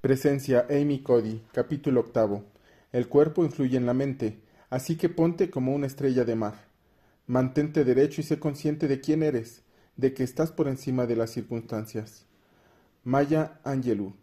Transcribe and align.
Presencia 0.00 0.66
Amy 0.70 1.02
Cody, 1.02 1.42
capítulo 1.52 2.00
octavo. 2.00 2.46
El 2.90 3.06
cuerpo 3.06 3.44
influye 3.44 3.76
en 3.76 3.84
la 3.84 3.92
mente, 3.92 4.40
así 4.70 4.96
que 4.96 5.10
ponte 5.10 5.50
como 5.50 5.74
una 5.74 5.86
estrella 5.86 6.24
de 6.24 6.36
mar. 6.36 6.54
Mantente 7.26 7.84
derecho 7.84 8.22
y 8.22 8.24
sé 8.24 8.38
consciente 8.38 8.88
de 8.88 9.02
quién 9.02 9.22
eres, 9.22 9.60
de 9.96 10.14
que 10.14 10.22
estás 10.22 10.52
por 10.52 10.68
encima 10.68 11.04
de 11.04 11.16
las 11.16 11.32
circunstancias. 11.32 12.24
Maya 13.04 13.60
Angelou. 13.62 14.14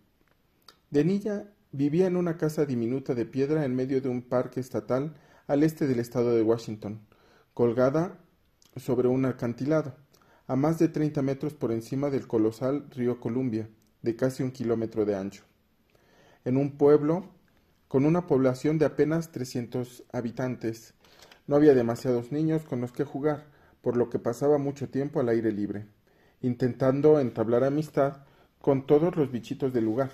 De 0.90 1.06
niña 1.06 1.44
vivía 1.72 2.08
en 2.08 2.18
una 2.18 2.38
casa 2.38 2.66
diminuta 2.66 3.14
de 3.14 3.28
piedra 3.28 3.64
en 3.64 3.76
medio 3.76 4.02
de 4.02 4.10
un 4.10 4.24
parque 4.24 4.60
estatal 4.60 5.14
al 5.46 5.62
este 5.62 5.86
del 5.86 6.00
estado 6.00 6.34
de 6.34 6.42
Washington, 6.42 7.02
colgada 7.54 8.18
sobre 8.78 9.10
un 9.10 9.26
acantilado, 9.26 9.94
a 10.48 10.56
más 10.56 10.80
de 10.80 10.88
treinta 10.88 11.22
metros 11.22 11.54
por 11.54 11.72
encima 11.72 12.10
del 12.10 12.26
colosal 12.26 12.90
río 12.90 13.20
Columbia, 13.20 13.70
de 14.02 14.16
casi 14.16 14.42
un 14.42 14.50
kilómetro 14.50 15.06
de 15.06 15.16
ancho 15.16 15.47
en 16.48 16.56
un 16.56 16.78
pueblo 16.78 17.26
con 17.90 18.06
una 18.06 18.26
población 18.26 18.78
de 18.78 18.86
apenas 18.86 19.34
300 19.34 20.06
habitantes. 20.14 20.94
No 21.46 21.58
había 21.58 21.74
demasiados 21.74 22.32
niños 22.32 22.64
con 22.64 22.80
los 22.80 22.94
que 22.94 23.04
jugar, 23.04 23.48
por 23.82 23.98
lo 23.98 24.10
que 24.10 24.18
pasaba 24.18 24.58
mucho 24.58 24.88
tiempo 24.88 25.20
al 25.20 25.28
aire 25.28 25.52
libre, 25.52 25.88
intentando 26.42 27.20
entablar 27.20 27.66
amistad 27.66 28.20
con 28.62 28.88
todos 28.88 29.18
los 29.18 29.30
bichitos 29.30 29.74
del 29.74 29.84
lugar. 29.84 30.10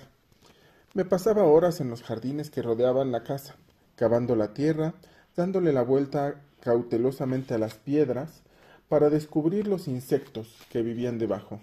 Me 0.92 1.04
pasaba 1.04 1.44
horas 1.44 1.80
en 1.80 1.88
los 1.88 2.02
jardines 2.02 2.50
que 2.50 2.62
rodeaban 2.62 3.12
la 3.12 3.22
casa, 3.22 3.54
cavando 3.94 4.34
la 4.34 4.54
tierra, 4.54 4.94
dándole 5.36 5.72
la 5.72 5.82
vuelta 5.82 6.42
cautelosamente 6.58 7.54
a 7.54 7.58
las 7.58 7.74
piedras 7.74 8.42
para 8.88 9.08
descubrir 9.08 9.68
los 9.68 9.86
insectos 9.86 10.52
que 10.68 10.82
vivían 10.82 11.18
debajo. 11.18 11.60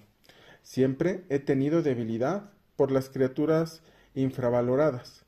Siempre 0.63 1.25
he 1.27 1.39
tenido 1.39 1.81
debilidad 1.81 2.51
por 2.77 2.89
las 2.89 3.09
criaturas 3.09 3.81
infravaloradas, 4.15 5.25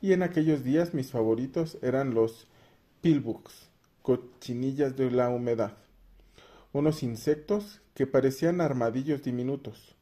y 0.00 0.12
en 0.12 0.22
aquellos 0.22 0.62
días 0.62 0.94
mis 0.94 1.10
favoritos 1.10 1.78
eran 1.82 2.14
los 2.14 2.48
pilbugs, 3.00 3.70
cochinillas 4.02 4.96
de 4.96 5.10
la 5.10 5.28
humedad, 5.28 5.76
unos 6.72 7.02
insectos 7.02 7.80
que 7.94 8.06
parecían 8.06 8.60
armadillos 8.60 9.22
diminutos. 9.22 9.96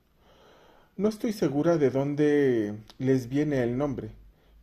No 0.97 1.09
estoy 1.09 1.33
segura 1.33 1.77
de 1.77 1.91
dónde 1.91 2.75
les 2.99 3.29
viene 3.29 3.63
el 3.63 3.77
nombre. 3.77 4.13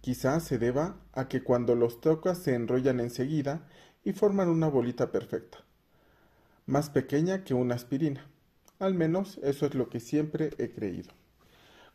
Quizás 0.02 0.44
se 0.44 0.58
deba 0.58 0.96
a 1.14 1.28
que 1.28 1.44
cuando 1.44 1.76
los 1.76 2.02
tocas 2.02 2.38
se 2.38 2.56
enrollan 2.56 3.00
enseguida 3.00 3.68
y 4.04 4.14
forman 4.14 4.50
una 4.50 4.68
bolita 4.68 5.12
perfecta, 5.12 5.60
más 6.66 6.90
pequeña 6.90 7.44
que 7.44 7.54
una 7.54 7.76
aspirina. 7.76 8.26
Al 8.80 8.96
menos 8.96 9.40
eso 9.44 9.66
es 9.66 9.76
lo 9.76 9.90
que 9.90 10.00
siempre 10.00 10.52
he 10.58 10.72
creído. 10.72 11.12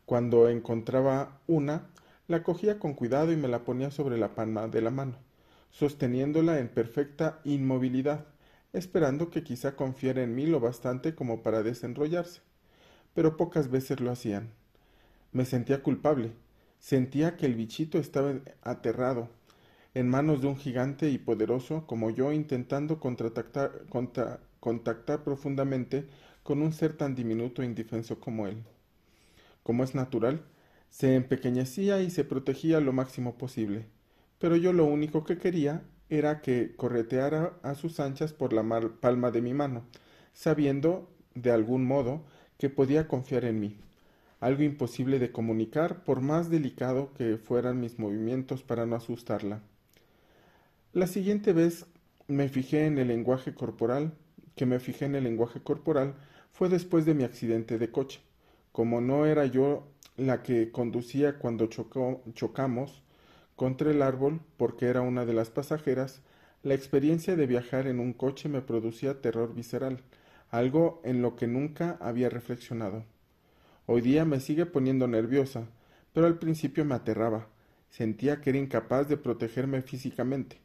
Cuando 0.07 0.47
encontraba 0.47 1.41
una, 1.47 1.89
la 2.29 2.41
cogía 2.41 2.79
con 2.79 2.93
cuidado 2.93 3.33
y 3.33 3.35
me 3.35 3.49
la 3.49 3.65
ponía 3.65 3.91
sobre 3.91 4.17
la 4.17 4.35
palma 4.35 4.69
de 4.69 4.81
la 4.81 4.89
mano, 4.89 5.17
sosteniéndola 5.69 6.59
en 6.59 6.69
perfecta 6.69 7.41
inmovilidad, 7.43 8.25
esperando 8.71 9.29
que 9.29 9.43
quizá 9.43 9.75
confiara 9.75 10.23
en 10.23 10.33
mí 10.33 10.45
lo 10.45 10.61
bastante 10.61 11.13
como 11.13 11.43
para 11.43 11.61
desenrollarse. 11.61 12.39
Pero 13.13 13.35
pocas 13.35 13.69
veces 13.69 13.99
lo 13.99 14.09
hacían. 14.09 14.51
Me 15.33 15.43
sentía 15.43 15.83
culpable. 15.83 16.31
Sentía 16.79 17.35
que 17.35 17.45
el 17.45 17.55
bichito 17.55 17.97
estaba 17.97 18.33
aterrado, 18.61 19.27
en 19.93 20.07
manos 20.07 20.39
de 20.39 20.47
un 20.47 20.55
gigante 20.55 21.09
y 21.09 21.17
poderoso 21.17 21.85
como 21.85 22.11
yo, 22.11 22.31
intentando 22.31 23.01
contactar 23.01 23.83
profundamente 25.25 26.07
con 26.43 26.61
un 26.61 26.71
ser 26.71 26.95
tan 26.95 27.13
diminuto 27.13 27.61
e 27.61 27.65
indefenso 27.65 28.21
como 28.21 28.47
él 28.47 28.63
como 29.67 29.83
es 29.83 29.95
natural, 29.95 30.45
se 30.89 31.15
empequeñecía 31.15 32.01
y 32.01 32.09
se 32.09 32.23
protegía 32.23 32.79
lo 32.79 32.93
máximo 32.93 33.37
posible. 33.37 33.85
Pero 34.39 34.55
yo 34.55 34.71
lo 34.71 34.85
único 34.85 35.25
que 35.25 35.39
quería 35.39 35.83
era 36.07 36.39
que 36.39 36.73
correteara 36.77 37.59
a 37.63 37.75
sus 37.75 37.99
anchas 37.99 38.31
por 38.31 38.53
la 38.53 38.63
palma 39.01 39.29
de 39.29 39.41
mi 39.41 39.53
mano, 39.53 39.83
sabiendo, 40.31 41.11
de 41.35 41.51
algún 41.51 41.83
modo, 41.83 42.23
que 42.57 42.69
podía 42.69 43.09
confiar 43.09 43.43
en 43.43 43.59
mí. 43.59 43.75
Algo 44.39 44.63
imposible 44.63 45.19
de 45.19 45.33
comunicar, 45.33 46.05
por 46.05 46.21
más 46.21 46.49
delicado 46.49 47.13
que 47.13 47.35
fueran 47.35 47.81
mis 47.81 47.99
movimientos 47.99 48.63
para 48.63 48.85
no 48.85 48.95
asustarla. 48.95 49.63
La 50.93 51.07
siguiente 51.07 51.51
vez 51.51 51.87
me 52.29 52.47
fijé 52.47 52.85
en 52.85 52.99
el 52.99 53.09
lenguaje 53.09 53.53
corporal, 53.53 54.13
que 54.55 54.65
me 54.65 54.79
fijé 54.79 55.03
en 55.03 55.15
el 55.15 55.25
lenguaje 55.25 55.59
corporal, 55.59 56.15
fue 56.53 56.69
después 56.69 57.05
de 57.05 57.15
mi 57.15 57.25
accidente 57.25 57.77
de 57.77 57.91
coche. 57.91 58.21
Como 58.77 59.01
no 59.01 59.25
era 59.25 59.47
yo 59.47 59.87
la 60.17 60.43
que 60.43 60.71
conducía 60.71 61.39
cuando 61.39 61.65
chocamos 61.65 63.01
contra 63.55 63.89
el 63.89 64.03
árbol, 64.03 64.39
porque 64.55 64.85
era 64.85 65.01
una 65.01 65.25
de 65.25 65.33
las 65.33 65.49
pasajeras, 65.49 66.21
la 66.61 66.75
experiencia 66.75 67.35
de 67.35 67.47
viajar 67.47 67.87
en 67.87 67.99
un 67.99 68.13
coche 68.13 68.49
me 68.49 68.61
producía 68.61 69.19
terror 69.19 69.55
visceral, 69.55 70.03
algo 70.51 71.01
en 71.03 71.23
lo 71.23 71.35
que 71.35 71.47
nunca 71.47 71.97
había 71.99 72.29
reflexionado. 72.29 73.03
Hoy 73.87 74.01
día 74.01 74.25
me 74.25 74.39
sigue 74.39 74.67
poniendo 74.67 75.07
nerviosa, 75.07 75.63
pero 76.13 76.27
al 76.27 76.37
principio 76.37 76.85
me 76.85 76.93
aterraba. 76.93 77.47
Sentía 77.89 78.41
que 78.41 78.51
era 78.51 78.59
incapaz 78.59 79.09
de 79.09 79.17
protegerme 79.17 79.81
físicamente. 79.81 80.59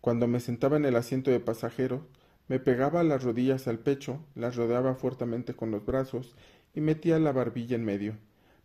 Cuando 0.00 0.26
me 0.26 0.40
sentaba 0.40 0.76
en 0.76 0.86
el 0.86 0.96
asiento 0.96 1.30
de 1.30 1.38
pasajero, 1.38 2.04
me 2.48 2.58
pegaba 2.58 3.04
las 3.04 3.22
rodillas 3.22 3.68
al 3.68 3.78
pecho, 3.78 4.18
las 4.34 4.56
rodeaba 4.56 4.96
fuertemente 4.96 5.54
con 5.54 5.70
los 5.70 5.86
brazos 5.86 6.34
y 6.74 6.80
metía 6.80 7.18
la 7.18 7.32
barbilla 7.32 7.76
en 7.76 7.84
medio. 7.84 8.16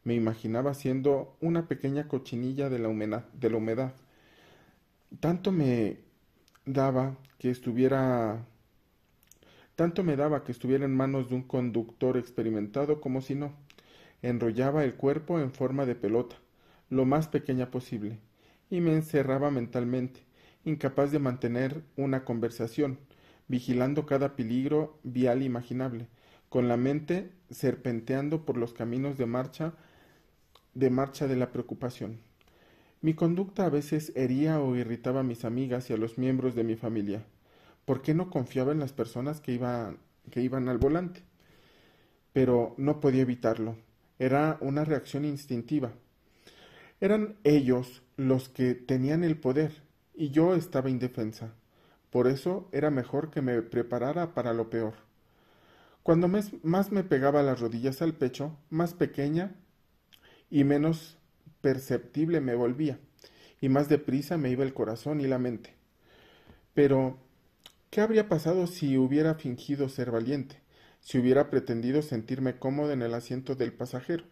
Me 0.03 0.15
imaginaba 0.15 0.73
siendo 0.73 1.37
una 1.41 1.67
pequeña 1.67 2.07
cochinilla 2.07 2.69
de 2.69 2.79
la 2.79 2.89
humedad. 2.89 3.25
De 3.33 3.49
la 3.49 3.57
humedad. 3.57 3.93
Tanto 5.19 5.51
me 5.51 5.99
daba 6.65 7.17
que 7.37 7.49
estuviera 7.49 8.45
tanto 9.75 10.03
me 10.03 10.17
daba 10.17 10.43
que 10.43 10.51
estuviera 10.51 10.83
en 10.83 10.93
manos 10.93 11.29
de 11.29 11.35
un 11.35 11.43
conductor 11.43 12.17
experimentado 12.17 12.99
como 12.99 13.21
si 13.21 13.33
no. 13.33 13.53
Enrollaba 14.21 14.83
el 14.83 14.95
cuerpo 14.95 15.39
en 15.39 15.53
forma 15.53 15.85
de 15.85 15.95
pelota, 15.95 16.35
lo 16.89 17.05
más 17.05 17.29
pequeña 17.29 17.71
posible, 17.71 18.19
y 18.69 18.81
me 18.81 18.93
encerraba 18.93 19.51
mentalmente, 19.51 20.19
incapaz 20.65 21.13
de 21.13 21.19
mantener 21.19 21.81
una 21.95 22.25
conversación, 22.25 22.99
vigilando 23.47 24.05
cada 24.05 24.35
peligro 24.35 24.99
vial 25.03 25.43
imaginable, 25.43 26.09
con 26.49 26.67
la 26.67 26.77
mente 26.77 27.31
serpenteando 27.49 28.45
por 28.45 28.57
los 28.57 28.73
caminos 28.73 29.17
de 29.17 29.25
marcha 29.25 29.73
de 30.73 30.89
marcha 30.89 31.27
de 31.27 31.35
la 31.35 31.51
preocupación. 31.51 32.19
Mi 33.01 33.13
conducta 33.13 33.65
a 33.65 33.69
veces 33.69 34.11
hería 34.15 34.59
o 34.59 34.75
irritaba 34.75 35.21
a 35.21 35.23
mis 35.23 35.45
amigas 35.45 35.89
y 35.89 35.93
a 35.93 35.97
los 35.97 36.17
miembros 36.17 36.55
de 36.55 36.63
mi 36.63 36.75
familia. 36.75 37.25
¿Por 37.85 38.01
qué 38.01 38.13
no 38.13 38.29
confiaba 38.29 38.71
en 38.71 38.79
las 38.79 38.93
personas 38.93 39.41
que 39.41 39.53
iban, 39.53 39.97
que 40.31 40.41
iban 40.41 40.67
al 40.69 40.77
volante? 40.77 41.23
Pero 42.33 42.75
no 42.77 42.99
podía 42.99 43.21
evitarlo. 43.21 43.77
Era 44.19 44.57
una 44.61 44.83
reacción 44.85 45.25
instintiva. 45.25 45.91
Eran 47.01 47.37
ellos 47.43 48.03
los 48.17 48.49
que 48.49 48.75
tenían 48.75 49.23
el 49.23 49.37
poder 49.37 49.81
y 50.13 50.29
yo 50.31 50.53
estaba 50.53 50.89
indefensa. 50.89 51.53
Por 52.09 52.27
eso 52.27 52.67
era 52.73 52.89
mejor 52.89 53.31
que 53.31 53.41
me 53.41 53.61
preparara 53.61 54.33
para 54.33 54.53
lo 54.53 54.69
peor. 54.69 55.08
Cuando 56.09 56.27
más 56.27 56.91
me 56.91 57.03
pegaba 57.03 57.43
las 57.43 57.59
rodillas 57.59 58.01
al 58.01 58.15
pecho, 58.15 58.57
más 58.71 58.95
pequeña 58.95 59.53
y 60.49 60.63
menos 60.63 61.19
perceptible 61.61 62.41
me 62.41 62.55
volvía, 62.55 62.97
y 63.61 63.69
más 63.69 63.89
deprisa 63.89 64.35
me 64.35 64.49
iba 64.49 64.63
el 64.63 64.73
corazón 64.73 65.21
y 65.21 65.27
la 65.27 65.37
mente. 65.37 65.75
Pero, 66.73 67.19
¿qué 67.91 68.01
habría 68.01 68.27
pasado 68.27 68.65
si 68.65 68.97
hubiera 68.97 69.35
fingido 69.35 69.87
ser 69.87 70.09
valiente? 70.09 70.59
Si 70.99 71.19
hubiera 71.19 71.51
pretendido 71.51 72.01
sentirme 72.01 72.57
cómodo 72.57 72.91
en 72.91 73.03
el 73.03 73.13
asiento 73.13 73.53
del 73.53 73.71
pasajero, 73.71 74.23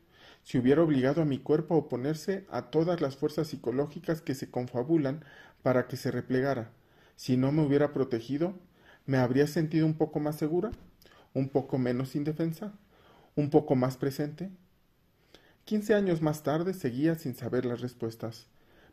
si 0.42 0.58
hubiera 0.58 0.82
obligado 0.82 1.22
a 1.22 1.26
mi 1.26 1.38
cuerpo 1.38 1.76
a 1.76 1.78
oponerse 1.78 2.48
a 2.50 2.72
todas 2.72 3.02
las 3.02 3.18
fuerzas 3.18 3.50
psicológicas 3.50 4.24
que 4.24 4.34
se 4.34 4.50
confabulan 4.50 5.24
para 5.62 5.88
que 5.88 5.96
se 5.96 6.10
replegara, 6.10 6.72
si 7.16 7.38
no 7.38 7.52
me 7.52 7.62
hubiera 7.62 7.94
protegido, 7.94 8.56
¿me 9.06 9.20
habría 9.20 9.46
sentido 9.46 9.86
un 9.86 9.94
poco 9.94 10.20
más 10.20 10.38
segura? 10.38 10.72
Un 11.38 11.50
poco 11.50 11.78
menos 11.78 12.16
indefensa, 12.16 12.74
un 13.36 13.52
poco 13.52 13.76
más 13.76 13.96
presente. 13.96 14.50
Quince 15.66 15.94
años 15.94 16.22
más 16.24 16.42
tarde 16.42 16.74
seguía 16.74 17.14
sin 17.14 17.36
saber 17.36 17.64
las 17.64 17.82
respuestas, 17.82 18.48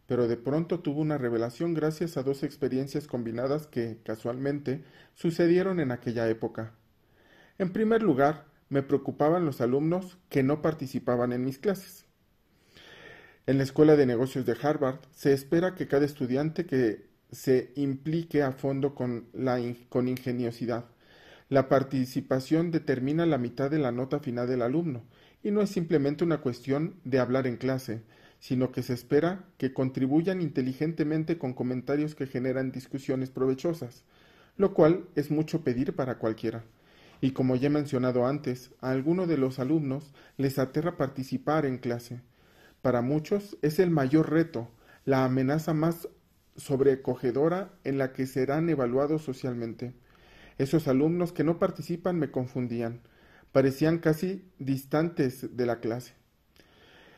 pero 0.07 0.29
de 0.29 0.37
pronto 0.37 0.81
tuvo 0.81 1.01
una 1.01 1.17
revelación 1.17 1.73
gracias 1.73 2.19
a 2.19 2.23
dos 2.23 2.43
experiencias 2.43 3.07
combinadas 3.07 3.67
que, 3.67 3.99
casualmente, 4.05 4.85
sucedieron 5.15 5.81
en 5.81 5.91
aquella 5.91 6.29
época. 6.29 6.75
En 7.57 7.73
primer 7.73 8.03
lugar, 8.03 8.45
me 8.69 8.83
preocupaban 8.83 9.47
los 9.47 9.63
alumnos 9.63 10.19
que 10.29 10.43
no 10.43 10.61
participaban 10.61 11.33
en 11.33 11.45
mis 11.45 11.59
clases. 11.59 12.05
En 13.47 13.57
la 13.57 13.63
Escuela 13.63 13.97
de 13.97 14.05
Negocios 14.05 14.45
de 14.45 14.57
Harvard 14.61 14.99
se 15.13 15.33
espera 15.33 15.75
que 15.75 15.89
cada 15.89 16.05
estudiante 16.05 16.67
que 16.67 17.09
se 17.33 17.73
implique 17.77 18.43
a 18.43 18.53
fondo 18.53 18.95
con, 18.95 19.29
la 19.33 19.59
con 19.89 20.09
ingeniosidad, 20.09 20.85
la 21.49 21.69
participación 21.69 22.71
determina 22.71 23.27
la 23.27 23.39
mitad 23.39 23.71
de 23.71 23.79
la 23.79 23.93
nota 23.93 24.21
final 24.21 24.49
del 24.49 24.63
alumno, 24.63 25.03
y 25.43 25.51
no 25.51 25.61
es 25.61 25.71
simplemente 25.71 26.25
una 26.25 26.39
cuestión 26.39 26.95
de 27.05 27.19
hablar 27.19 27.47
en 27.47 27.57
clase, 27.57 28.03
sino 28.41 28.73
que 28.73 28.83
se 28.83 28.95
espera 28.95 29.45
que 29.59 29.73
contribuyan 29.73 30.41
inteligentemente 30.41 31.39
con 31.39 31.55
comentarios 31.55 32.15
que 32.15 32.27
generan 32.27 32.73
discusiones 32.73 33.31
provechosas, 33.31 34.05
lo 34.57 34.75
cual 34.75 35.07
es 35.15 35.31
mucho 35.31 35.63
pedir 35.63 35.95
para 35.95 36.19
cualquiera. 36.19 36.65
Y 37.21 37.31
como 37.31 37.57
ya 37.57 37.69
he 37.69 37.71
mencionado 37.71 38.27
antes, 38.27 38.71
a 38.81 38.91
alguno 38.91 39.27
de 39.27 39.39
los 39.39 39.59
alumnos 39.59 40.13
les 40.37 40.59
aterra 40.59 40.97
participar 40.97 41.65
en 41.65 41.79
clase. 41.79 42.21
Para 42.83 43.01
muchos 43.01 43.57
es 43.63 43.79
el 43.79 43.91
mayor 43.91 44.31
reto, 44.31 44.69
la 45.07 45.25
amenaza 45.25 45.73
más 45.73 46.09
sobrecogedora 46.57 47.73
en 47.85 47.99
la 47.99 48.13
que 48.13 48.27
serán 48.27 48.69
evaluados 48.69 49.23
socialmente. 49.23 49.95
Esos 50.59 50.89
alumnos 50.89 51.33
que 51.33 51.45
no 51.45 51.59
participan 51.59 52.19
me 52.19 52.31
confundían, 52.31 53.01
parecían 53.53 53.99
casi 53.99 54.45
distantes 54.59 55.57
de 55.57 55.67
la 55.67 55.81
clase. 55.81 56.15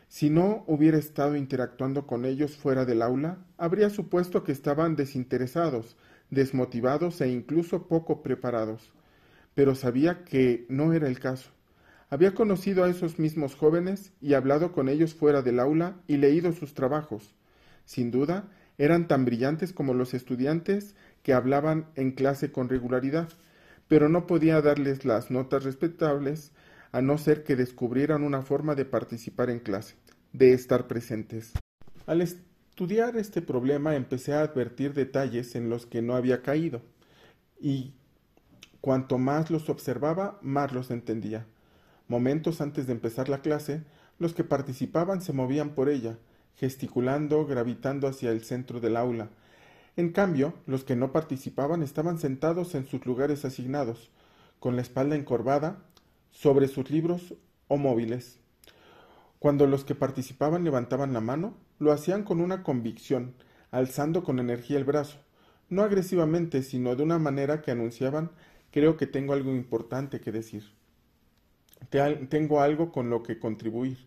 Si 0.08 0.30
no 0.30 0.64
hubiera 0.66 0.98
estado 0.98 1.36
interactuando 1.36 2.06
con 2.06 2.24
ellos 2.24 2.56
fuera 2.56 2.84
del 2.84 3.02
aula, 3.02 3.38
habría 3.58 3.90
supuesto 3.90 4.44
que 4.44 4.52
estaban 4.52 4.96
desinteresados, 4.96 5.96
desmotivados 6.30 7.20
e 7.20 7.28
incluso 7.28 7.88
poco 7.88 8.22
preparados. 8.22 8.92
Pero 9.54 9.74
sabía 9.74 10.24
que 10.24 10.64
no 10.68 10.92
era 10.92 11.08
el 11.08 11.18
caso. 11.18 11.50
Había 12.08 12.34
conocido 12.34 12.84
a 12.84 12.88
esos 12.88 13.18
mismos 13.18 13.56
jóvenes 13.56 14.12
y 14.20 14.34
hablado 14.34 14.70
con 14.72 14.88
ellos 14.88 15.14
fuera 15.14 15.42
del 15.42 15.58
aula 15.58 15.96
y 16.06 16.18
leído 16.18 16.52
sus 16.52 16.72
trabajos. 16.72 17.34
Sin 17.84 18.10
duda, 18.10 18.48
eran 18.78 19.08
tan 19.08 19.24
brillantes 19.24 19.72
como 19.72 19.92
los 19.94 20.14
estudiantes 20.14 20.94
que 21.26 21.34
hablaban 21.34 21.86
en 21.96 22.12
clase 22.12 22.52
con 22.52 22.68
regularidad, 22.68 23.28
pero 23.88 24.08
no 24.08 24.28
podía 24.28 24.62
darles 24.62 25.04
las 25.04 25.28
notas 25.28 25.64
respetables 25.64 26.52
a 26.92 27.02
no 27.02 27.18
ser 27.18 27.42
que 27.42 27.56
descubrieran 27.56 28.22
una 28.22 28.42
forma 28.42 28.76
de 28.76 28.84
participar 28.84 29.50
en 29.50 29.58
clase, 29.58 29.96
de 30.32 30.52
estar 30.52 30.86
presentes. 30.86 31.54
Al 32.06 32.22
estudiar 32.22 33.16
este 33.16 33.42
problema 33.42 33.96
empecé 33.96 34.34
a 34.34 34.42
advertir 34.42 34.94
detalles 34.94 35.56
en 35.56 35.68
los 35.68 35.84
que 35.84 36.00
no 36.00 36.14
había 36.14 36.42
caído, 36.42 36.80
y 37.60 37.92
cuanto 38.80 39.18
más 39.18 39.50
los 39.50 39.68
observaba, 39.68 40.38
más 40.42 40.70
los 40.70 40.92
entendía. 40.92 41.44
Momentos 42.06 42.60
antes 42.60 42.86
de 42.86 42.92
empezar 42.92 43.28
la 43.28 43.42
clase, 43.42 43.82
los 44.20 44.32
que 44.32 44.44
participaban 44.44 45.20
se 45.20 45.32
movían 45.32 45.70
por 45.70 45.88
ella, 45.88 46.18
gesticulando, 46.54 47.46
gravitando 47.46 48.06
hacia 48.06 48.30
el 48.30 48.44
centro 48.44 48.78
del 48.78 48.96
aula. 48.96 49.28
En 49.96 50.10
cambio, 50.10 50.52
los 50.66 50.84
que 50.84 50.94
no 50.94 51.10
participaban 51.10 51.82
estaban 51.82 52.18
sentados 52.18 52.74
en 52.74 52.86
sus 52.86 53.06
lugares 53.06 53.46
asignados, 53.46 54.10
con 54.60 54.76
la 54.76 54.82
espalda 54.82 55.16
encorvada, 55.16 55.78
sobre 56.30 56.68
sus 56.68 56.90
libros 56.90 57.34
o 57.68 57.78
móviles. 57.78 58.38
Cuando 59.38 59.66
los 59.66 59.84
que 59.84 59.94
participaban 59.94 60.64
levantaban 60.64 61.14
la 61.14 61.20
mano, 61.20 61.54
lo 61.78 61.92
hacían 61.92 62.24
con 62.24 62.42
una 62.42 62.62
convicción, 62.62 63.34
alzando 63.70 64.22
con 64.22 64.38
energía 64.38 64.76
el 64.76 64.84
brazo, 64.84 65.18
no 65.70 65.82
agresivamente, 65.82 66.62
sino 66.62 66.94
de 66.94 67.02
una 67.02 67.18
manera 67.18 67.62
que 67.62 67.70
anunciaban 67.70 68.30
creo 68.70 68.98
que 68.98 69.06
tengo 69.06 69.32
algo 69.32 69.50
importante 69.52 70.20
que 70.20 70.32
decir. 70.32 70.64
Tengo 72.28 72.60
algo 72.60 72.92
con 72.92 73.08
lo 73.08 73.22
que 73.22 73.38
contribuir. 73.38 73.98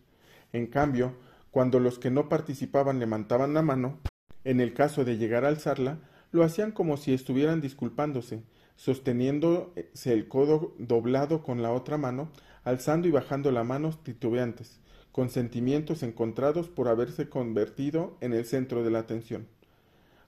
En 0.52 0.68
cambio, 0.68 1.14
cuando 1.50 1.80
los 1.80 1.98
que 1.98 2.10
no 2.10 2.28
participaban 2.28 3.00
levantaban 3.00 3.54
la 3.54 3.62
mano, 3.62 3.98
en 4.44 4.60
el 4.60 4.74
caso 4.74 5.04
de 5.04 5.16
llegar 5.16 5.44
a 5.44 5.48
alzarla, 5.48 5.98
lo 6.32 6.44
hacían 6.44 6.72
como 6.72 6.96
si 6.96 7.12
estuvieran 7.12 7.60
disculpándose, 7.60 8.42
sosteniéndose 8.76 10.12
el 10.12 10.28
codo 10.28 10.74
doblado 10.78 11.42
con 11.42 11.62
la 11.62 11.72
otra 11.72 11.98
mano, 11.98 12.30
alzando 12.64 13.08
y 13.08 13.10
bajando 13.10 13.50
la 13.50 13.64
mano 13.64 13.90
titubeantes, 14.02 14.80
con 15.12 15.28
sentimientos 15.28 16.02
encontrados 16.02 16.68
por 16.68 16.88
haberse 16.88 17.28
convertido 17.28 18.16
en 18.20 18.32
el 18.32 18.44
centro 18.44 18.82
de 18.82 18.90
la 18.90 19.00
atención. 19.00 19.48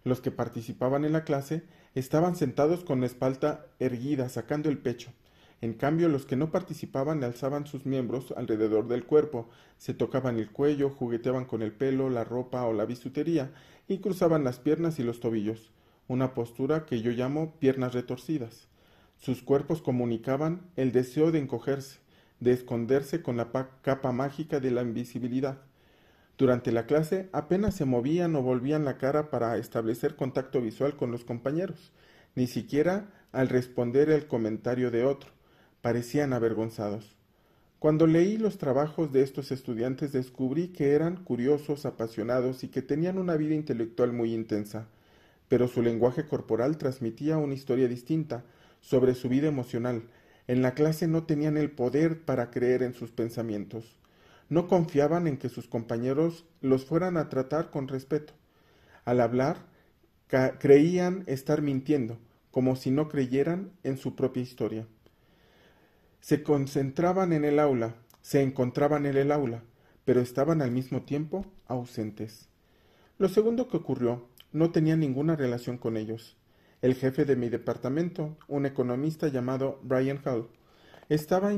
Los 0.05 0.21
que 0.21 0.31
participaban 0.33 1.05
en 1.05 1.13
la 1.13 1.25
clase 1.25 1.63
estaban 1.95 2.37
sentados 2.37 2.85
con 2.85 3.01
la 3.01 3.07
espalda 3.07 3.67
erguida, 3.79 4.29
sacando 4.29 4.69
el 4.69 4.79
pecho. 4.79 5.13
En 5.61 5.75
cambio, 5.75 6.09
los 6.09 6.27
que 6.27 6.35
no 6.35 6.51
participaban 6.51 7.23
alzaban 7.23 7.69
sus 7.69 7.87
miembros 7.87 8.35
alrededor 8.37 8.89
del 8.89 9.05
cuerpo, 9.05 9.49
se 9.79 9.95
tocaban 9.95 10.39
el 10.39 10.51
cuello, 10.51 10.91
jugueteaban 10.91 11.45
con 11.45 11.63
el 11.63 11.71
pelo, 11.71 12.11
la 12.11 12.25
ropa 12.25 12.65
o 12.65 12.73
la 12.73 12.85
bisutería, 12.85 13.53
y 13.89 13.99
cruzaban 13.99 14.45
las 14.45 14.59
piernas 14.59 14.99
y 14.99 15.03
los 15.03 15.21
tobillos 15.21 15.73
una 16.09 16.35
postura 16.35 16.85
que 16.85 17.01
yo 17.01 17.11
llamo 17.11 17.55
piernas 17.59 17.95
retorcidas. 17.95 18.69
Sus 19.19 19.43
cuerpos 19.43 19.83
comunicaban 19.83 20.63
el 20.77 20.93
deseo 20.93 21.31
de 21.31 21.39
encogerse, 21.39 22.01
de 22.41 22.53
esconderse 22.53 23.23
con 23.23 23.37
la 23.37 23.51
capa 23.83 24.13
mágica 24.13 24.61
de 24.61 24.73
la 24.73 24.83
invisibilidad. 24.83 25.63
Durante 26.37 26.73
la 26.73 26.87
clase 26.87 27.29
apenas 27.33 27.75
se 27.77 27.85
movían 27.85 28.35
o 28.35 28.43
volvían 28.43 28.85
la 28.85 28.99
cara 28.99 29.31
para 29.31 29.57
establecer 29.59 30.17
contacto 30.17 30.61
visual 30.61 30.97
con 30.97 31.13
los 31.13 31.25
compañeros, 31.25 31.93
ni 32.35 32.47
siquiera 32.47 33.11
al 33.31 33.49
responder 33.49 34.11
el 34.11 34.27
comentario 34.27 34.91
de 34.91 35.05
otro. 35.05 35.31
Parecían 35.83 36.33
avergonzados. 36.33 37.17
Cuando 37.83 38.07
leí 38.07 38.37
los 38.39 38.59
trabajos 38.59 39.11
de 39.13 39.23
estos 39.23 39.51
estudiantes 39.51 40.13
descubrí 40.13 40.69
que 40.69 40.93
eran 40.93 41.17
curiosos, 41.17 41.85
apasionados 41.85 42.63
y 42.63 42.69
que 42.69 42.81
tenían 42.81 43.19
una 43.19 43.35
vida 43.37 43.57
intelectual 43.57 44.13
muy 44.13 44.33
intensa 44.33 44.87
pero 45.53 45.69
su 45.69 45.83
lenguaje 45.83 46.27
corporal 46.27 46.79
transmitía 46.79 47.37
una 47.37 47.53
historia 47.53 47.87
distinta 47.87 48.43
sobre 48.81 49.15
su 49.15 49.29
vida 49.29 49.49
emocional. 49.49 50.05
En 50.47 50.63
la 50.63 50.73
clase 50.73 51.07
no 51.07 51.25
tenían 51.25 51.59
el 51.59 51.71
poder 51.71 52.23
para 52.23 52.51
creer 52.51 52.83
en 52.83 52.95
sus 52.95 53.11
pensamientos. 53.11 53.99
No 54.49 54.67
confiaban 54.67 55.27
en 55.27 55.37
que 55.37 55.51
sus 55.51 55.69
compañeros 55.69 56.47
los 56.63 56.87
fueran 56.87 57.19
a 57.19 57.29
tratar 57.29 57.69
con 57.69 57.87
respeto. 57.87 58.33
Al 59.05 59.21
hablar, 59.21 59.59
creían 60.59 61.23
estar 61.27 61.61
mintiendo, 61.61 62.17
como 62.51 62.75
si 62.75 62.91
no 62.91 63.11
creyeran 63.11 63.73
en 63.83 63.99
su 63.99 64.17
propia 64.17 64.43
historia. 64.43 64.87
Se 66.23 66.45
concentraban 66.45 67.33
en 67.33 67.45
el 67.45 67.59
aula, 67.59 67.97
se 68.21 68.43
encontraban 68.43 69.07
en 69.07 69.17
el 69.17 69.33
aula, 69.33 69.65
pero 70.05 70.21
estaban 70.21 70.63
al 70.63 70.71
mismo 70.71 71.03
tiempo 71.03 71.45
ausentes. 71.67 72.49
Lo 73.19 73.29
segundo 73.29 73.67
que 73.67 73.79
ocurrió 73.79 74.29
no 74.53 74.71
tenía 74.71 74.95
ninguna 74.95 75.35
relación 75.35 75.79
con 75.79 75.97
ellos. 75.97 76.37
El 76.81 76.95
jefe 76.95 77.25
de 77.25 77.35
mi 77.35 77.49
departamento, 77.49 78.37
un 78.47 78.67
economista 78.67 79.27
llamado 79.27 79.81
Brian 79.83 80.21
Hall, 80.25 80.49
estaba 81.09 81.53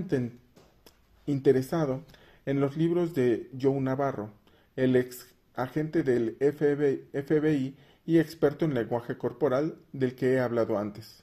interesado 1.26 2.02
en 2.46 2.60
los 2.60 2.78
libros 2.78 3.12
de 3.12 3.50
Joe 3.60 3.78
Navarro, 3.82 4.30
el 4.76 4.96
ex 4.96 5.26
agente 5.54 6.02
del 6.02 6.38
FBI 6.40 7.76
y 8.06 8.18
experto 8.18 8.64
en 8.64 8.72
lenguaje 8.72 9.18
corporal 9.18 9.76
del 9.92 10.14
que 10.14 10.32
he 10.32 10.40
hablado 10.40 10.78
antes. 10.78 11.22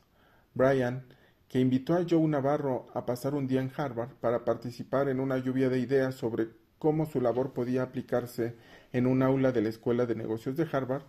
Brian, 0.54 1.06
que 1.52 1.60
invitó 1.60 1.96
a 1.96 2.06
Joe 2.10 2.26
Navarro 2.30 2.88
a 2.94 3.06
pasar 3.06 3.36
un 3.36 3.46
día 3.46 3.62
en 3.62 3.74
Harvard 3.76 4.12
para 4.22 4.46
participar 4.46 5.10
en 5.10 5.20
una 5.20 5.38
lluvia 5.38 5.68
de 5.68 5.80
ideas 5.80 6.16
sobre 6.16 6.48
cómo 6.80 7.06
su 7.06 7.20
labor 7.20 7.52
podía 7.52 7.84
aplicarse 7.84 8.56
en 8.94 9.06
un 9.06 9.22
aula 9.22 9.52
de 9.52 9.62
la 9.62 9.68
Escuela 9.68 10.06
de 10.06 10.16
Negocios 10.16 10.56
de 10.56 10.66
Harvard, 10.72 11.04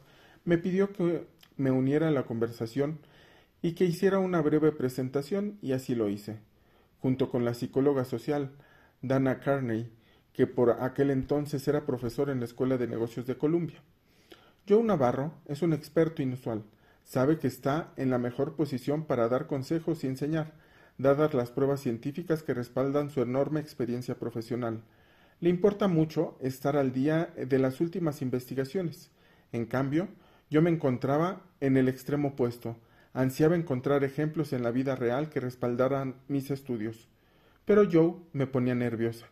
me 0.45 0.59
pidió 0.59 0.93
que 0.93 1.29
me 1.57 1.71
uniera 1.71 2.09
a 2.09 2.11
la 2.11 2.25
conversación 2.25 2.99
y 3.63 3.75
que 3.75 3.85
hiciera 3.85 4.19
una 4.19 4.41
breve 4.41 4.73
presentación 4.73 5.59
y 5.63 5.75
así 5.75 5.95
lo 5.95 6.09
hice, 6.09 6.41
junto 6.99 7.31
con 7.31 7.45
la 7.45 7.55
psicóloga 7.55 8.05
social 8.05 8.51
Dana 9.01 9.39
Carney, 9.39 9.93
que 10.33 10.49
por 10.49 10.83
aquel 10.83 11.13
entonces 11.13 11.69
era 11.69 11.87
profesor 11.87 12.31
en 12.31 12.41
la 12.41 12.47
Escuela 12.47 12.79
de 12.79 12.89
Negocios 12.89 13.29
de 13.29 13.39
Columbia. 13.39 13.81
Joe 14.69 14.83
Navarro 14.83 15.35
es 15.47 15.63
un 15.63 15.73
experto 15.73 16.21
inusual, 16.21 16.65
sabe 17.05 17.39
que 17.39 17.49
está 17.49 17.93
en 17.97 18.11
la 18.11 18.19
mejor 18.19 18.55
posición 18.57 19.05
para 19.05 19.29
dar 19.29 19.47
consejos 19.47 20.05
y 20.05 20.07
enseñar, 20.07 20.53
dadas 20.99 21.35
las 21.35 21.51
pruebas 21.51 21.81
científicas 21.81 22.43
que 22.43 22.55
respaldan 22.55 23.11
su 23.11 23.23
enorme 23.23 23.61
experiencia 23.61 24.19
profesional. 24.19 24.83
Le 25.41 25.51
importa 25.51 25.89
mucho 25.89 26.37
estar 26.41 26.77
al 26.77 26.93
día 26.93 27.35
de 27.37 27.59
las 27.59 27.81
últimas 27.81 28.23
investigaciones. 28.23 29.11
En 29.51 29.67
cambio, 29.67 30.09
yo 30.51 30.63
me 30.63 30.71
encontraba 30.71 31.43
en 31.61 31.77
el 31.77 31.89
extremo 31.89 32.29
opuesto, 32.29 32.77
ansiaba 33.13 33.57
encontrar 33.57 34.05
ejemplos 34.05 34.53
en 34.53 34.63
la 34.63 34.71
vida 34.71 34.95
real 34.97 35.29
que 35.29 35.41
respaldaran 35.41 36.17
mis 36.29 36.51
estudios. 36.51 37.09
Pero 37.65 37.89
Joe 37.91 38.17
me 38.33 38.47
ponía 38.47 38.75
nerviosa. 38.75 39.27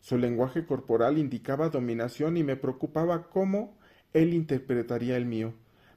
Su 0.00 0.18
lenguaje 0.18 0.64
corporal 0.64 1.18
indicaba 1.18 1.68
dominación 1.68 2.36
y 2.36 2.44
me 2.44 2.56
preocupaba 2.56 3.28
cómo 3.28 3.76
él 4.12 4.34
interpretaría 4.34 5.16
el 5.16 5.26
mío. 5.26 5.52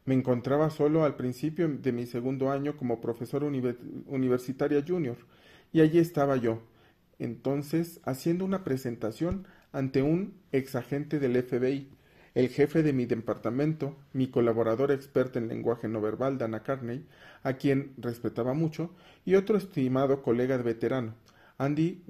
Me 0.09 0.15
encontraba 0.15 0.71
solo 0.71 1.03
al 1.03 1.15
principio 1.15 1.67
de 1.67 1.91
mi 1.91 2.07
segundo 2.07 2.49
año 2.49 2.75
como 2.75 2.99
profesor 2.99 3.43
universitaria 3.43 4.83
junior, 4.83 5.17
y 5.71 5.81
allí 5.81 5.99
estaba 5.99 6.35
yo, 6.35 6.63
entonces 7.19 7.99
haciendo 8.05 8.43
una 8.43 8.63
presentación 8.63 9.45
ante 9.71 10.01
un 10.01 10.33
ex 10.51 10.73
agente 10.73 11.19
del 11.19 11.39
FBI, 11.43 11.91
el 12.33 12.49
jefe 12.49 12.81
de 12.81 12.91
mi 12.91 13.05
departamento, 13.05 13.97
mi 14.11 14.31
colaborador 14.31 14.91
experto 14.91 15.37
en 15.37 15.47
lenguaje 15.47 15.87
no 15.87 16.01
verbal, 16.01 16.39
Dana 16.39 16.63
Carney, 16.63 17.05
a 17.43 17.53
quien 17.53 17.93
respetaba 17.97 18.55
mucho, 18.55 18.89
y 19.25 19.35
otro 19.35 19.59
estimado 19.59 20.23
colega 20.23 20.57
de 20.57 20.63
veterano, 20.63 21.13
Andy 21.59 22.01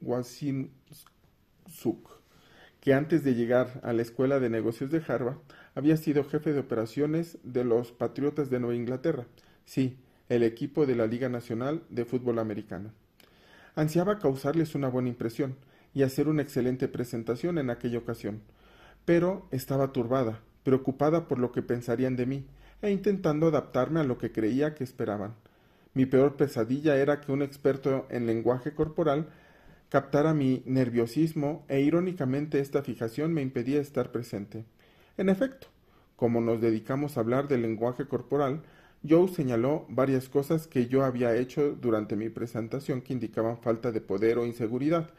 Wasinsuk, 0.00 0.70
que 2.86 2.94
antes 2.94 3.24
de 3.24 3.34
llegar 3.34 3.80
a 3.82 3.92
la 3.92 4.02
Escuela 4.02 4.38
de 4.38 4.48
Negocios 4.48 4.92
de 4.92 5.02
Harvard 5.08 5.38
había 5.74 5.96
sido 5.96 6.22
jefe 6.22 6.52
de 6.52 6.60
operaciones 6.60 7.36
de 7.42 7.64
los 7.64 7.90
Patriotas 7.90 8.48
de 8.48 8.60
Nueva 8.60 8.76
Inglaterra, 8.76 9.26
sí, 9.64 9.98
el 10.28 10.44
equipo 10.44 10.86
de 10.86 10.94
la 10.94 11.08
Liga 11.08 11.28
Nacional 11.28 11.82
de 11.90 12.04
Fútbol 12.04 12.38
Americano. 12.38 12.92
Ansiaba 13.74 14.20
causarles 14.20 14.76
una 14.76 14.86
buena 14.86 15.08
impresión 15.08 15.56
y 15.94 16.04
hacer 16.04 16.28
una 16.28 16.42
excelente 16.42 16.86
presentación 16.86 17.58
en 17.58 17.70
aquella 17.70 17.98
ocasión, 17.98 18.40
pero 19.04 19.48
estaba 19.50 19.92
turbada, 19.92 20.38
preocupada 20.62 21.26
por 21.26 21.40
lo 21.40 21.50
que 21.50 21.62
pensarían 21.62 22.14
de 22.14 22.26
mí, 22.26 22.46
e 22.82 22.92
intentando 22.92 23.48
adaptarme 23.48 23.98
a 23.98 24.04
lo 24.04 24.16
que 24.16 24.30
creía 24.30 24.76
que 24.76 24.84
esperaban. 24.84 25.34
Mi 25.92 26.06
peor 26.06 26.36
pesadilla 26.36 26.96
era 26.96 27.20
que 27.20 27.32
un 27.32 27.42
experto 27.42 28.06
en 28.10 28.28
lenguaje 28.28 28.74
corporal 28.74 29.26
captara 29.88 30.34
mi 30.34 30.62
nerviosismo 30.66 31.64
e 31.68 31.80
irónicamente 31.80 32.60
esta 32.60 32.82
fijación 32.82 33.32
me 33.32 33.42
impedía 33.42 33.80
estar 33.80 34.10
presente. 34.10 34.64
En 35.16 35.28
efecto, 35.28 35.68
como 36.16 36.40
nos 36.40 36.60
dedicamos 36.60 37.16
a 37.16 37.20
hablar 37.20 37.46
del 37.48 37.62
lenguaje 37.62 38.06
corporal, 38.06 38.62
Joe 39.08 39.28
señaló 39.28 39.86
varias 39.88 40.28
cosas 40.28 40.66
que 40.66 40.86
yo 40.86 41.04
había 41.04 41.36
hecho 41.36 41.76
durante 41.80 42.16
mi 42.16 42.28
presentación 42.28 43.02
que 43.02 43.12
indicaban 43.12 43.58
falta 43.58 43.92
de 43.92 44.00
poder 44.00 44.38
o 44.38 44.46
inseguridad. 44.46 45.10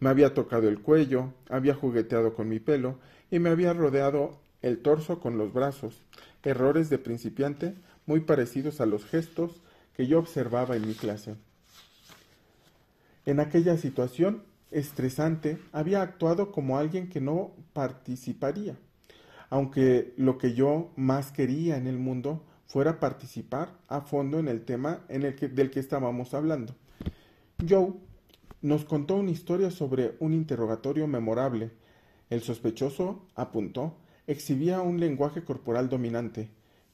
Me 0.00 0.08
había 0.08 0.34
tocado 0.34 0.68
el 0.68 0.80
cuello, 0.80 1.32
había 1.48 1.74
jugueteado 1.74 2.34
con 2.34 2.48
mi 2.48 2.58
pelo 2.58 2.98
y 3.30 3.38
me 3.38 3.50
había 3.50 3.72
rodeado 3.72 4.40
el 4.62 4.78
torso 4.78 5.20
con 5.20 5.38
los 5.38 5.52
brazos, 5.52 6.02
errores 6.42 6.90
de 6.90 6.98
principiante 6.98 7.74
muy 8.06 8.20
parecidos 8.20 8.80
a 8.80 8.86
los 8.86 9.04
gestos 9.04 9.62
que 9.94 10.06
yo 10.06 10.18
observaba 10.18 10.76
en 10.76 10.86
mi 10.88 10.94
clase. 10.94 11.36
En 13.28 13.40
aquella 13.40 13.76
situación 13.76 14.42
estresante 14.70 15.58
había 15.72 16.00
actuado 16.00 16.50
como 16.50 16.78
alguien 16.78 17.10
que 17.10 17.20
no 17.20 17.52
participaría, 17.74 18.78
aunque 19.50 20.14
lo 20.16 20.38
que 20.38 20.54
yo 20.54 20.92
más 20.96 21.30
quería 21.30 21.76
en 21.76 21.86
el 21.86 21.98
mundo 21.98 22.42
fuera 22.64 23.00
participar 23.00 23.76
a 23.86 24.00
fondo 24.00 24.38
en 24.38 24.48
el 24.48 24.64
tema 24.64 25.04
en 25.10 25.24
el 25.24 25.34
que, 25.34 25.48
del 25.48 25.70
que 25.70 25.78
estábamos 25.78 26.32
hablando. 26.32 26.74
Joe 27.68 27.92
nos 28.62 28.86
contó 28.86 29.16
una 29.16 29.30
historia 29.30 29.70
sobre 29.70 30.16
un 30.20 30.32
interrogatorio 30.32 31.06
memorable. 31.06 31.70
El 32.30 32.40
sospechoso 32.40 33.26
apuntó, 33.34 33.98
exhibía 34.26 34.80
un 34.80 35.00
lenguaje 35.00 35.44
corporal 35.44 35.90
dominante. 35.90 36.48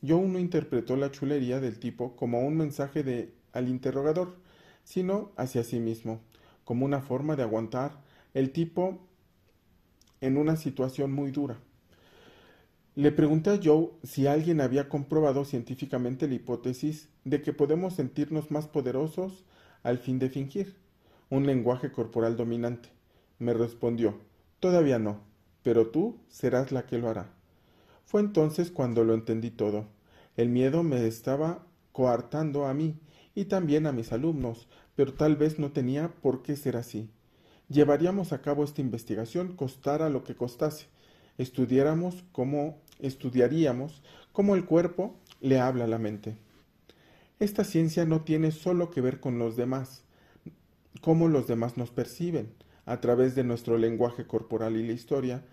Joe 0.05 0.27
no 0.27 0.41
interpretó 0.41 0.97
la 0.97 1.13
chulería 1.13 1.61
del 1.61 1.79
tipo 1.79 2.17
como 2.17 2.41
un 2.41 2.57
mensaje 2.57 3.05
de 3.05 3.33
al 3.53 3.69
interrogador, 3.69 4.43
sino 4.85 5.33
hacia 5.37 5.65
sí 5.65 5.81
mismo, 5.81 6.21
como 6.65 6.85
una 6.85 7.01
forma 7.01 7.37
de 7.37 7.43
aguantar 7.43 8.01
el 8.35 8.53
tipo 8.53 9.01
en 10.21 10.37
una 10.37 10.57
situación 10.57 11.13
muy 11.13 11.31
dura. 11.31 11.59
Le 12.95 13.11
pregunté 13.11 13.51
a 13.51 13.61
Joe 13.63 13.91
si 14.05 14.29
alguien 14.29 14.61
había 14.61 14.89
comprobado 14.89 15.45
científicamente 15.45 16.29
la 16.29 16.35
hipótesis 16.35 17.09
de 17.25 17.43
que 17.43 17.53
podemos 17.53 17.95
sentirnos 17.95 18.53
más 18.53 18.69
poderosos 18.69 19.45
al 19.83 19.99
fin 19.99 20.21
de 20.21 20.31
fingir 20.31 20.77
un 21.29 21.47
lenguaje 21.47 21.91
corporal 21.91 22.37
dominante. 22.37 22.91
Me 23.41 23.53
respondió, 23.53 24.21
todavía 24.61 25.01
no, 25.01 25.21
pero 25.65 25.89
tú 25.89 26.19
serás 26.29 26.71
la 26.71 26.87
que 26.87 26.99
lo 26.99 27.09
hará. 27.09 27.33
Fue 28.05 28.21
entonces 28.21 28.71
cuando 28.71 29.03
lo 29.03 29.15
entendí 29.15 29.51
todo. 29.51 29.87
El 30.37 30.51
miedo 30.51 30.83
me 30.83 31.07
estaba 31.07 31.67
coartando 31.91 32.67
a 32.67 32.75
mí 32.75 32.97
y 33.35 33.47
también 33.47 33.87
a 33.87 33.93
mis 33.93 34.13
alumnos, 34.13 34.69
pero 34.95 35.15
tal 35.15 35.37
vez 35.37 35.59
no 35.59 35.73
tenía 35.73 36.09
por 36.23 36.43
qué 36.43 36.57
ser 36.57 36.77
así. 36.77 37.11
Llevaríamos 37.69 38.33
a 38.33 38.43
cabo 38.43 38.65
esta 38.65 38.81
investigación 38.81 39.57
costara 39.57 40.11
lo 40.11 40.23
que 40.23 40.37
costase. 40.37 40.87
Estudiáramos 41.39 42.25
cómo, 42.33 42.79
estudiaríamos 43.01 44.03
cómo 44.33 44.55
el 44.55 44.65
cuerpo 44.65 45.17
le 45.41 45.59
habla 45.59 45.85
a 45.85 45.89
la 45.89 45.99
mente. 45.99 46.37
Esta 47.41 47.65
ciencia 47.65 48.05
no 48.05 48.23
tiene 48.23 48.53
solo 48.53 48.91
que 48.91 49.01
ver 49.01 49.19
con 49.19 49.39
los 49.39 49.57
demás, 49.57 50.05
cómo 51.01 51.29
los 51.29 51.47
demás 51.47 51.77
nos 51.77 51.91
perciben 51.91 52.53
a 52.87 53.01
través 53.01 53.35
de 53.35 53.45
nuestro 53.45 53.79
lenguaje 53.79 54.27
corporal 54.27 54.77
y 54.77 54.87
la 54.87 54.93
historia, 54.93 55.45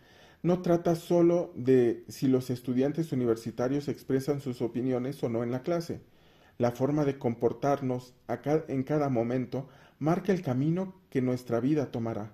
no 0.43 0.61
trata 0.61 0.95
solo 0.95 1.51
de 1.55 2.03
si 2.07 2.27
los 2.27 2.49
estudiantes 2.49 3.11
universitarios 3.11 3.87
expresan 3.87 4.41
sus 4.41 4.61
opiniones 4.61 5.23
o 5.23 5.29
no 5.29 5.43
en 5.43 5.51
la 5.51 5.61
clase. 5.61 6.01
La 6.57 6.71
forma 6.71 7.05
de 7.05 7.17
comportarnos 7.17 8.13
en 8.67 8.83
cada 8.83 9.09
momento 9.09 9.67
marca 9.99 10.31
el 10.31 10.41
camino 10.41 10.95
que 11.09 11.21
nuestra 11.21 11.59
vida 11.59 11.91
tomará. 11.91 12.31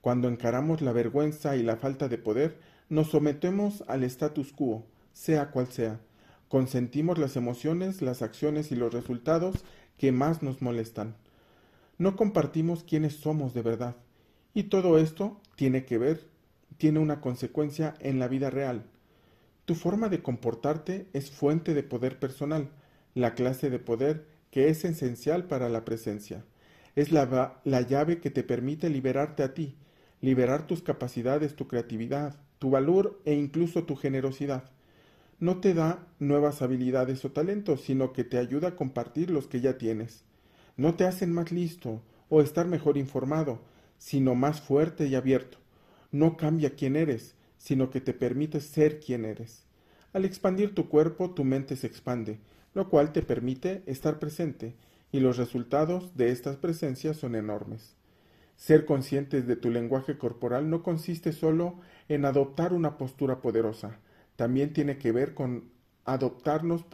Cuando 0.00 0.28
encaramos 0.28 0.80
la 0.80 0.92
vergüenza 0.92 1.56
y 1.56 1.62
la 1.62 1.76
falta 1.76 2.08
de 2.08 2.18
poder, 2.18 2.58
nos 2.88 3.08
sometemos 3.08 3.84
al 3.88 4.04
status 4.04 4.52
quo, 4.52 4.84
sea 5.12 5.50
cual 5.50 5.68
sea. 5.68 6.00
Consentimos 6.48 7.18
las 7.18 7.36
emociones, 7.36 8.00
las 8.00 8.22
acciones 8.22 8.72
y 8.72 8.76
los 8.76 8.92
resultados 8.94 9.64
que 9.98 10.12
más 10.12 10.42
nos 10.42 10.62
molestan. 10.62 11.16
No 11.98 12.16
compartimos 12.16 12.84
quiénes 12.84 13.14
somos 13.14 13.54
de 13.54 13.62
verdad. 13.62 13.96
Y 14.54 14.64
todo 14.64 14.98
esto 14.98 15.40
tiene 15.56 15.84
que 15.84 15.98
ver, 15.98 16.26
tiene 16.78 17.00
una 17.00 17.20
consecuencia 17.20 17.94
en 18.00 18.18
la 18.18 18.28
vida 18.28 18.50
real. 18.50 18.84
Tu 19.64 19.74
forma 19.74 20.08
de 20.08 20.22
comportarte 20.22 21.08
es 21.12 21.30
fuente 21.30 21.74
de 21.74 21.82
poder 21.82 22.18
personal, 22.18 22.70
la 23.14 23.34
clase 23.34 23.70
de 23.70 23.78
poder 23.78 24.26
que 24.50 24.68
es 24.68 24.84
esencial 24.84 25.44
para 25.44 25.68
la 25.68 25.84
presencia. 25.84 26.44
Es 26.96 27.12
la, 27.12 27.60
la, 27.64 27.80
llave 27.82 28.20
que 28.20 28.30
te 28.30 28.42
permite 28.42 28.90
liberarte 28.90 29.42
a 29.42 29.54
ti, 29.54 29.76
liberar 30.20 30.66
tus 30.66 30.82
capacidades, 30.82 31.54
tu 31.54 31.68
creatividad, 31.68 32.36
tu 32.58 32.70
valor 32.70 33.20
e 33.24 33.34
incluso 33.34 33.84
tu 33.84 33.94
generosidad. 33.96 34.70
No 35.38 35.60
te 35.60 35.74
da 35.74 36.06
nuevas 36.18 36.62
habilidades 36.62 37.24
o 37.24 37.30
talentos, 37.30 37.82
sino 37.82 38.12
que 38.12 38.24
te 38.24 38.38
ayuda 38.38 38.68
a 38.68 38.76
compartir 38.76 39.30
los 39.30 39.46
que 39.46 39.60
ya 39.60 39.78
tienes. 39.78 40.24
No 40.76 40.94
te 40.94 41.04
hacen 41.04 41.32
más 41.32 41.52
listo 41.52 42.02
o 42.28 42.40
estar 42.40 42.66
mejor 42.66 42.96
informado, 42.96 43.60
sino 43.98 44.34
más 44.34 44.60
fuerte 44.60 45.06
y 45.06 45.14
abierto. 45.14 45.58
No 46.10 46.36
cambia 46.36 46.70
quién 46.70 46.96
eres, 46.96 47.36
sino 47.58 47.90
que 47.90 48.00
te 48.00 48.14
permite 48.14 48.60
ser 48.60 48.98
quien 48.98 49.24
eres. 49.24 49.64
Al 50.12 50.24
expandir 50.24 50.74
tu 50.74 50.88
cuerpo, 50.88 51.30
tu 51.30 51.44
mente 51.44 51.76
se 51.76 51.86
expande, 51.86 52.38
lo 52.74 52.88
cual 52.88 53.12
te 53.12 53.22
permite 53.22 53.82
estar 53.86 54.18
presente, 54.18 54.76
y 55.10 55.20
los 55.20 55.36
resultados 55.36 56.16
de 56.16 56.30
estas 56.30 56.56
presencias 56.56 57.16
son 57.16 57.34
enormes. 57.34 57.96
Ser 58.56 58.84
conscientes 58.84 59.46
de 59.46 59.56
tu 59.56 59.70
lenguaje 59.70 60.18
corporal 60.18 60.68
no 60.68 60.82
consiste 60.82 61.32
solo 61.32 61.80
en 62.08 62.24
adoptar 62.24 62.72
una 62.72 62.98
postura 62.98 63.40
poderosa, 63.40 63.98
también 64.36 64.72
tiene 64.72 64.98
que 64.98 65.12
ver 65.12 65.34
con 65.34 65.70
adoptarnos, 66.04 66.84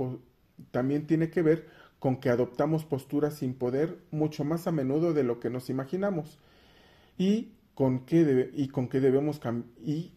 también 0.70 1.06
tiene 1.06 1.30
que 1.30 1.42
ver 1.42 1.68
con 1.98 2.18
que 2.18 2.28
adoptamos 2.28 2.84
posturas 2.84 3.34
sin 3.34 3.54
poder 3.54 3.98
mucho 4.10 4.44
más 4.44 4.66
a 4.66 4.72
menudo 4.72 5.14
de 5.14 5.24
lo 5.24 5.40
que 5.40 5.50
nos 5.50 5.70
imaginamos 5.70 6.38
y 7.16 7.52
con 7.74 8.04
que, 8.04 8.50
y 8.54 8.68
con 8.68 8.88
que 8.88 9.00
debemos 9.00 9.40
y 9.82 10.12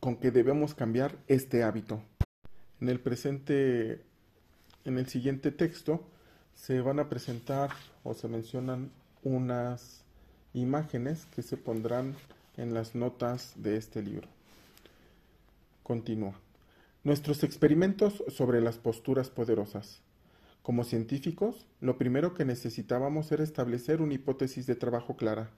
con 0.00 0.16
que 0.16 0.30
debemos 0.30 0.74
cambiar 0.74 1.18
este 1.28 1.62
hábito. 1.62 2.02
En 2.80 2.88
el 2.88 3.00
presente 3.00 4.05
en 4.86 4.98
el 4.98 5.06
siguiente 5.08 5.50
texto 5.50 6.06
se 6.54 6.80
van 6.80 6.98
a 6.98 7.08
presentar 7.08 7.70
o 8.04 8.14
se 8.14 8.28
mencionan 8.28 8.90
unas 9.22 10.04
imágenes 10.54 11.26
que 11.26 11.42
se 11.42 11.56
pondrán 11.56 12.14
en 12.56 12.72
las 12.72 12.94
notas 12.94 13.52
de 13.56 13.76
este 13.76 14.00
libro. 14.00 14.28
Continúa. 15.82 16.34
Nuestros 17.04 17.44
experimentos 17.44 18.24
sobre 18.28 18.60
las 18.60 18.78
posturas 18.78 19.28
poderosas. 19.28 20.00
Como 20.62 20.82
científicos, 20.82 21.66
lo 21.80 21.98
primero 21.98 22.34
que 22.34 22.44
necesitábamos 22.44 23.30
era 23.30 23.44
establecer 23.44 24.00
una 24.00 24.14
hipótesis 24.14 24.66
de 24.66 24.74
trabajo 24.74 25.16
clara. 25.16 25.50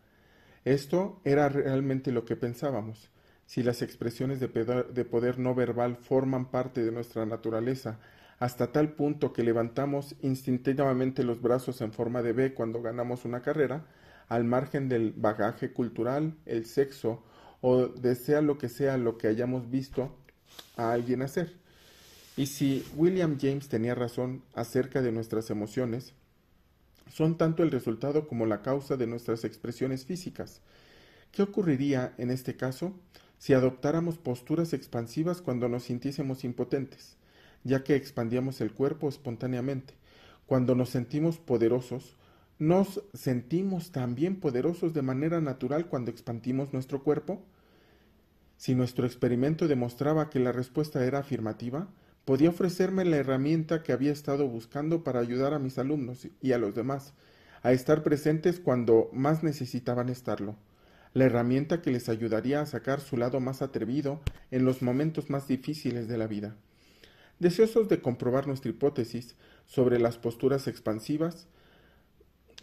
Esto 0.65 1.21
era 1.25 1.49
realmente 1.49 2.13
lo 2.13 2.25
que 2.25 2.37
pensábamos. 2.37 3.11
Si 3.47 3.63
las 3.63 3.81
expresiones 3.81 4.41
de 4.41 4.49
poder, 4.49 5.39
no 5.39 5.55
verbal 5.55 5.97
forman 5.97 6.51
parte 6.51 6.85
de 6.85 6.93
nuestra 6.93 7.25
naturaleza 7.25 7.99
hasta 8.39 8.71
tal 8.71 8.93
punto 8.93 9.33
que 9.33 9.43
levantamos 9.43 10.15
instintivamente 10.23 11.25
los 11.25 11.43
brazos 11.43 11.81
en 11.81 11.93
forma 11.93 12.23
de 12.23 12.33
B 12.33 12.55
cuando 12.55 12.83
ganamos 12.83 13.25
una 13.25 13.43
carrera, 13.43 13.87
al 14.29 14.45
margen 14.45 14.89
del 14.89 15.13
bagaje 15.13 15.73
cultural, 15.73 16.37
el 16.47 16.67
sexo 16.67 17.23
o 17.61 17.89
de 17.89 18.15
sea 18.15 18.41
lo 18.41 18.59
que 18.59 18.69
sea 18.69 18.97
lo 18.97 19.19
que 19.19 19.27
hayamos 19.27 19.71
visto 19.71 20.15
a 20.77 20.93
alguien 20.93 21.23
hacer. 21.23 21.53
Y 22.37 22.47
si 22.47 22.87
William 22.95 23.37
James 23.41 23.69
tenía 23.69 23.97
razón 23.97 24.43
acerca 24.55 25.03
de 25.03 25.11
nuestras 25.11 25.51
emociones, 25.51 26.15
son 27.13 27.37
tanto 27.37 27.65
el 27.65 27.73
resultado 27.73 28.29
como 28.29 28.47
la 28.47 28.63
causa 28.63 28.97
de 28.97 29.09
nuestras 29.09 29.45
expresiones 29.45 30.05
físicas. 30.05 30.61
¿Qué 31.33 31.43
ocurriría 31.43 32.15
en 32.19 32.31
este 32.31 32.57
caso 32.57 32.95
si 33.39 33.55
adoptáramos 33.55 34.19
posturas 34.19 34.73
expansivas 34.73 35.43
cuando 35.43 35.69
nos 35.69 35.85
sintiésemos 35.85 36.45
impotentes? 36.45 37.18
Ya 37.65 37.85
que 37.85 37.97
expandíamos 37.97 38.61
el 38.61 38.73
cuerpo 38.73 39.09
espontáneamente. 39.09 39.95
Cuando 40.47 40.75
nos 40.75 40.91
sentimos 40.91 41.39
poderosos, 41.39 42.17
nos 42.59 43.03
sentimos 43.15 43.93
también 43.93 44.41
poderosos 44.41 44.95
de 44.95 45.03
manera 45.03 45.41
natural 45.41 45.87
cuando 45.87 46.11
expandimos 46.11 46.73
nuestro 46.73 47.03
cuerpo. 47.03 47.43
Si 48.57 48.75
nuestro 48.75 49.07
experimento 49.07 49.69
demostraba 49.69 50.31
que 50.31 50.41
la 50.41 50.53
respuesta 50.53 51.05
era 51.05 51.21
afirmativa, 51.21 51.89
podía 52.25 52.51
ofrecerme 52.51 53.05
la 53.05 53.17
herramienta 53.17 53.83
que 53.83 53.93
había 53.93 54.13
estado 54.13 54.49
buscando 54.49 55.05
para 55.05 55.21
ayudar 55.21 55.55
a 55.55 55.59
mis 55.59 55.79
alumnos 55.79 56.29
y 56.43 56.53
a 56.53 56.59
los 56.59 56.75
demás 56.75 57.15
a 57.63 57.73
estar 57.73 58.03
presentes 58.03 58.61
cuando 58.61 59.11
más 59.13 59.43
necesitaban 59.43 60.09
estarlo, 60.09 60.57
la 61.15 61.25
herramienta 61.25 61.83
que 61.83 61.91
les 61.91 62.09
ayudaría 62.09 62.61
a 62.61 62.67
sacar 62.67 63.01
su 63.01 63.17
lado 63.17 63.41
más 63.41 63.63
atrevido 63.63 64.21
en 64.51 64.65
los 64.65 64.83
momentos 64.83 65.31
más 65.31 65.49
difíciles 65.49 66.09
de 66.09 66.19
la 66.19 66.27
vida. 66.27 66.57
Deseosos 67.39 67.89
de 67.89 68.01
comprobar 68.01 68.47
nuestra 68.47 68.71
hipótesis 68.71 69.37
sobre 69.65 70.01
las 70.01 70.19
posturas 70.19 70.67
expansivas, 70.67 71.47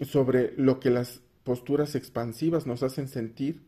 sobre 0.02 0.54
lo 0.58 0.80
que 0.80 0.90
las 0.90 1.22
posturas 1.44 1.96
expansivas 1.96 2.66
nos 2.66 2.84
hacen 2.84 3.08
sentir, 3.08 3.62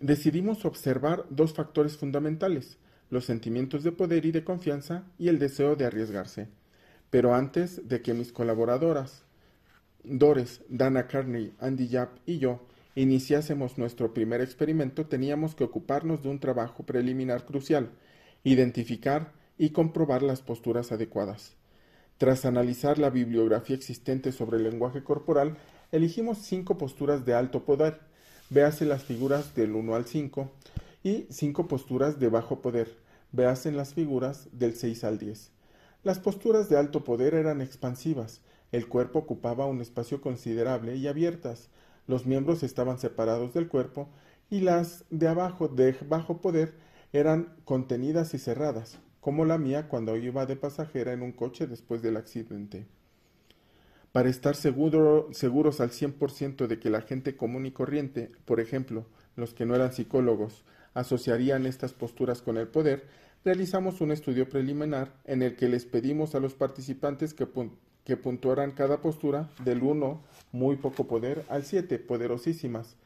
decidimos 0.00 0.64
observar 0.64 1.24
dos 1.30 1.52
factores 1.54 1.96
fundamentales, 1.96 2.78
los 3.10 3.24
sentimientos 3.24 3.84
de 3.84 3.92
poder 3.92 4.26
y 4.26 4.32
de 4.32 4.42
confianza 4.42 5.04
y 5.18 5.28
el 5.28 5.38
deseo 5.38 5.76
de 5.76 5.84
arriesgarse. 5.84 6.48
Pero 7.10 7.34
antes 7.34 7.88
de 7.88 8.02
que 8.02 8.14
mis 8.14 8.32
colaboradoras, 8.32 9.22
Dores, 10.02 10.62
Dana 10.68 11.06
Carney, 11.06 11.54
Andy 11.60 11.86
Yap 11.86 12.18
y 12.26 12.38
yo 12.38 12.66
iniciásemos 12.96 13.78
nuestro 13.78 14.12
primer 14.12 14.40
experimento, 14.40 15.06
teníamos 15.06 15.54
que 15.54 15.64
ocuparnos 15.64 16.22
de 16.22 16.30
un 16.30 16.40
trabajo 16.40 16.84
preliminar 16.84 17.44
crucial, 17.44 17.90
identificar 18.42 19.32
y 19.58 19.70
comprobar 19.70 20.22
las 20.22 20.42
posturas 20.42 20.92
adecuadas. 20.92 21.54
Tras 22.18 22.44
analizar 22.44 22.98
la 22.98 23.10
bibliografía 23.10 23.76
existente 23.76 24.32
sobre 24.32 24.58
el 24.58 24.64
lenguaje 24.64 25.02
corporal, 25.02 25.56
elegimos 25.90 26.38
cinco 26.38 26.78
posturas 26.78 27.24
de 27.24 27.34
alto 27.34 27.64
poder, 27.64 28.00
véase 28.50 28.84
las 28.84 29.02
figuras 29.02 29.54
del 29.54 29.74
1 29.74 29.94
al 29.94 30.06
5, 30.06 30.50
y 31.02 31.26
cinco 31.30 31.66
posturas 31.66 32.20
de 32.20 32.28
bajo 32.28 32.60
poder, 32.60 32.96
véase 33.32 33.72
las 33.72 33.94
figuras 33.94 34.48
del 34.52 34.74
6 34.74 35.04
al 35.04 35.18
10. 35.18 35.50
Las 36.04 36.18
posturas 36.18 36.68
de 36.68 36.76
alto 36.76 37.04
poder 37.04 37.34
eran 37.34 37.60
expansivas, 37.60 38.40
el 38.72 38.88
cuerpo 38.88 39.20
ocupaba 39.20 39.66
un 39.66 39.80
espacio 39.80 40.20
considerable 40.20 40.96
y 40.96 41.06
abiertas, 41.06 41.70
los 42.06 42.26
miembros 42.26 42.62
estaban 42.62 42.98
separados 42.98 43.52
del 43.54 43.68
cuerpo 43.68 44.08
y 44.50 44.60
las 44.60 45.04
de 45.10 45.28
abajo 45.28 45.68
de 45.68 45.96
bajo 46.08 46.40
poder 46.40 46.74
eran 47.12 47.54
contenidas 47.64 48.34
y 48.34 48.38
cerradas, 48.38 48.98
como 49.22 49.44
la 49.44 49.56
mía 49.56 49.86
cuando 49.86 50.16
iba 50.16 50.46
de 50.46 50.56
pasajera 50.56 51.12
en 51.12 51.22
un 51.22 51.30
coche 51.30 51.68
después 51.68 52.02
del 52.02 52.16
accidente. 52.16 52.86
Para 54.10 54.28
estar 54.28 54.56
seguro, 54.56 55.28
seguros 55.30 55.80
al 55.80 55.90
100% 55.90 56.66
de 56.66 56.80
que 56.80 56.90
la 56.90 57.02
gente 57.02 57.36
común 57.36 57.64
y 57.64 57.70
corriente, 57.70 58.32
por 58.44 58.58
ejemplo, 58.58 59.06
los 59.36 59.54
que 59.54 59.64
no 59.64 59.76
eran 59.76 59.92
psicólogos, 59.92 60.64
asociarían 60.94 61.66
estas 61.66 61.92
posturas 61.92 62.42
con 62.42 62.56
el 62.56 62.66
poder, 62.66 63.06
realizamos 63.44 64.00
un 64.00 64.10
estudio 64.10 64.48
preliminar 64.48 65.14
en 65.24 65.42
el 65.42 65.54
que 65.54 65.68
les 65.68 65.86
pedimos 65.86 66.34
a 66.34 66.40
los 66.40 66.54
participantes 66.54 67.32
que, 67.32 67.46
que 68.02 68.16
puntuaran 68.16 68.72
cada 68.72 69.00
postura 69.00 69.50
del 69.64 69.84
1, 69.84 70.20
muy 70.50 70.74
poco 70.78 71.06
poder, 71.06 71.44
al 71.48 71.62
7, 71.62 72.00
poderosísimas. 72.00 72.96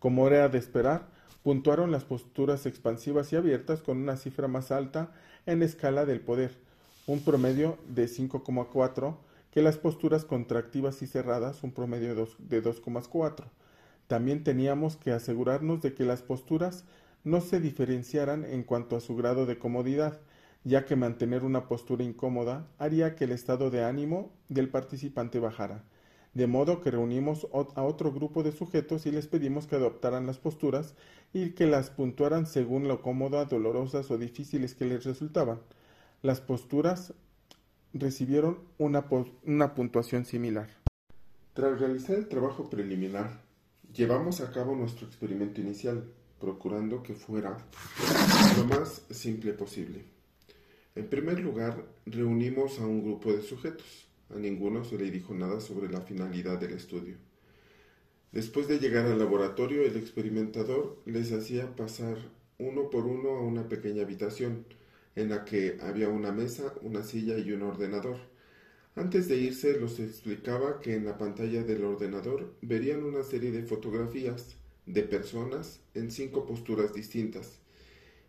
Como 0.00 0.26
era 0.26 0.48
de 0.48 0.58
esperar, 0.58 1.06
puntuaron 1.42 1.90
las 1.90 2.04
posturas 2.04 2.66
expansivas 2.66 3.32
y 3.32 3.36
abiertas 3.36 3.82
con 3.82 3.98
una 3.98 4.16
cifra 4.16 4.48
más 4.48 4.70
alta 4.70 5.12
en 5.46 5.62
escala 5.62 6.04
del 6.06 6.20
poder, 6.20 6.56
un 7.06 7.20
promedio 7.20 7.78
de 7.88 8.06
5,4, 8.06 9.16
que 9.50 9.62
las 9.62 9.76
posturas 9.76 10.24
contractivas 10.24 11.02
y 11.02 11.06
cerradas, 11.06 11.62
un 11.62 11.72
promedio 11.72 12.14
de 12.14 12.62
2,4. 12.62 13.44
También 14.06 14.44
teníamos 14.44 14.96
que 14.96 15.12
asegurarnos 15.12 15.82
de 15.82 15.94
que 15.94 16.04
las 16.04 16.22
posturas 16.22 16.84
no 17.24 17.40
se 17.40 17.60
diferenciaran 17.60 18.44
en 18.44 18.62
cuanto 18.62 18.96
a 18.96 19.00
su 19.00 19.16
grado 19.16 19.46
de 19.46 19.58
comodidad, 19.58 20.20
ya 20.64 20.84
que 20.84 20.96
mantener 20.96 21.44
una 21.44 21.66
postura 21.66 22.04
incómoda 22.04 22.66
haría 22.78 23.14
que 23.14 23.24
el 23.24 23.32
estado 23.32 23.70
de 23.70 23.84
ánimo 23.84 24.32
del 24.48 24.68
participante 24.68 25.38
bajara. 25.38 25.84
De 26.34 26.46
modo 26.46 26.80
que 26.80 26.90
reunimos 26.90 27.46
a 27.52 27.82
otro 27.82 28.10
grupo 28.10 28.42
de 28.42 28.52
sujetos 28.52 29.04
y 29.04 29.10
les 29.10 29.26
pedimos 29.26 29.66
que 29.66 29.76
adoptaran 29.76 30.26
las 30.26 30.38
posturas 30.38 30.94
y 31.34 31.50
que 31.50 31.66
las 31.66 31.90
puntuaran 31.90 32.46
según 32.46 32.88
lo 32.88 33.02
cómodas, 33.02 33.50
dolorosas 33.50 34.10
o 34.10 34.16
difíciles 34.16 34.74
que 34.74 34.86
les 34.86 35.04
resultaban. 35.04 35.60
Las 36.22 36.40
posturas 36.40 37.12
recibieron 37.92 38.60
una, 38.78 39.06
una 39.44 39.74
puntuación 39.74 40.24
similar. 40.24 40.70
Tras 41.52 41.78
realizar 41.78 42.16
el 42.16 42.28
trabajo 42.28 42.70
preliminar, 42.70 43.42
llevamos 43.92 44.40
a 44.40 44.50
cabo 44.50 44.74
nuestro 44.74 45.06
experimento 45.06 45.60
inicial, 45.60 46.04
procurando 46.40 47.02
que 47.02 47.14
fuera 47.14 47.58
lo 48.56 48.64
más 48.64 49.02
simple 49.10 49.52
posible. 49.52 50.04
En 50.94 51.08
primer 51.08 51.40
lugar, 51.40 51.84
reunimos 52.06 52.78
a 52.78 52.86
un 52.86 53.02
grupo 53.02 53.32
de 53.32 53.42
sujetos. 53.42 54.08
A 54.34 54.38
ninguno 54.38 54.84
se 54.84 54.96
le 54.96 55.10
dijo 55.10 55.34
nada 55.34 55.60
sobre 55.60 55.90
la 55.90 56.00
finalidad 56.00 56.58
del 56.58 56.72
estudio. 56.72 57.16
Después 58.32 58.66
de 58.66 58.78
llegar 58.78 59.04
al 59.04 59.18
laboratorio, 59.18 59.82
el 59.84 59.96
experimentador 59.96 60.96
les 61.04 61.32
hacía 61.32 61.76
pasar 61.76 62.16
uno 62.58 62.88
por 62.88 63.04
uno 63.04 63.30
a 63.30 63.42
una 63.42 63.68
pequeña 63.68 64.04
habitación, 64.04 64.64
en 65.16 65.28
la 65.28 65.44
que 65.44 65.76
había 65.82 66.08
una 66.08 66.32
mesa, 66.32 66.72
una 66.80 67.02
silla 67.02 67.36
y 67.36 67.52
un 67.52 67.62
ordenador. 67.62 68.16
Antes 68.94 69.28
de 69.28 69.36
irse, 69.36 69.78
los 69.78 70.00
explicaba 70.00 70.80
que 70.80 70.94
en 70.94 71.04
la 71.04 71.18
pantalla 71.18 71.62
del 71.62 71.84
ordenador 71.84 72.54
verían 72.62 73.02
una 73.02 73.22
serie 73.22 73.50
de 73.50 73.64
fotografías 73.64 74.56
de 74.86 75.02
personas 75.02 75.80
en 75.94 76.10
cinco 76.10 76.46
posturas 76.46 76.94
distintas 76.94 77.58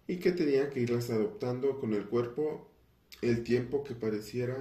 y 0.07 0.17
que 0.17 0.31
tenía 0.31 0.69
que 0.69 0.81
irlas 0.81 1.09
adoptando 1.09 1.79
con 1.79 1.93
el 1.93 2.05
cuerpo 2.07 2.69
el 3.21 3.43
tiempo 3.43 3.83
que 3.83 3.95
pareciera 3.95 4.57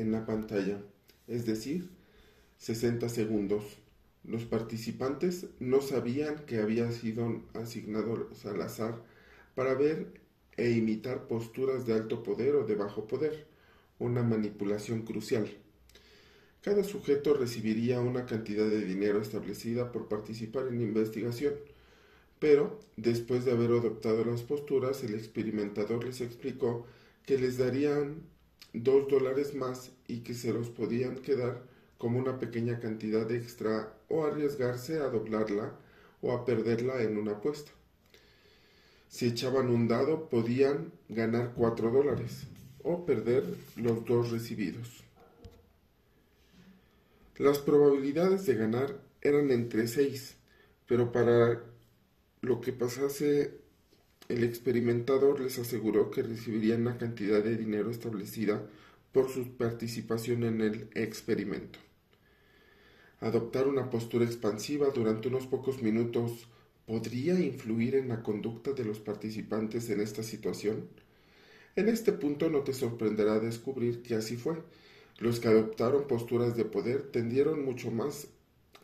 en 0.00 0.12
la 0.12 0.26
pantalla, 0.26 0.78
es 1.26 1.46
decir, 1.46 1.90
60 2.58 3.08
segundos. 3.08 3.64
Los 4.24 4.44
participantes 4.44 5.46
no 5.60 5.80
sabían 5.80 6.44
que 6.46 6.58
había 6.58 6.90
sido 6.92 7.42
asignado 7.54 8.28
al 8.44 8.62
azar 8.62 9.02
para 9.54 9.74
ver 9.74 10.20
e 10.56 10.70
imitar 10.70 11.28
posturas 11.28 11.86
de 11.86 11.94
alto 11.94 12.22
poder 12.22 12.54
o 12.56 12.64
de 12.64 12.74
bajo 12.74 13.06
poder, 13.06 13.46
una 13.98 14.22
manipulación 14.22 15.02
crucial. 15.02 15.48
Cada 16.62 16.82
sujeto 16.82 17.34
recibiría 17.34 18.00
una 18.00 18.26
cantidad 18.26 18.66
de 18.66 18.84
dinero 18.84 19.20
establecida 19.20 19.92
por 19.92 20.08
participar 20.08 20.66
en 20.66 20.78
la 20.78 20.84
investigación, 20.84 21.54
pero, 22.38 22.80
después 22.96 23.44
de 23.44 23.52
haber 23.52 23.70
adoptado 23.70 24.24
las 24.24 24.42
posturas, 24.42 25.02
el 25.04 25.14
experimentador 25.14 26.04
les 26.04 26.20
explicó 26.20 26.86
que 27.24 27.38
les 27.38 27.56
darían 27.56 28.22
dos 28.82 29.08
dólares 29.08 29.54
más 29.54 29.92
y 30.06 30.20
que 30.20 30.34
se 30.34 30.52
los 30.52 30.68
podían 30.68 31.16
quedar 31.16 31.62
como 31.98 32.18
una 32.18 32.38
pequeña 32.38 32.78
cantidad 32.78 33.30
extra 33.30 33.94
o 34.08 34.24
arriesgarse 34.24 34.98
a 35.00 35.08
doblarla 35.08 35.72
o 36.20 36.32
a 36.32 36.44
perderla 36.44 37.02
en 37.02 37.16
una 37.16 37.32
apuesta. 37.32 37.70
Si 39.08 39.26
echaban 39.26 39.70
un 39.70 39.88
dado 39.88 40.28
podían 40.28 40.92
ganar 41.08 41.52
cuatro 41.54 41.90
dólares 41.90 42.42
o 42.82 43.06
perder 43.06 43.44
los 43.76 44.04
dos 44.04 44.30
recibidos. 44.30 45.02
Las 47.38 47.58
probabilidades 47.58 48.46
de 48.46 48.54
ganar 48.54 49.00
eran 49.20 49.50
entre 49.50 49.88
seis, 49.88 50.36
pero 50.86 51.12
para 51.12 51.62
lo 52.40 52.60
que 52.60 52.72
pasase, 52.72 53.58
el 54.28 54.42
experimentador 54.42 55.40
les 55.40 55.58
aseguró 55.58 56.10
que 56.10 56.22
recibirían 56.22 56.82
una 56.82 56.98
cantidad 56.98 57.42
de 57.42 57.56
dinero 57.56 57.90
establecida 57.90 58.66
por 59.12 59.30
su 59.30 59.56
participación 59.56 60.42
en 60.42 60.60
el 60.60 60.88
experimento. 60.94 61.78
Adoptar 63.20 63.68
una 63.68 63.88
postura 63.88 64.24
expansiva 64.24 64.88
durante 64.94 65.28
unos 65.28 65.46
pocos 65.46 65.80
minutos 65.80 66.48
podría 66.86 67.38
influir 67.38 67.94
en 67.94 68.08
la 68.08 68.22
conducta 68.22 68.72
de 68.72 68.84
los 68.84 68.98
participantes 68.98 69.88
en 69.90 70.00
esta 70.00 70.22
situación. 70.22 70.88
En 71.76 71.88
este 71.88 72.12
punto 72.12 72.50
no 72.50 72.60
te 72.60 72.72
sorprenderá 72.72 73.38
descubrir 73.38 74.02
que 74.02 74.16
así 74.16 74.36
fue. 74.36 74.56
Los 75.18 75.40
que 75.40 75.48
adoptaron 75.48 76.06
posturas 76.06 76.56
de 76.56 76.64
poder 76.64 77.10
tendieron 77.10 77.64
mucho 77.64 77.90
más 77.90 78.28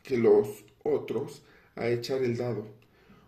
que 0.03 0.17
los 0.17 0.65
otros 0.83 1.43
a 1.75 1.89
echar 1.89 2.23
el 2.23 2.37
dado 2.37 2.82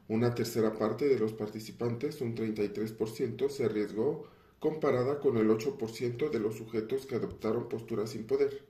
una 0.09 0.35
tercera 0.35 0.75
parte 0.75 1.09
de 1.09 1.19
los 1.19 1.33
participantes, 1.33 2.21
un 2.21 2.35
33%, 2.35 3.49
se 3.49 3.65
arriesgó 3.65 4.29
comparada 4.59 5.21
con 5.21 5.37
el 5.37 5.49
8% 5.49 6.31
de 6.31 6.41
los 6.41 6.57
sujetos 6.57 7.07
que 7.07 7.17
adoptaron 7.17 7.69
posturas 7.69 8.11
sin 8.11 8.25
poder. 8.25 8.63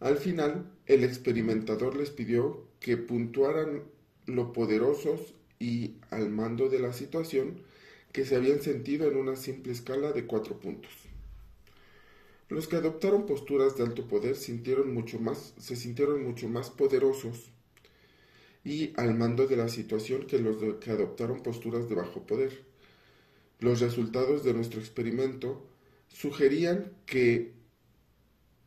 Al 0.00 0.16
final, 0.16 0.70
el 0.86 1.04
experimentador 1.04 1.96
les 1.96 2.10
pidió 2.10 2.64
que 2.80 2.96
puntuaran 2.96 3.84
lo 4.26 4.52
poderosos 4.52 5.34
y 5.58 5.96
al 6.10 6.30
mando 6.30 6.68
de 6.68 6.78
la 6.78 6.92
situación 6.92 7.62
que 8.12 8.24
se 8.24 8.36
habían 8.36 8.62
sentido 8.62 9.08
en 9.08 9.16
una 9.16 9.36
simple 9.36 9.72
escala 9.72 10.12
de 10.12 10.26
cuatro 10.26 10.58
puntos. 10.58 10.90
Los 12.48 12.66
que 12.66 12.76
adoptaron 12.76 13.26
posturas 13.26 13.76
de 13.76 13.84
alto 13.84 14.08
poder 14.08 14.36
sintieron 14.36 14.92
mucho 14.92 15.20
más, 15.20 15.54
se 15.58 15.76
sintieron 15.76 16.24
mucho 16.24 16.48
más 16.48 16.70
poderosos 16.70 17.49
y 18.64 18.92
al 18.96 19.14
mando 19.16 19.46
de 19.46 19.56
la 19.56 19.68
situación 19.68 20.26
que 20.26 20.38
los 20.38 20.56
que 20.78 20.90
adoptaron 20.90 21.42
posturas 21.42 21.88
de 21.88 21.94
bajo 21.94 22.26
poder. 22.26 22.64
Los 23.58 23.80
resultados 23.80 24.44
de 24.44 24.54
nuestro 24.54 24.80
experimento 24.80 25.66
sugerían 26.08 26.92
que 27.06 27.52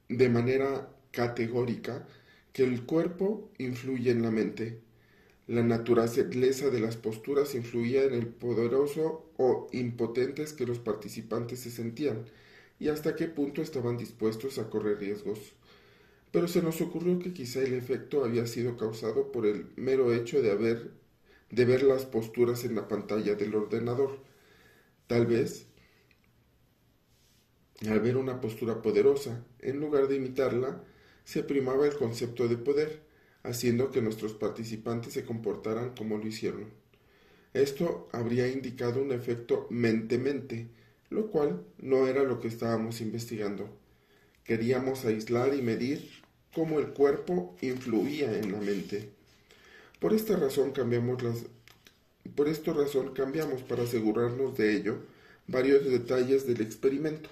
de 0.10 0.30
manera 0.30 0.90
categórica 1.12 2.08
que 2.54 2.64
el 2.64 2.86
cuerpo 2.86 3.52
influye 3.58 4.12
en 4.12 4.22
la 4.22 4.32
mente. 4.32 4.82
La 5.48 5.64
naturaleza 5.64 6.70
de 6.70 6.80
las 6.80 6.96
posturas 6.96 7.56
influía 7.56 8.04
en 8.04 8.14
el 8.14 8.28
poderoso 8.28 9.30
o 9.38 9.68
impotentes 9.72 10.54
que 10.54 10.66
los 10.66 10.80
participantes 10.80 11.60
se 11.60 11.72
sentían 11.72 12.26
y 12.80 12.90
hasta 12.90 13.16
qué 13.16 13.28
punto 13.28 13.62
estaban 13.62 13.98
dispuestos 13.98 14.58
a 14.58 14.70
correr 14.70 15.00
riesgos. 15.00 15.54
Pero 16.34 16.48
se 16.48 16.64
nos 16.64 16.82
ocurrió 16.82 17.20
que 17.20 17.32
quizá 17.32 17.62
el 17.62 17.76
efecto 17.76 18.26
había 18.26 18.48
sido 18.48 18.76
causado 18.76 19.32
por 19.32 19.46
el 19.46 19.68
mero 19.76 20.12
hecho 20.12 20.42
de 20.42 20.50
haber 20.50 20.92
de 21.52 21.66
ver 21.66 21.84
las 21.84 22.08
posturas 22.08 22.64
en 22.66 22.74
la 22.74 22.88
pantalla 22.88 23.36
del 23.36 23.54
ordenador. 23.54 24.18
Tal 25.06 25.28
vez 25.28 25.68
al 27.88 28.00
ver 28.00 28.18
una 28.18 28.42
postura 28.42 28.82
poderosa, 28.82 29.46
en 29.60 29.80
lugar 29.80 30.08
de 30.08 30.16
imitarla, 30.16 30.84
se 31.24 31.44
primaba 31.44 31.86
el 31.86 31.96
concepto 31.96 32.48
de 32.48 32.58
poder, 32.58 33.04
haciendo 33.44 33.92
que 33.92 34.02
nuestros 34.02 34.34
participantes 34.34 35.14
se 35.14 35.26
comportaran 35.26 35.94
como 35.96 36.18
lo 36.18 36.26
hicieron. 36.26 36.72
Esto 37.54 38.10
habría 38.12 38.48
indicado 38.48 39.04
un 39.04 39.12
efecto 39.12 39.68
mente-mente, 39.70 40.70
lo 41.12 41.30
cual 41.30 41.64
no 41.78 42.08
era 42.08 42.24
lo 42.24 42.40
que 42.40 42.48
estábamos 42.48 43.02
investigando. 43.02 43.70
Queríamos 44.44 45.06
aislar 45.06 45.54
y 45.54 45.62
medir 45.62 46.23
cómo 46.54 46.80
el 46.80 46.88
cuerpo 46.88 47.56
influía 47.62 48.38
en 48.38 48.52
la 48.52 48.60
mente. 48.60 49.10
Por 50.00 50.14
esta 50.14 50.36
razón 50.36 50.72
cambiamos 50.72 51.22
las 51.24 51.44
por 52.36 52.48
razón 52.48 53.14
cambiamos 53.14 53.62
para 53.64 53.84
asegurarnos 53.84 54.58
de 54.58 54.76
ello 54.76 54.98
varios 55.48 55.86
detalles 55.86 56.48
del 56.48 56.62
experimento. 56.62 57.30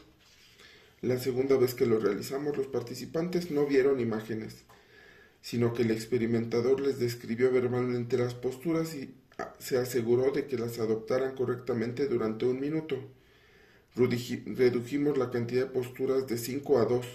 La 1.02 1.18
segunda 1.18 1.58
vez 1.58 1.74
que 1.74 1.86
lo 1.86 1.98
realizamos, 1.98 2.56
los 2.58 2.68
participantes 2.68 3.50
no 3.50 3.66
vieron 3.66 4.00
imágenes, 4.00 4.64
sino 5.42 5.74
que 5.74 5.84
el 5.84 5.92
experimentador 5.92 6.82
les 6.82 7.00
describió 7.00 7.52
verbalmente 7.52 8.18
las 8.18 8.36
posturas 8.36 8.94
y 8.94 9.16
ah, 9.40 9.56
se 9.58 9.78
aseguró 9.78 10.32
de 10.32 10.46
que 10.46 10.58
las 10.58 10.78
adoptaran 10.78 11.34
correctamente 11.36 12.08
durante 12.08 12.46
un 12.46 12.60
minuto. 12.60 12.98
Redujimos 13.96 15.18
la 15.18 15.32
cantidad 15.32 15.66
de 15.66 15.72
posturas 15.72 16.28
de 16.28 16.38
5 16.38 16.80
a 16.80 16.86
2, 16.86 17.06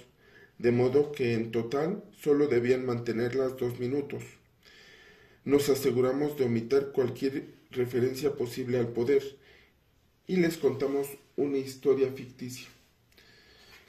de 0.58 0.72
modo 0.72 1.12
que 1.12 1.34
en 1.34 1.50
total 1.50 2.02
solo 2.20 2.46
debían 2.46 2.86
mantenerlas 2.86 3.56
dos 3.56 3.78
minutos. 3.78 4.22
Nos 5.44 5.68
aseguramos 5.68 6.36
de 6.36 6.44
omitir 6.44 6.92
cualquier 6.92 7.54
referencia 7.70 8.34
posible 8.34 8.78
al 8.78 8.88
poder 8.88 9.22
y 10.26 10.36
les 10.36 10.56
contamos 10.56 11.08
una 11.36 11.58
historia 11.58 12.10
ficticia 12.12 12.68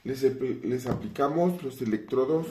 les, 0.07 0.87
aplicamos 0.87 1.61
los 1.63 1.81
electrodos 1.81 2.47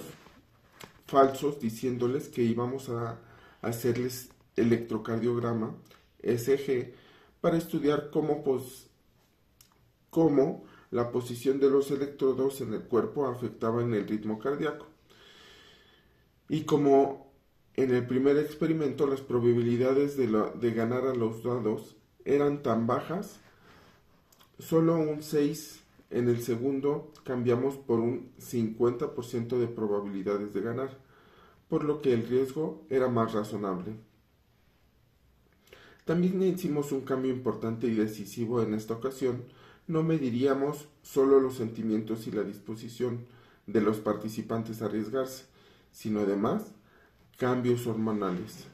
falsos 1.07 1.59
diciéndoles 1.59 2.29
que 2.29 2.42
íbamos 2.42 2.90
a 2.90 3.18
hacerles 3.62 4.29
electrocardiograma 4.57 5.74
SG 6.22 6.92
para 7.40 7.57
estudiar 7.57 8.11
cómo, 8.11 8.44
pues, 8.44 8.88
cómo 10.11 10.64
la 10.90 11.11
posición 11.11 11.61
de 11.61 11.70
los 11.70 11.90
electrodos 11.90 12.61
en 12.61 12.75
el 12.75 12.83
cuerpo 12.83 13.27
afectaba 13.27 13.83
en 13.83 13.94
el 13.94 14.07
ritmo 14.07 14.38
cardíaco. 14.38 14.87
Y 16.49 16.62
como 16.62 17.33
en 17.75 17.94
el 17.94 18.07
primer 18.07 18.38
experimento 18.38 19.07
las 19.07 19.20
probabilidades 19.20 20.16
de, 20.16 20.70
ganar 20.72 21.07
a 21.07 21.14
los 21.14 21.42
dados 21.42 21.96
eran 22.25 22.62
tan 22.62 22.87
bajas, 22.87 23.40
solo 24.59 24.96
un 24.96 25.22
6 25.22 25.83
en 26.11 26.29
el 26.29 26.40
segundo 26.40 27.12
cambiamos 27.25 27.77
por 27.77 28.01
un 28.01 28.31
50% 28.40 29.59
de 29.59 29.66
probabilidades 29.66 30.55
de 30.55 30.61
ganar, 30.61 30.99
por 31.68 31.85
lo 31.85 32.01
que 32.01 32.14
el 32.14 32.27
riesgo 32.27 32.85
era 32.88 33.09
más 33.09 33.33
razonable. 33.33 33.96
También 36.05 36.40
hicimos 36.42 36.92
un 36.92 37.01
cambio 37.01 37.33
importante 37.33 37.88
y 37.88 37.94
decisivo 37.94 38.62
en 38.62 38.75
esta 38.75 38.94
ocasión. 38.94 39.42
No 39.88 40.03
mediríamos 40.03 40.88
solo 41.03 41.38
los 41.38 41.55
sentimientos 41.55 42.27
y 42.27 42.33
la 42.33 42.42
disposición 42.42 43.27
de 43.66 43.81
los 43.81 43.99
participantes 43.99 44.83
a 44.83 44.87
arriesgarse, 44.87 45.44
sino 45.92 46.20
además 46.20 46.72
cambios 47.37 47.87
hormonales. 47.87 48.64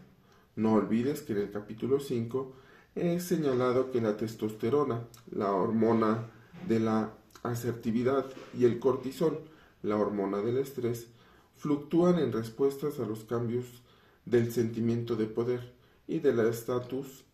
No 0.57 0.73
olvides 0.73 1.21
que 1.23 1.33
en 1.33 1.39
el 1.41 1.51
capítulo 1.51 2.01
5 2.01 2.53
he 2.95 3.21
señalado 3.21 3.91
que 3.91 4.01
la 4.01 4.17
testosterona, 4.17 5.07
la 5.31 5.53
hormona 5.53 6.31
de 6.67 6.81
la 6.81 7.13
asertividad 7.43 8.27
y 8.57 8.65
el 8.65 8.79
cortisol, 8.79 9.41
la 9.83 9.97
hormona 9.97 10.39
del 10.39 10.59
estrés, 10.59 11.09
fluctúan 11.57 12.19
en 12.19 12.33
respuestas 12.33 13.01
a 13.01 13.07
los 13.07 13.25
cambios 13.25 13.83
del 14.25 14.51
sentimiento 14.51 15.17
de 15.17 15.27
poder 15.27 15.75
y 16.07 16.21
del 16.21 16.41
estatus 16.41 17.25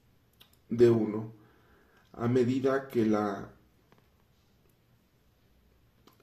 de 0.68 0.90
uno. 0.90 1.32
A 2.12 2.26
medida 2.26 2.88
que 2.88 3.06
la 3.06 3.52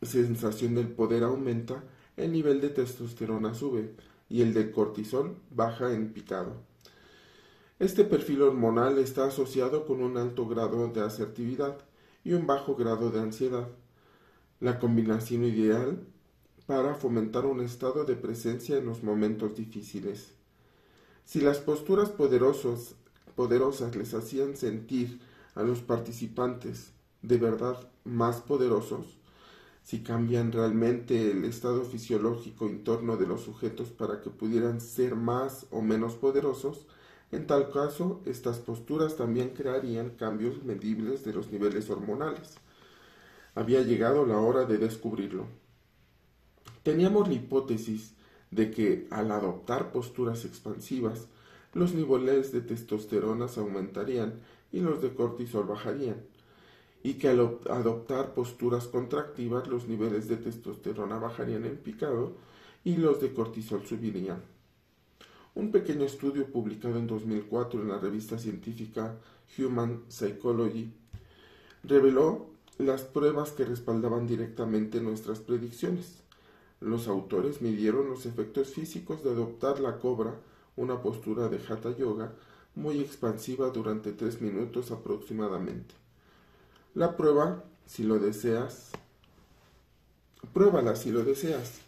sensación 0.06 0.76
del 0.76 0.88
poder 0.88 1.24
aumenta, 1.24 1.84
el 2.18 2.32
nivel 2.32 2.62
de 2.62 2.70
testosterona 2.70 3.54
sube 3.54 3.94
y 4.30 4.42
el 4.42 4.54
de 4.54 4.72
cortisol 4.72 5.36
baja 5.52 5.94
en 5.94 6.14
picado. 6.14 6.54
Este 7.78 8.06
perfil 8.06 8.42
hormonal 8.42 8.98
está 9.00 9.26
asociado 9.26 9.86
con 9.86 10.02
un 10.02 10.18
alto 10.18 10.48
grado 10.48 10.88
de 10.88 11.02
asertividad 11.02 11.78
y 12.24 12.34
un 12.34 12.48
bajo 12.48 12.76
grado 12.76 13.12
de 13.12 13.20
ansiedad, 13.20 13.68
la 14.60 14.80
combinación 14.80 15.44
ideal 15.44 16.00
para 16.66 16.96
fomentar 16.96 17.46
un 17.46 17.62
estado 17.62 18.06
de 18.06 18.16
presencia 18.16 18.78
en 18.78 18.86
los 18.86 19.04
momentos 19.04 19.56
difíciles. 19.56 20.34
Si 21.26 21.42
las 21.42 21.60
posturas 21.60 22.10
poderosas 22.10 22.96
les 23.96 24.14
hacían 24.14 24.56
sentir 24.56 25.20
a 25.54 25.64
los 25.64 25.82
participantes 25.82 26.92
de 27.22 27.38
verdad 27.38 27.78
más 28.04 28.42
poderosos, 28.42 29.18
si 29.86 30.00
cambian 30.02 30.52
realmente 30.52 31.30
el 31.30 31.46
estado 31.46 31.86
fisiológico 31.86 32.68
interno 32.68 33.18
de 33.18 33.28
los 33.28 33.42
sujetos 33.42 33.90
para 33.90 34.20
que 34.20 34.32
pudieran 34.32 34.82
ser 34.82 35.16
más 35.16 35.68
o 35.70 35.84
menos 35.84 36.16
poderosos, 36.16 36.88
en 37.32 37.46
tal 37.46 37.70
caso, 37.70 38.20
estas 38.26 38.58
posturas 38.58 39.16
también 39.16 39.50
crearían 39.52 40.10
cambios 40.10 40.64
medibles 40.64 41.24
de 41.24 41.34
los 41.34 41.52
niveles 41.52 41.88
hormonales. 41.92 42.56
Había 43.54 43.84
llegado 43.84 44.26
la 44.26 44.40
hora 44.40 44.66
de 44.66 44.80
descubrirlo. 44.80 45.46
Teníamos 46.82 47.28
la 47.28 47.36
hipótesis 47.36 48.16
de 48.50 48.72
que 48.72 49.08
al 49.12 49.30
adoptar 49.30 49.92
posturas 49.92 50.46
expansivas, 50.46 51.28
los 51.74 51.94
niveles 51.94 52.52
de 52.52 52.62
testosterona 52.62 53.46
aumentarían 53.56 54.42
y 54.72 54.80
los 54.80 55.04
de 55.04 55.14
cortisol 55.14 55.68
bajarían, 55.68 56.24
y 57.06 57.20
que 57.20 57.30
al 57.30 57.60
adoptar 57.70 58.34
posturas 58.34 58.88
contractivas 58.88 59.68
los 59.68 59.88
niveles 59.88 60.28
de 60.28 60.38
testosterona 60.38 61.20
bajarían 61.20 61.64
en 61.66 61.78
picado 61.78 62.34
y 62.84 62.98
los 62.98 63.22
de 63.22 63.32
cortisol 63.32 63.86
subirían. 63.86 64.42
Un 65.54 65.72
pequeño 65.72 66.04
estudio 66.04 66.48
publicado 66.48 66.98
en 66.98 67.06
2004 67.06 67.84
en 67.84 67.90
la 67.90 68.00
revista 68.00 68.40
científica 68.40 69.20
Human 69.56 70.02
Psychology 70.08 70.90
reveló 71.84 72.48
las 72.80 73.04
pruebas 73.04 73.52
que 73.52 73.66
respaldaban 73.66 74.26
directamente 74.26 75.00
nuestras 75.00 75.38
predicciones. 75.38 76.24
Los 76.82 77.08
autores 77.08 77.62
midieron 77.62 78.10
los 78.10 78.26
efectos 78.26 78.70
físicos 78.70 79.24
de 79.24 79.30
adoptar 79.30 79.80
la 79.80 80.00
cobra, 80.00 80.40
una 80.76 81.04
postura 81.04 81.50
de 81.50 81.60
hatha 81.70 81.96
yoga 81.96 82.34
muy 82.74 83.00
expansiva 83.00 83.70
durante 83.70 84.12
tres 84.12 84.42
minutos 84.42 84.90
aproximadamente. 84.90 86.05
La 86.96 87.18
prueba, 87.18 87.62
si 87.86 88.04
lo 88.04 88.20
deseas, 88.20 88.92
pruébala 90.54 90.96
si 90.96 91.12
lo 91.12 91.26
deseas. 91.26 91.82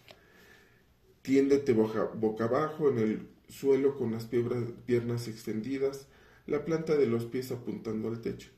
Tiéndete 1.22 1.72
boca 1.72 2.44
abajo 2.44 2.90
en 2.90 2.98
el 2.98 3.30
suelo 3.48 3.98
con 3.98 4.12
las 4.12 4.26
piernas 4.26 5.30
extendidas, 5.30 6.08
la 6.46 6.66
planta 6.66 6.98
de 6.98 7.08
los 7.08 7.24
pies 7.24 7.54
apuntando 7.54 8.10
al 8.10 8.20
techo, 8.20 8.50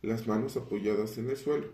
las 0.00 0.26
manos 0.26 0.56
apoyadas 0.56 1.18
en 1.18 1.28
el 1.28 1.36
suelo, 1.36 1.66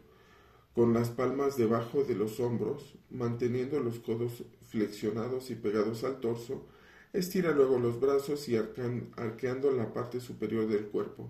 con 0.74 0.92
las 0.94 1.10
palmas 1.10 1.56
debajo 1.56 2.02
de 2.02 2.16
los 2.16 2.40
hombros, 2.40 2.96
manteniendo 3.10 3.78
los 3.78 4.00
codos 4.00 4.42
flexionados 4.68 5.52
y 5.52 5.54
pegados 5.54 6.02
al 6.02 6.18
torso, 6.18 6.66
estira 7.12 7.52
luego 7.52 7.78
los 7.78 8.00
brazos 8.00 8.48
y 8.48 8.56
arqueando 8.56 9.70
la 9.70 9.92
parte 9.92 10.18
superior 10.18 10.66
del 10.66 10.86
cuerpo, 10.86 11.28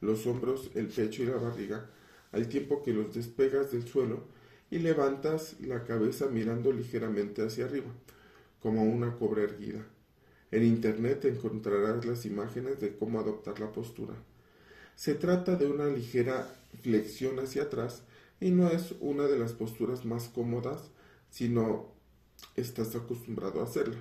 los 0.00 0.26
hombros, 0.26 0.70
el 0.74 0.86
pecho 0.86 1.22
y 1.22 1.26
la 1.26 1.36
barriga, 1.36 1.90
al 2.32 2.48
tiempo 2.48 2.82
que 2.82 2.92
los 2.92 3.14
despegas 3.14 3.72
del 3.72 3.86
suelo 3.86 4.24
y 4.70 4.78
levantas 4.78 5.58
la 5.60 5.84
cabeza 5.84 6.26
mirando 6.26 6.72
ligeramente 6.72 7.42
hacia 7.42 7.64
arriba, 7.64 7.92
como 8.60 8.84
una 8.84 9.16
cobra 9.16 9.42
erguida. 9.42 9.86
En 10.50 10.64
Internet 10.64 11.24
encontrarás 11.24 12.04
las 12.04 12.26
imágenes 12.26 12.80
de 12.80 12.96
cómo 12.96 13.20
adoptar 13.20 13.60
la 13.60 13.72
postura. 13.72 14.14
Se 14.96 15.14
trata 15.14 15.56
de 15.56 15.66
una 15.66 15.86
ligera 15.86 16.52
flexión 16.82 17.38
hacia 17.38 17.64
atrás 17.64 18.02
y 18.40 18.50
no 18.50 18.68
es 18.68 18.94
una 19.00 19.24
de 19.24 19.38
las 19.38 19.52
posturas 19.52 20.04
más 20.04 20.28
cómodas 20.28 20.90
si 21.30 21.48
no 21.48 21.92
estás 22.56 22.94
acostumbrado 22.94 23.60
a 23.60 23.64
hacerla. 23.64 23.98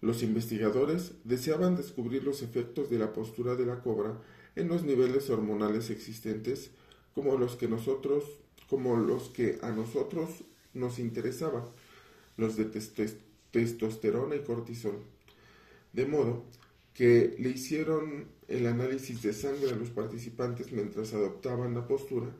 Los 0.00 0.22
investigadores 0.22 1.12
deseaban 1.24 1.76
descubrir 1.76 2.24
los 2.24 2.42
efectos 2.42 2.90
de 2.90 2.98
la 2.98 3.12
postura 3.12 3.54
de 3.54 3.64
la 3.64 3.80
cobra 3.80 4.20
en 4.56 4.68
los 4.68 4.84
niveles 4.84 5.30
hormonales 5.30 5.90
existentes 5.90 6.70
como 7.14 7.36
los 7.36 7.56
que 7.56 7.68
nosotros 7.68 8.24
como 8.68 8.96
los 8.96 9.28
que 9.28 9.58
a 9.62 9.70
nosotros 9.70 10.30
nos 10.72 10.98
interesaban, 10.98 11.64
los 12.36 12.56
de 12.56 12.64
testosterona 13.50 14.36
y 14.36 14.40
cortisol. 14.40 14.98
De 15.92 16.06
modo 16.06 16.44
que 16.92 17.36
le 17.38 17.50
hicieron 17.50 18.26
el 18.48 18.66
análisis 18.66 19.22
de 19.22 19.32
sangre 19.32 19.70
a 19.70 19.76
los 19.76 19.90
participantes 19.90 20.72
mientras 20.72 21.14
adoptaban 21.14 21.74
la 21.74 21.86
postura 21.86 22.30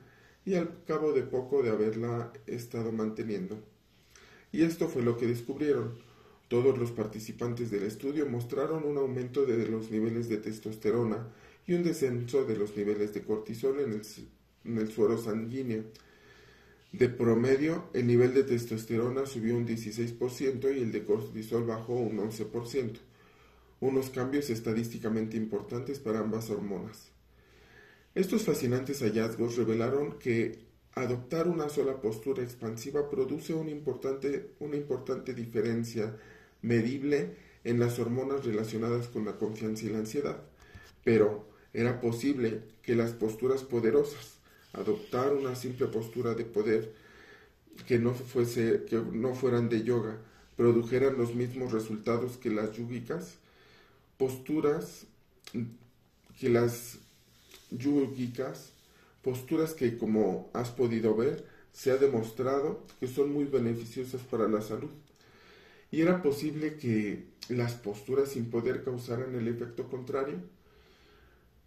y 0.45 0.55
al 0.55 0.83
cabo 0.85 1.13
de 1.13 1.23
poco 1.23 1.63
de 1.63 1.71
haberla 1.71 2.33
estado 2.47 2.93
manteniendo. 2.93 3.59
Y 4.53 4.63
esto 4.63 4.89
fue 4.89 5.03
lo 5.03 5.17
que 5.17 5.27
descubrieron. 5.27 5.95
Todos 6.49 6.77
los 6.79 6.91
participantes 6.91 7.71
del 7.71 7.85
estudio 7.85 8.27
mostraron 8.29 8.85
un 8.85 8.99
aumento 8.99 9.47
de 9.47 9.67
los 9.69 9.91
niveles 9.91 10.29
de 10.29 10.37
testosterona 10.37 11.29
y 11.67 11.75
un 11.75 11.83
descenso 11.83 12.45
de 12.45 12.57
los 12.57 12.77
niveles 12.77 13.15
de 13.15 13.23
cortisol 13.23 13.81
en 13.81 13.93
el, 13.93 14.03
en 14.65 14.79
el 14.79 14.91
suero 14.91 15.19
sanguíneo. 15.19 15.85
De 16.93 17.09
promedio, 17.09 17.89
el 17.93 18.07
nivel 18.07 18.35
de 18.35 18.45
testosterona 18.45 19.27
subió 19.27 19.57
un 19.57 19.67
16% 19.67 20.77
y 20.77 20.81
el 20.81 20.93
de 20.93 21.05
cortisol 21.05 21.65
bajó 21.65 21.95
un 21.95 22.19
11%, 22.19 22.99
unos 23.81 24.11
cambios 24.11 24.49
estadísticamente 24.51 25.37
importantes 25.37 25.99
para 25.99 26.21
ambas 26.21 26.51
hormonas. 26.51 27.11
Estos 28.15 28.45
fascinantes 28.45 29.01
hallazgos 29.01 29.57
revelaron 29.57 30.19
que 30.21 30.61
adoptar 30.95 31.49
una 31.49 31.69
sola 31.69 32.01
postura 32.01 32.45
expansiva 32.45 33.11
produce 33.11 33.53
importante, 33.53 34.51
una 34.61 34.77
importante 34.77 35.35
diferencia 35.35 36.17
medible 36.63 37.35
en 37.65 37.81
las 37.81 37.99
hormonas 37.99 38.45
relacionadas 38.45 39.09
con 39.09 39.25
la 39.25 39.37
confianza 39.37 39.87
y 39.87 39.89
la 39.89 39.99
ansiedad, 39.99 40.45
pero 41.03 41.49
era 41.73 42.01
posible 42.01 42.63
que 42.83 42.95
las 42.95 43.13
posturas 43.13 43.65
poderosas, 43.65 44.34
adoptar 44.75 45.33
una 45.33 45.55
simple 45.55 45.87
postura 45.87 46.35
de 46.35 46.45
poder 46.45 46.93
que 47.87 47.99
no, 47.99 48.15
fuese, 48.15 48.85
que 48.89 48.97
no 48.97 49.35
fueran 49.35 49.69
de 49.69 49.83
yoga, 49.83 50.19
produjeran 50.57 51.17
los 51.19 51.35
mismos 51.35 51.73
resultados 51.73 52.37
que 52.37 52.51
las 52.51 52.73
yúgicas, 52.73 53.35
posturas 54.17 55.07
que 56.39 56.49
las 56.49 56.99
yúgicas, 57.71 58.73
posturas 59.23 59.75
que 59.75 59.97
como 59.99 60.51
has 60.53 60.71
podido 60.71 61.17
ver, 61.17 61.47
se 61.73 61.91
ha 61.91 61.97
demostrado 61.97 62.83
que 63.01 63.09
son 63.09 63.33
muy 63.33 63.45
beneficiosas 63.45 64.23
para 64.23 64.49
la 64.49 64.63
salud. 64.63 64.91
Y 65.91 66.01
era 66.01 66.23
posible 66.23 66.77
que 66.77 67.27
las 67.49 67.75
posturas 67.75 68.31
sin 68.31 68.51
poder 68.51 68.85
causaran 68.85 69.35
el 69.35 69.49
efecto 69.49 69.89
contrario. 69.89 70.37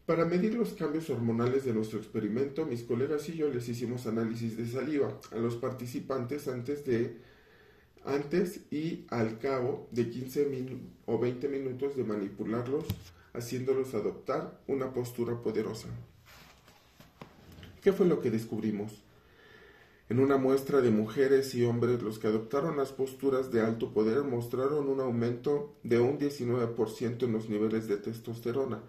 Para 0.08 0.24
medir 0.24 0.56
los 0.56 0.70
cambios 0.70 1.10
hormonales 1.10 1.66
de 1.66 1.74
nuestro 1.74 2.00
experimento, 2.00 2.66
mis 2.66 2.84
colegas 2.84 3.28
y 3.28 3.36
yo 3.36 3.50
les 3.50 3.68
hicimos 3.68 4.08
análisis 4.08 4.56
de 4.56 4.66
saliva 4.66 5.20
a 5.34 5.36
los 5.36 5.58
participantes 5.58 6.48
antes 6.48 6.86
de 6.86 7.18
antes 8.06 8.62
y 8.72 9.06
al 9.10 9.38
cabo 9.38 9.90
de 9.92 10.10
15 10.10 10.80
o 11.08 11.20
20 11.20 11.50
minutos 11.50 11.98
de 11.98 12.06
manipularlos, 12.06 12.86
haciéndolos 13.34 13.94
adoptar 13.96 14.62
una 14.66 14.94
postura 14.94 15.42
poderosa. 15.42 15.90
¿Qué 17.82 17.92
fue 17.92 18.06
lo 18.06 18.22
que 18.22 18.32
descubrimos? 18.32 19.04
En 20.08 20.22
una 20.22 20.38
muestra 20.38 20.80
de 20.80 20.90
mujeres 20.90 21.54
y 21.54 21.66
hombres, 21.66 22.02
los 22.02 22.18
que 22.18 22.28
adoptaron 22.28 22.78
las 22.78 22.94
posturas 22.94 23.52
de 23.52 23.60
alto 23.60 23.92
poder 23.92 24.24
mostraron 24.24 24.88
un 24.88 25.02
aumento 25.02 25.76
de 25.84 26.00
un 26.00 26.18
19% 26.18 27.24
en 27.24 27.34
los 27.34 27.50
niveles 27.50 27.90
de 27.90 27.98
testosterona, 27.98 28.82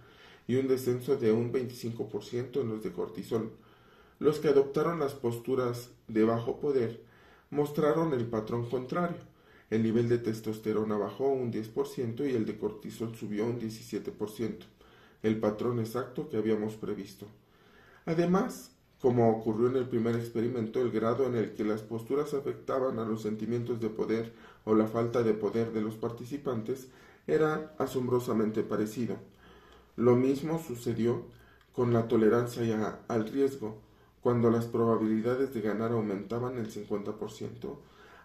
y 0.49 0.57
un 0.57 0.67
descenso 0.67 1.17
de 1.17 1.31
un 1.31 1.53
25% 1.53 2.61
en 2.61 2.69
los 2.69 2.83
de 2.83 2.91
cortisol. 2.91 3.53
Los 4.19 4.41
que 4.41 4.49
adoptaron 4.49 4.99
las 4.99 5.15
posturas 5.15 5.91
de 6.09 6.25
bajo 6.25 6.59
poder 6.59 7.01
mostraron 7.51 8.13
el 8.15 8.27
patrón 8.27 8.69
contrario. 8.69 9.19
El 9.71 9.83
nivel 9.83 10.09
de 10.09 10.19
testosterona 10.19 10.97
bajó 10.97 11.29
un 11.29 11.53
10% 11.53 12.29
y 12.29 12.35
el 12.35 12.47
de 12.47 12.57
cortisol 12.57 13.15
subió 13.15 13.45
un 13.45 13.61
17%, 13.61 14.65
el 15.23 15.39
patrón 15.39 15.79
exacto 15.79 16.29
que 16.31 16.39
habíamos 16.39 16.75
previsto. 16.75 17.27
Además, 18.07 18.73
como 19.01 19.31
ocurrió 19.31 19.69
en 19.69 19.77
el 19.77 19.89
primer 19.89 20.17
experimento, 20.17 20.81
el 20.81 20.91
grado 20.91 21.27
en 21.27 21.37
el 21.37 21.53
que 21.53 21.65
las 21.65 21.83
posturas 21.83 22.33
afectaban 22.33 22.99
a 22.99 23.05
los 23.05 23.23
sentimientos 23.23 23.79
de 23.81 23.91
poder 23.91 24.33
o 24.65 24.75
la 24.75 24.87
falta 24.87 25.23
de 25.23 25.35
poder 25.35 25.73
de 25.73 25.83
los 25.83 25.95
participantes 25.97 26.89
era 27.27 27.75
asombrosamente 27.79 28.63
parecido. 28.63 29.19
Lo 29.99 30.15
mismo 30.15 30.63
sucedió 30.65 31.25
con 31.73 31.93
la 31.93 32.07
tolerancia 32.07 33.01
al 33.09 33.29
riesgo, 33.29 33.79
cuando 34.23 34.49
las 34.49 34.67
probabilidades 34.67 35.53
de 35.53 35.61
ganar 35.61 35.91
aumentaban 35.91 36.57
el 36.57 36.71
50%, 36.71 37.75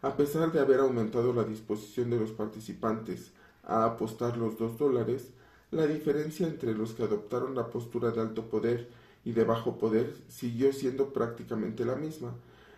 a 0.04 0.16
pesar 0.16 0.52
de 0.52 0.60
haber 0.60 0.82
aumentado 0.82 1.34
la 1.34 1.44
disposición 1.44 2.12
de 2.12 2.20
los 2.20 2.30
participantes 2.30 3.32
a 3.64 3.86
apostar 3.86 4.38
los 4.38 4.60
dos 4.60 4.78
dólares, 4.78 5.32
la 5.72 5.88
diferencia 5.88 6.46
entre 6.46 6.76
los 6.76 6.94
que 6.94 7.06
adoptaron 7.06 7.56
la 7.56 7.72
postura 7.72 8.12
de 8.12 8.22
alto 8.22 8.52
poder 8.52 8.88
y 9.26 9.32
de 9.32 9.44
bajo 9.44 9.80
poder 9.80 10.16
siguió 10.28 10.72
siendo 10.74 11.12
prácticamente 11.12 11.86
la 11.86 11.96
misma, 11.96 12.36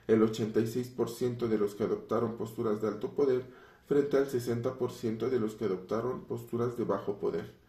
el 0.07 0.21
86% 0.21 1.49
de 1.49 1.57
los 1.57 1.75
que 1.75 1.83
adoptaron 1.83 2.37
posturas 2.37 2.81
de 2.81 2.87
alto 2.87 3.09
poder 3.09 3.43
frente 3.89 4.15
al 4.15 4.29
60% 4.29 5.27
de 5.27 5.39
los 5.41 5.55
que 5.55 5.65
adoptaron 5.65 6.21
posturas 6.21 6.77
de 6.77 6.85
bajo 6.85 7.17
poder 7.17 7.64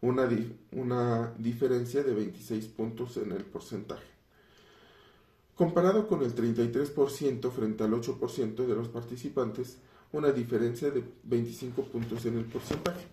una, 0.00 0.28
una 0.72 1.34
diferencia 1.38 2.02
de 2.02 2.14
26 2.14 2.66
puntos 2.66 3.16
en 3.16 3.32
el 3.32 3.44
porcentaje. 3.44 4.06
Comparado 5.54 6.08
con 6.08 6.22
el 6.22 6.34
33% 6.34 7.50
frente 7.50 7.84
al 7.84 7.92
8% 7.92 8.66
de 8.66 8.74
los 8.74 8.88
participantes, 8.88 9.76
una 10.12 10.32
diferencia 10.32 10.90
de 10.90 11.04
25 11.24 11.84
puntos 11.84 12.24
en 12.24 12.38
el 12.38 12.46
porcentaje, 12.46 13.06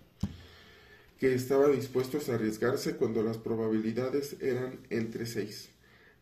que 1.18 1.34
estaba 1.34 1.68
dispuestos 1.68 2.28
a 2.28 2.34
arriesgarse 2.34 2.96
cuando 2.96 3.22
las 3.22 3.36
probabilidades 3.36 4.36
eran 4.40 4.78
entre 4.88 5.26
6. 5.26 5.68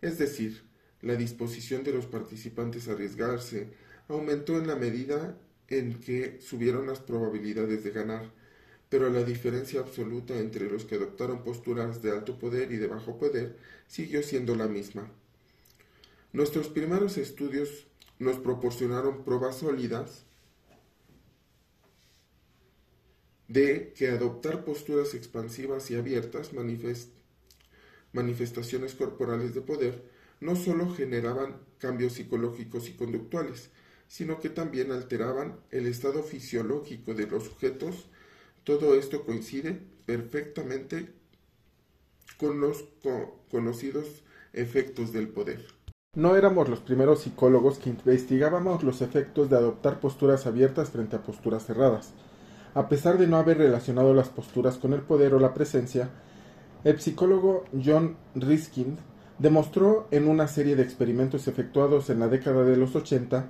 Es 0.03 0.19
decir, 0.19 0.63
la 1.01 1.15
disposición 1.15 1.85
de 1.85 1.93
los 1.93 2.07
participantes 2.07 2.89
a 2.89 2.93
arriesgarse 2.93 3.69
aumentó 4.09 4.59
en 4.59 4.67
la 4.67 4.77
medida 4.77 5.39
en 5.69 6.01
que 6.01 6.41
subieron 6.41 6.87
las 6.87 7.01
probabilidades 7.01 7.85
de 7.85 7.91
ganar, 7.91 8.31
pero 8.89 9.11
la 9.11 9.25
diferencia 9.25 9.81
absoluta 9.81 10.39
entre 10.39 10.71
los 10.71 10.85
que 10.85 10.95
adoptaron 10.95 11.43
posturas 11.43 12.03
de 12.03 12.13
alto 12.13 12.39
poder 12.39 12.71
y 12.73 12.77
de 12.77 12.87
bajo 12.87 13.19
poder 13.19 13.57
siguió 13.89 14.23
siendo 14.23 14.55
la 14.55 14.69
misma. 14.69 15.11
Nuestros 16.33 16.69
primeros 16.69 17.17
estudios 17.19 17.87
nos 18.19 18.39
proporcionaron 18.39 19.25
pruebas 19.25 19.57
sólidas 19.57 20.25
de 23.49 23.93
que 23.97 24.09
adoptar 24.09 24.65
posturas 24.65 25.15
expansivas 25.15 25.91
y 25.91 25.97
abiertas, 25.97 26.51
manifestaciones 28.13 28.95
corporales 28.95 29.55
de 29.55 29.61
poder, 29.61 30.11
no 30.41 30.57
solo 30.57 30.93
generaban 30.93 31.61
cambios 31.79 32.15
psicológicos 32.15 32.89
y 32.89 32.93
conductuales, 32.93 33.71
sino 34.09 34.41
que 34.41 34.51
también 34.51 34.93
alteraban 34.93 35.61
el 35.71 35.87
estado 35.87 36.23
fisiológico 36.23 37.15
de 37.15 37.27
los 37.27 37.45
sujetos 37.45 38.09
todo 38.67 38.97
esto 38.97 39.25
coincide 39.25 39.81
perfectamente 40.07 41.13
con 42.37 42.61
los 42.61 42.85
conocidos 43.49 44.25
efectos 44.53 45.13
del 45.13 45.29
poder. 45.29 45.65
No 46.17 46.35
éramos 46.35 46.69
los 46.69 46.81
primeros 46.81 47.21
psicólogos 47.21 47.79
que 47.79 47.91
investigábamos 47.91 48.83
los 48.83 49.03
efectos 49.03 49.49
de 49.49 49.57
adoptar 49.57 50.01
posturas 50.01 50.47
abiertas 50.47 50.91
frente 50.91 51.15
a 51.15 51.23
posturas 51.23 51.65
cerradas. 51.65 52.13
A 52.75 52.89
pesar 52.89 53.19
de 53.19 53.29
no 53.29 53.37
haber 53.37 53.59
relacionado 53.59 54.13
las 54.15 54.31
posturas 54.31 54.79
con 54.79 54.93
el 54.95 55.03
poder 55.03 55.35
o 55.35 55.39
la 55.39 55.55
presencia, 55.55 56.11
el 56.83 57.01
psicólogo 57.01 57.67
John 57.85 58.17
Riskin 58.35 58.99
demostró 59.39 60.09
en 60.11 60.27
una 60.27 60.49
serie 60.49 60.75
de 60.75 60.83
experimentos 60.83 61.47
efectuados 61.47 62.11
en 62.11 62.19
la 62.19 62.27
década 62.27 62.65
de 62.65 62.77
los 62.77 62.97
80 62.97 63.47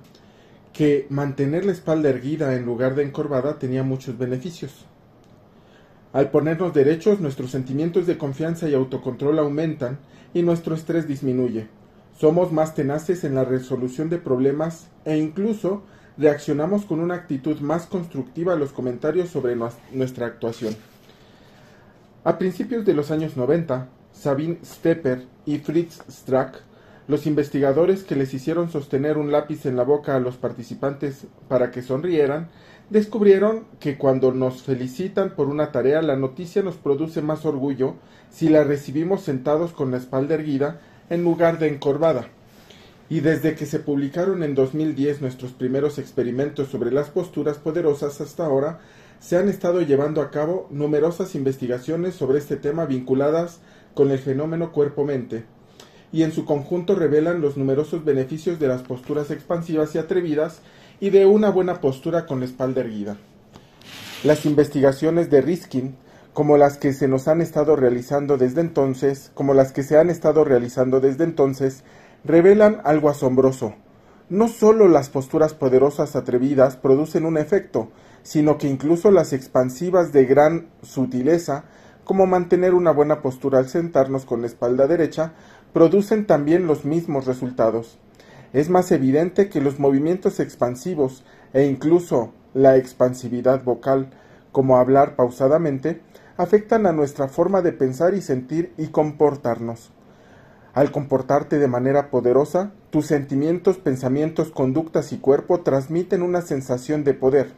que 0.73 1.07
mantener 1.09 1.65
la 1.65 1.71
espalda 1.71 2.09
erguida 2.09 2.55
en 2.55 2.67
lugar 2.67 2.93
de 2.93 3.01
encorvada 3.01 3.57
tenía 3.57 3.81
muchos 3.81 4.15
beneficios. 4.19 4.85
Al 6.13 6.31
ponernos 6.31 6.73
derechos, 6.73 7.19
nuestros 7.19 7.51
sentimientos 7.51 8.07
de 8.07 8.17
confianza 8.17 8.69
y 8.69 8.73
autocontrol 8.73 9.39
aumentan 9.39 9.99
y 10.33 10.41
nuestro 10.41 10.73
estrés 10.75 11.07
disminuye. 11.07 11.67
Somos 12.17 12.51
más 12.51 12.73
tenaces 12.73 13.23
en 13.23 13.35
la 13.35 13.43
resolución 13.43 14.09
de 14.09 14.17
problemas 14.17 14.87
e 15.05 15.17
incluso 15.17 15.83
reaccionamos 16.17 16.85
con 16.85 16.99
una 16.99 17.15
actitud 17.15 17.59
más 17.59 17.85
constructiva 17.85 18.53
a 18.53 18.55
los 18.55 18.71
comentarios 18.71 19.29
sobre 19.29 19.55
nuestra 19.91 20.25
actuación. 20.25 20.75
A 22.23 22.37
principios 22.37 22.85
de 22.85 22.93
los 22.93 23.11
años 23.11 23.37
90, 23.37 23.87
Sabine 24.11 24.57
Stepper 24.65 25.25
y 25.45 25.59
Fritz 25.59 26.01
Strack, 26.09 26.63
los 27.07 27.25
investigadores 27.25 28.03
que 28.03 28.15
les 28.15 28.33
hicieron 28.33 28.69
sostener 28.69 29.17
un 29.17 29.31
lápiz 29.31 29.65
en 29.65 29.77
la 29.77 29.83
boca 29.83 30.15
a 30.15 30.19
los 30.19 30.35
participantes 30.35 31.27
para 31.47 31.71
que 31.71 31.81
sonrieran, 31.81 32.49
descubrieron 32.89 33.65
que 33.79 33.97
cuando 33.97 34.31
nos 34.31 34.63
felicitan 34.63 35.35
por 35.35 35.47
una 35.47 35.71
tarea, 35.71 36.01
la 36.01 36.15
noticia 36.15 36.63
nos 36.63 36.75
produce 36.75 37.21
más 37.21 37.45
orgullo 37.45 37.95
si 38.29 38.49
la 38.49 38.63
recibimos 38.63 39.21
sentados 39.21 39.71
con 39.71 39.91
la 39.91 39.97
espalda 39.97 40.35
erguida 40.35 40.79
en 41.09 41.23
lugar 41.23 41.59
de 41.59 41.67
encorvada. 41.67 42.27
Y 43.09 43.21
desde 43.21 43.55
que 43.55 43.65
se 43.65 43.79
publicaron 43.79 44.43
en 44.43 44.53
2010 44.53 45.21
nuestros 45.21 45.53
primeros 45.53 45.97
experimentos 45.97 46.67
sobre 46.67 46.91
las 46.91 47.09
posturas 47.09 47.57
poderosas 47.57 48.19
hasta 48.19 48.45
ahora, 48.45 48.79
se 49.19 49.37
han 49.37 49.49
estado 49.49 49.81
llevando 49.81 50.21
a 50.21 50.29
cabo 50.29 50.67
numerosas 50.69 51.33
investigaciones 51.35 52.15
sobre 52.15 52.37
este 52.37 52.57
tema 52.57 52.85
vinculadas 52.85 53.59
con 53.93 54.11
el 54.11 54.19
fenómeno 54.19 54.71
cuerpo-mente, 54.71 55.45
y 56.11 56.23
en 56.23 56.31
su 56.31 56.45
conjunto 56.45 56.95
revelan 56.95 57.41
los 57.41 57.57
numerosos 57.57 58.05
beneficios 58.05 58.59
de 58.59 58.67
las 58.67 58.81
posturas 58.81 59.31
expansivas 59.31 59.93
y 59.95 59.97
atrevidas 59.97 60.61
y 60.99 61.09
de 61.09 61.25
una 61.25 61.49
buena 61.49 61.81
postura 61.81 62.25
con 62.25 62.39
la 62.39 62.45
espalda 62.45 62.81
erguida. 62.81 63.17
Las 64.23 64.45
investigaciones 64.45 65.29
de 65.29 65.41
Riskin, 65.41 65.95
como 66.33 66.57
las 66.57 66.77
que 66.77 66.93
se 66.93 67.07
nos 67.07 67.27
han 67.27 67.41
estado 67.41 67.75
realizando 67.75 68.37
desde 68.37 68.61
entonces, 68.61 69.31
como 69.33 69.53
las 69.53 69.71
que 69.71 69.83
se 69.83 69.97
han 69.97 70.09
estado 70.09 70.43
realizando 70.43 70.99
desde 70.99 71.23
entonces, 71.23 71.83
revelan 72.23 72.81
algo 72.83 73.09
asombroso. 73.09 73.75
No 74.29 74.47
solo 74.47 74.87
las 74.87 75.09
posturas 75.09 75.53
poderosas 75.53 76.15
atrevidas 76.15 76.75
producen 76.75 77.25
un 77.25 77.37
efecto, 77.37 77.91
sino 78.23 78.57
que 78.57 78.67
incluso 78.67 79.09
las 79.09 79.33
expansivas 79.33 80.11
de 80.11 80.25
gran 80.25 80.67
sutileza, 80.81 81.63
como 82.03 82.25
mantener 82.25 82.73
una 82.73 82.91
buena 82.91 83.21
postura 83.21 83.59
al 83.59 83.69
sentarnos 83.69 84.25
con 84.25 84.41
la 84.41 84.47
espalda 84.47 84.85
derecha, 84.87 85.33
producen 85.77 86.25
también 86.25 86.65
los 86.65 86.85
mismos 86.85 87.27
resultados. 87.27 87.99
Es 88.51 88.67
más 88.67 88.91
evidente 88.91 89.47
que 89.47 89.61
los 89.61 89.77
movimientos 89.77 90.39
expansivos 90.39 91.23
e 91.53 91.65
incluso 91.65 92.33
la 92.55 92.77
expansividad 92.77 93.63
vocal, 93.63 94.09
como 94.51 94.77
hablar 94.77 95.15
pausadamente, 95.15 96.01
afectan 96.35 96.87
a 96.87 96.93
nuestra 96.93 97.27
forma 97.27 97.61
de 97.61 97.73
pensar 97.73 98.15
y 98.15 98.21
sentir 98.23 98.73
y 98.75 98.87
comportarnos. 98.87 99.91
Al 100.73 100.91
comportarte 100.91 101.59
de 101.59 101.67
manera 101.67 102.09
poderosa, 102.09 102.71
tus 102.89 103.05
sentimientos, 103.05 103.77
pensamientos, 103.77 104.49
conductas 104.49 105.13
y 105.13 105.19
cuerpo 105.19 105.59
transmiten 105.59 106.23
una 106.23 106.41
sensación 106.41 107.03
de 107.03 107.13
poder, 107.13 107.51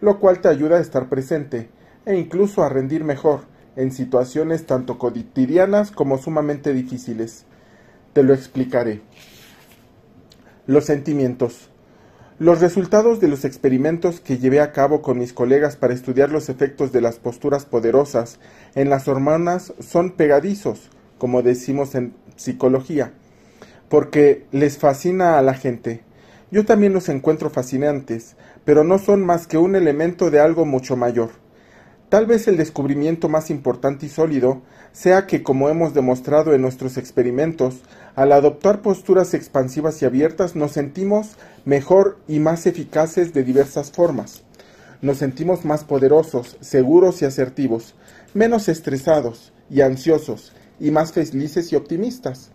lo 0.00 0.18
cual 0.18 0.40
te 0.40 0.48
ayuda 0.48 0.78
a 0.78 0.80
estar 0.80 1.10
presente 1.10 1.68
e 2.06 2.16
incluso 2.16 2.62
a 2.62 2.70
rendir 2.70 3.04
mejor 3.04 3.40
en 3.76 3.92
situaciones 3.92 4.64
tanto 4.64 4.96
cotidianas 4.96 5.90
como 5.90 6.16
sumamente 6.16 6.72
difíciles. 6.72 7.44
Te 8.16 8.22
lo 8.22 8.32
explicaré. 8.32 9.02
Los 10.66 10.86
sentimientos. 10.86 11.68
Los 12.38 12.62
resultados 12.62 13.20
de 13.20 13.28
los 13.28 13.44
experimentos 13.44 14.20
que 14.20 14.38
llevé 14.38 14.62
a 14.62 14.72
cabo 14.72 15.02
con 15.02 15.18
mis 15.18 15.34
colegas 15.34 15.76
para 15.76 15.92
estudiar 15.92 16.30
los 16.32 16.48
efectos 16.48 16.92
de 16.92 17.02
las 17.02 17.18
posturas 17.18 17.66
poderosas 17.66 18.38
en 18.74 18.88
las 18.88 19.06
hormonas 19.06 19.74
son 19.80 20.12
pegadizos, 20.12 20.88
como 21.18 21.42
decimos 21.42 21.94
en 21.94 22.14
psicología, 22.36 23.12
porque 23.90 24.46
les 24.50 24.78
fascina 24.78 25.36
a 25.36 25.42
la 25.42 25.52
gente. 25.52 26.02
Yo 26.50 26.64
también 26.64 26.94
los 26.94 27.10
encuentro 27.10 27.50
fascinantes, 27.50 28.36
pero 28.64 28.82
no 28.82 28.98
son 28.98 29.26
más 29.26 29.46
que 29.46 29.58
un 29.58 29.76
elemento 29.76 30.30
de 30.30 30.40
algo 30.40 30.64
mucho 30.64 30.96
mayor. 30.96 31.32
Tal 32.08 32.24
vez 32.24 32.48
el 32.48 32.56
descubrimiento 32.56 33.28
más 33.28 33.50
importante 33.50 34.06
y 34.06 34.08
sólido 34.08 34.62
sea 34.96 35.26
que, 35.26 35.42
como 35.42 35.68
hemos 35.68 35.92
demostrado 35.92 36.54
en 36.54 36.62
nuestros 36.62 36.96
experimentos, 36.96 37.82
al 38.14 38.32
adoptar 38.32 38.80
posturas 38.80 39.34
expansivas 39.34 40.00
y 40.00 40.06
abiertas 40.06 40.56
nos 40.56 40.72
sentimos 40.72 41.32
mejor 41.66 42.16
y 42.26 42.38
más 42.38 42.64
eficaces 42.64 43.34
de 43.34 43.44
diversas 43.44 43.92
formas. 43.92 44.42
Nos 45.02 45.18
sentimos 45.18 45.66
más 45.66 45.84
poderosos, 45.84 46.56
seguros 46.62 47.20
y 47.20 47.26
asertivos, 47.26 47.94
menos 48.32 48.70
estresados 48.70 49.52
y 49.68 49.82
ansiosos, 49.82 50.54
y 50.80 50.90
más 50.92 51.12
felices 51.12 51.70
y 51.72 51.76
optimistas. 51.76 52.50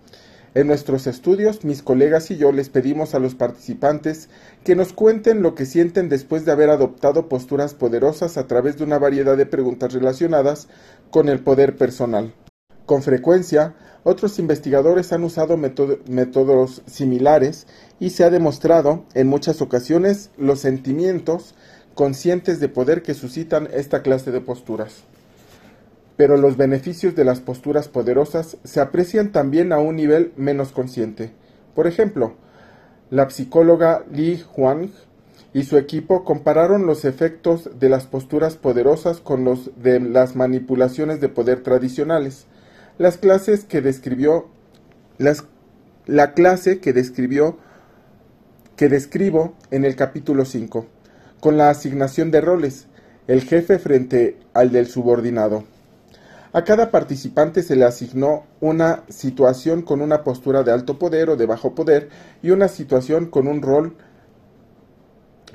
En 0.53 0.67
nuestros 0.67 1.07
estudios, 1.07 1.63
mis 1.63 1.81
colegas 1.81 2.29
y 2.29 2.35
yo 2.35 2.51
les 2.51 2.67
pedimos 2.67 3.15
a 3.15 3.19
los 3.19 3.35
participantes 3.35 4.27
que 4.65 4.75
nos 4.75 4.91
cuenten 4.91 5.41
lo 5.41 5.55
que 5.55 5.65
sienten 5.65 6.09
después 6.09 6.43
de 6.43 6.51
haber 6.51 6.69
adoptado 6.69 7.29
posturas 7.29 7.73
poderosas 7.73 8.37
a 8.37 8.47
través 8.47 8.77
de 8.77 8.83
una 8.83 8.99
variedad 8.99 9.37
de 9.37 9.45
preguntas 9.45 9.93
relacionadas 9.93 10.67
con 11.09 11.29
el 11.29 11.39
poder 11.39 11.77
personal. 11.77 12.33
Con 12.85 13.01
frecuencia, 13.01 13.75
otros 14.03 14.39
investigadores 14.39 15.13
han 15.13 15.23
usado 15.23 15.55
métodos 15.55 16.81
similares 16.85 17.65
y 18.01 18.09
se 18.09 18.25
ha 18.25 18.29
demostrado 18.29 19.05
en 19.13 19.27
muchas 19.27 19.61
ocasiones 19.61 20.31
los 20.37 20.59
sentimientos 20.59 21.55
conscientes 21.93 22.59
de 22.59 22.67
poder 22.67 23.03
que 23.03 23.13
suscitan 23.13 23.69
esta 23.71 24.01
clase 24.01 24.31
de 24.31 24.41
posturas. 24.41 25.03
Pero 26.21 26.37
los 26.37 26.55
beneficios 26.55 27.15
de 27.15 27.25
las 27.25 27.39
posturas 27.39 27.87
poderosas 27.87 28.57
se 28.63 28.79
aprecian 28.79 29.31
también 29.31 29.73
a 29.73 29.79
un 29.79 29.95
nivel 29.95 30.33
menos 30.35 30.71
consciente. 30.71 31.31
Por 31.73 31.87
ejemplo, 31.87 32.35
la 33.09 33.27
psicóloga 33.31 34.05
Li 34.11 34.43
Huang 34.55 34.91
y 35.51 35.63
su 35.63 35.79
equipo 35.79 36.23
compararon 36.23 36.85
los 36.85 37.05
efectos 37.05 37.71
de 37.79 37.89
las 37.89 38.05
posturas 38.05 38.55
poderosas 38.55 39.19
con 39.19 39.45
los 39.45 39.71
de 39.81 39.99
las 39.99 40.35
manipulaciones 40.35 41.19
de 41.21 41.29
poder 41.29 41.63
tradicionales 41.63 42.45
las 42.99 43.17
clases 43.17 43.65
que 43.65 43.81
describió, 43.81 44.47
la 46.05 46.33
clase 46.35 46.79
que 46.79 46.93
describió, 46.93 47.57
que 48.75 48.89
describo 48.89 49.55
en 49.71 49.85
el 49.85 49.95
capítulo 49.95 50.45
5, 50.45 50.85
con 51.39 51.57
la 51.57 51.71
asignación 51.71 52.29
de 52.29 52.41
roles, 52.41 52.85
el 53.25 53.41
jefe 53.41 53.79
frente 53.79 54.37
al 54.53 54.71
del 54.71 54.85
subordinado. 54.85 55.63
A 56.53 56.65
cada 56.65 56.91
participante 56.91 57.63
se 57.63 57.77
le 57.77 57.85
asignó 57.85 58.43
una 58.59 59.03
situación 59.07 59.83
con 59.83 60.01
una 60.01 60.23
postura 60.23 60.63
de 60.63 60.71
alto 60.73 60.99
poder 60.99 61.29
o 61.29 61.37
de 61.37 61.45
bajo 61.45 61.73
poder 61.75 62.09
y 62.43 62.51
una 62.51 62.67
situación 62.67 63.27
con 63.27 63.47
un 63.47 63.61
rol 63.61 63.95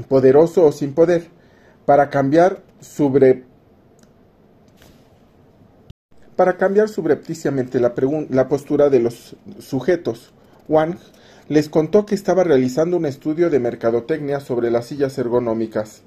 poderoso 0.09 0.65
o 0.65 0.73
sin 0.73 0.95
poder, 0.95 1.29
para 1.85 2.11
cambiar 2.11 2.63
sobre 2.81 3.45
para 6.35 6.59
cambiar 6.59 6.89
subrepticiamente 6.89 7.81
la, 7.81 7.95
la 8.29 8.49
postura 8.49 8.91
de 8.91 9.01
los 9.01 9.37
sujetos. 9.59 10.33
Wang 10.69 10.99
les 11.49 11.69
contó 11.69 12.05
que 12.05 12.15
estaba 12.15 12.45
realizando 12.45 12.97
un 12.97 13.07
estudio 13.07 13.49
de 13.49 13.59
mercadotecnia 13.59 14.41
sobre 14.41 14.71
las 14.71 14.87
sillas 14.87 15.17
ergonómicas. 15.17 16.03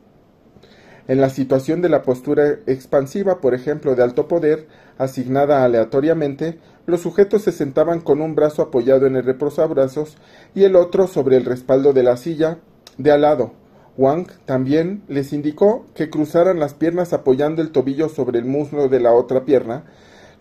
En 1.10 1.20
la 1.20 1.32
situación 1.32 1.82
de 1.82 1.90
la 1.90 2.04
postura 2.04 2.60
expansiva, 2.68 3.42
por 3.42 3.56
ejemplo, 3.56 3.96
de 3.96 4.04
alto 4.04 4.28
poder, 4.28 4.68
asignada 5.00 5.64
aleatoriamente, 5.64 6.60
los 6.86 7.02
sujetos 7.02 7.42
se 7.42 7.52
sentaban 7.52 8.00
con 8.00 8.22
un 8.22 8.36
brazo 8.36 8.62
apoyado 8.62 9.08
en 9.08 9.16
el 9.16 9.24
reposabrazos 9.24 10.18
y 10.54 10.66
el 10.66 10.76
otro 10.76 11.08
sobre 11.08 11.38
el 11.38 11.46
respaldo 11.46 11.94
de 11.94 12.04
la 12.04 12.16
silla 12.16 12.60
de 13.00 13.12
al 13.12 13.22
lado. 13.22 13.54
Wang 13.98 14.28
también 14.46 15.02
les 15.08 15.34
indicó 15.34 15.88
que 15.96 16.12
cruzaran 16.12 16.60
las 16.60 16.76
piernas 16.76 17.12
apoyando 17.12 17.64
el 17.64 17.72
tobillo 17.72 18.08
sobre 18.08 18.38
el 18.38 18.46
muslo 18.46 18.88
de 18.88 19.00
la 19.00 19.12
otra 19.12 19.46
pierna 19.46 19.86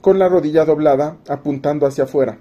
con 0.02 0.18
la 0.18 0.28
rodilla 0.28 0.66
doblada 0.66 1.16
apuntando 1.28 1.86
hacia 1.86 2.04
afuera. 2.04 2.40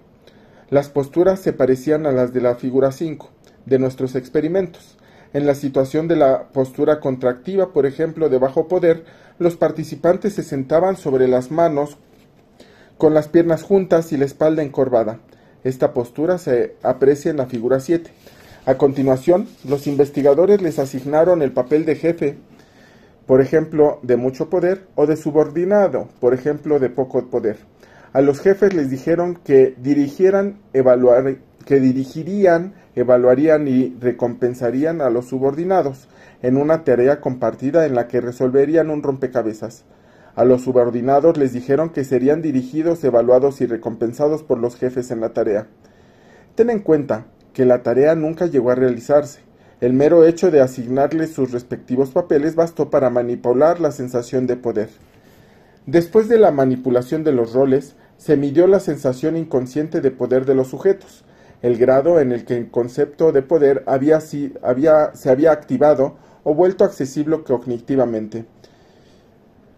Las 0.70 0.90
posturas 0.90 1.40
se 1.40 1.54
parecían 1.54 2.06
a 2.06 2.12
las 2.12 2.34
de 2.34 2.42
la 2.42 2.56
figura 2.56 2.92
5 2.92 3.30
de 3.66 3.80
nuestros 3.80 4.16
experimentos. 4.16 4.98
En 5.34 5.46
la 5.46 5.56
situación 5.56 6.08
de 6.08 6.16
la 6.16 6.48
postura 6.50 7.00
contractiva, 7.00 7.74
por 7.74 7.86
ejemplo, 7.86 8.30
de 8.30 8.38
bajo 8.38 8.67
poder, 8.67 9.06
los 9.40 9.56
participantes 9.58 10.34
se 10.34 10.44
sentaban 10.44 10.98
sobre 10.98 11.28
las 11.28 11.52
manos 11.52 11.98
con 12.98 13.13
las 13.13 13.28
piernas 13.28 13.63
juntas 13.63 14.12
y 14.12 14.17
la 14.17 14.25
espalda 14.25 14.63
encorvada. 14.63 15.19
Esta 15.63 15.94
postura 15.94 16.38
se 16.38 16.75
aprecia 16.84 17.32
en 17.32 17.38
la 17.38 17.46
figura 17.46 17.80
7. 17.80 18.10
A 18.65 18.75
continuación, 18.75 19.48
los 19.67 19.88
investigadores 19.88 20.62
les 20.62 20.80
asignaron 20.80 21.42
el 21.42 21.52
papel 21.52 21.86
de 21.86 21.96
jefe 21.96 22.38
por 23.28 23.42
ejemplo, 23.42 24.00
de 24.04 24.15
mucho 24.15 24.50
poder, 24.50 24.88
o 24.96 25.06
de 25.06 25.17
subordinado, 25.17 26.08
por 26.21 26.34
ejemplo, 26.34 26.80
de 26.80 26.90
poco 26.90 27.23
poder. 27.25 27.58
A 28.13 28.21
los 28.21 28.40
jefes 28.40 28.73
les 28.73 28.90
dijeron 28.90 29.36
que 29.44 29.75
dirigieran, 29.78 30.60
evaluar, 30.73 31.36
que 31.65 31.82
dirigirían, 31.82 32.73
evaluarían 32.98 33.67
y 33.67 33.95
recompensarían 34.00 35.02
a 35.02 35.10
los 35.10 35.27
subordinados 35.27 36.08
en 36.41 36.58
una 36.58 36.83
tarea 36.83 37.21
compartida 37.21 37.85
en 37.85 37.93
la 37.93 38.08
que 38.08 38.21
resolverían 38.21 38.89
un 38.89 39.04
rompecabezas. 39.04 39.85
A 40.35 40.45
los 40.45 40.63
subordinados 40.63 41.37
les 41.37 41.54
dijeron 41.54 41.89
que 41.89 42.04
serían 42.04 42.41
dirigidos, 42.41 43.04
evaluados 43.04 43.62
y 43.62 43.67
recompensados 43.67 44.43
por 44.43 44.58
los 44.58 44.75
jefes 44.75 45.12
en 45.12 45.21
la 45.21 45.29
tarea. 45.29 45.67
Ten 46.56 46.69
en 46.69 46.79
cuenta 46.79 47.25
que 47.54 47.65
la 47.65 47.83
tarea 47.83 48.15
nunca 48.15 48.48
llegó 48.48 48.71
a 48.71 48.75
realizarse, 48.75 49.41
El 49.79 49.93
mero 49.93 50.25
hecho 50.25 50.50
de 50.50 50.60
asignarles 50.60 51.33
sus 51.33 51.52
respectivos 51.52 52.10
papeles 52.10 52.56
bastó 52.56 52.89
para 52.89 53.12
manipular 53.12 53.79
la 53.79 53.91
sensación 53.91 54.48
de 54.48 54.58
poder. 54.58 54.89
Después 55.85 56.27
de 56.27 56.39
la 56.39 56.50
manipulación 56.50 57.23
de 57.23 57.31
los 57.31 57.54
roles, 57.54 57.95
se 58.17 58.37
midió 58.37 58.65
la 58.65 58.79
sensación 58.79 59.37
inconsciente 59.37 60.02
de 60.02 60.10
poder 60.10 60.45
de 60.45 60.56
los 60.56 60.69
sujetos, 60.69 61.23
el 61.62 61.77
grado 61.77 62.19
en 62.19 62.31
el 62.31 62.45
que 62.45 62.58
el 62.58 62.69
concepto 62.69 63.31
de 63.31 63.41
poder 63.41 63.83
había, 63.87 64.19
se 64.21 64.51
había 64.62 65.51
activado 65.51 66.15
o 66.43 66.53
vuelto 66.53 66.83
accesible 66.83 67.43
cognitivamente, 67.43 68.45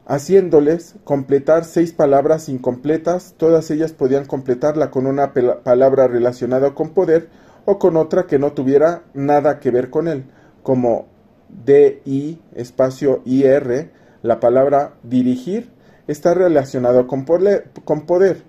haciéndoles 0.05 0.95
completar 1.03 1.65
seis 1.65 1.93
palabras 1.93 2.49
incompletas, 2.49 3.33
todas 3.37 3.71
ellas 3.71 3.93
podían 3.93 4.25
completarla 4.25 4.91
con 4.91 5.07
una 5.07 5.33
palabra 5.33 6.07
relacionada 6.07 6.73
con 6.73 6.89
poder 6.89 7.29
o 7.65 7.79
con 7.79 7.97
otra 7.97 8.27
que 8.27 8.39
no 8.39 8.53
tuviera 8.53 9.03
nada 9.13 9.59
que 9.59 9.71
ver 9.71 9.89
con 9.89 10.07
él, 10.07 10.25
como 10.63 11.07
DI 11.49 12.41
espacio 12.53 13.21
IR, 13.25 13.91
la 14.21 14.39
palabra 14.39 14.93
dirigir 15.03 15.71
está 16.07 16.33
relacionado 16.33 17.07
con 17.07 17.25
poder. 17.25 18.43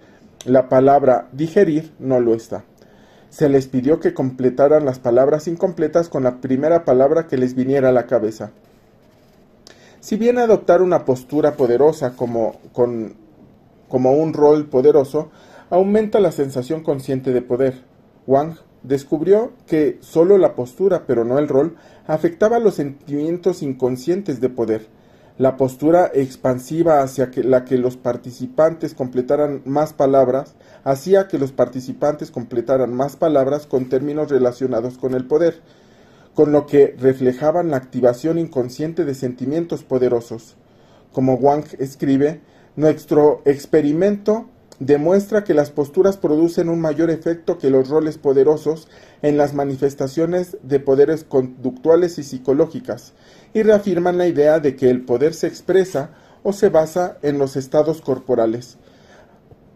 La 0.46 0.68
palabra 0.68 1.28
digerir 1.32 1.92
no 1.98 2.18
lo 2.18 2.34
está 2.34 2.64
se 3.30 3.48
les 3.48 3.68
pidió 3.68 4.00
que 4.00 4.12
completaran 4.12 4.84
las 4.84 4.98
palabras 4.98 5.48
incompletas 5.48 6.08
con 6.08 6.24
la 6.24 6.40
primera 6.40 6.84
palabra 6.84 7.28
que 7.28 7.38
les 7.38 7.54
viniera 7.54 7.88
a 7.88 7.92
la 7.92 8.06
cabeza. 8.06 8.50
Si 10.00 10.16
bien 10.16 10.38
adoptar 10.38 10.82
una 10.82 11.04
postura 11.04 11.56
poderosa 11.56 12.16
como, 12.16 12.58
un 12.72 14.32
rol 14.34 14.66
poderoso 14.66 15.30
aumenta 15.70 16.20
la 16.20 16.32
sensación 16.32 16.82
consciente 16.82 17.32
de 17.32 17.42
poder, 17.42 17.82
Wang 18.26 18.56
descubrió 18.82 19.52
que 19.66 19.98
solo 20.00 20.36
la 20.38 20.54
postura, 20.54 21.04
pero 21.06 21.24
no 21.24 21.38
el 21.38 21.48
rol, 21.48 21.76
afectaba 22.06 22.58
los 22.58 22.74
sentimientos 22.74 23.62
inconscientes 23.62 24.40
de 24.40 24.48
poder 24.48 24.99
la 25.41 25.57
postura 25.57 26.11
expansiva 26.12 27.01
hacia 27.01 27.30
la 27.36 27.64
que 27.64 27.78
los 27.78 27.97
participantes 27.97 28.93
completaran 28.93 29.62
más 29.64 29.95
palabras 29.95 30.55
hacía 30.84 31.28
que 31.28 31.38
los 31.38 31.51
participantes 31.51 32.30
completaran 32.30 32.93
más 32.93 33.16
palabras 33.16 33.66
con 33.66 33.88
términos 33.88 34.30
relacionados 34.30 34.99
con 34.99 35.14
el 35.14 35.24
poder, 35.24 35.62
con 36.34 36.53
lo 36.53 36.66
que 36.66 36.95
reflejaban 36.99 37.70
la 37.70 37.78
activación 37.78 38.38
inconsciente 38.38 39.07
de 39.07 39.14
sentimientos 39.14 39.82
poderosos. 39.82 40.57
Como 41.11 41.36
Wang 41.36 41.64
escribe, 41.78 42.43
nuestro 42.76 43.41
experimento 43.47 44.51
demuestra 44.78 45.45
que 45.45 45.55
las 45.55 45.70
posturas 45.70 46.16
producen 46.16 46.68
un 46.68 46.80
mayor 46.80 47.11
efecto 47.11 47.57
que 47.57 47.70
los 47.70 47.88
roles 47.88 48.18
poderosos 48.18 48.88
en 49.22 49.36
las 49.36 49.55
manifestaciones 49.55 50.57
de 50.62 50.80
poderes 50.80 51.24
conductuales 51.24 52.18
y 52.18 52.24
psicológicas, 52.24 53.12
y 53.53 53.62
reafirman 53.62 54.18
la 54.18 54.26
idea 54.26 54.61
de 54.61 54.76
que 54.76 54.90
el 54.90 55.05
poder 55.05 55.34
se 55.34 55.46
expresa 55.46 56.11
o 56.42 56.53
se 56.53 56.68
basa 56.68 57.18
en 57.22 57.38
los 57.38 57.57
estados 57.57 58.01
corporales. 58.01 58.78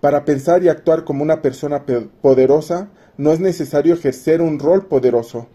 Para 0.01 0.25
pensar 0.25 0.63
y 0.63 0.69
actuar 0.69 1.05
como 1.05 1.23
una 1.23 1.43
persona 1.43 1.85
poderosa, 2.21 2.89
no 3.17 3.33
es 3.33 3.41
necesario 3.41 3.95
ejercer 3.95 4.43
un 4.43 4.59
rol 4.59 4.87
poderoso. 4.87 5.47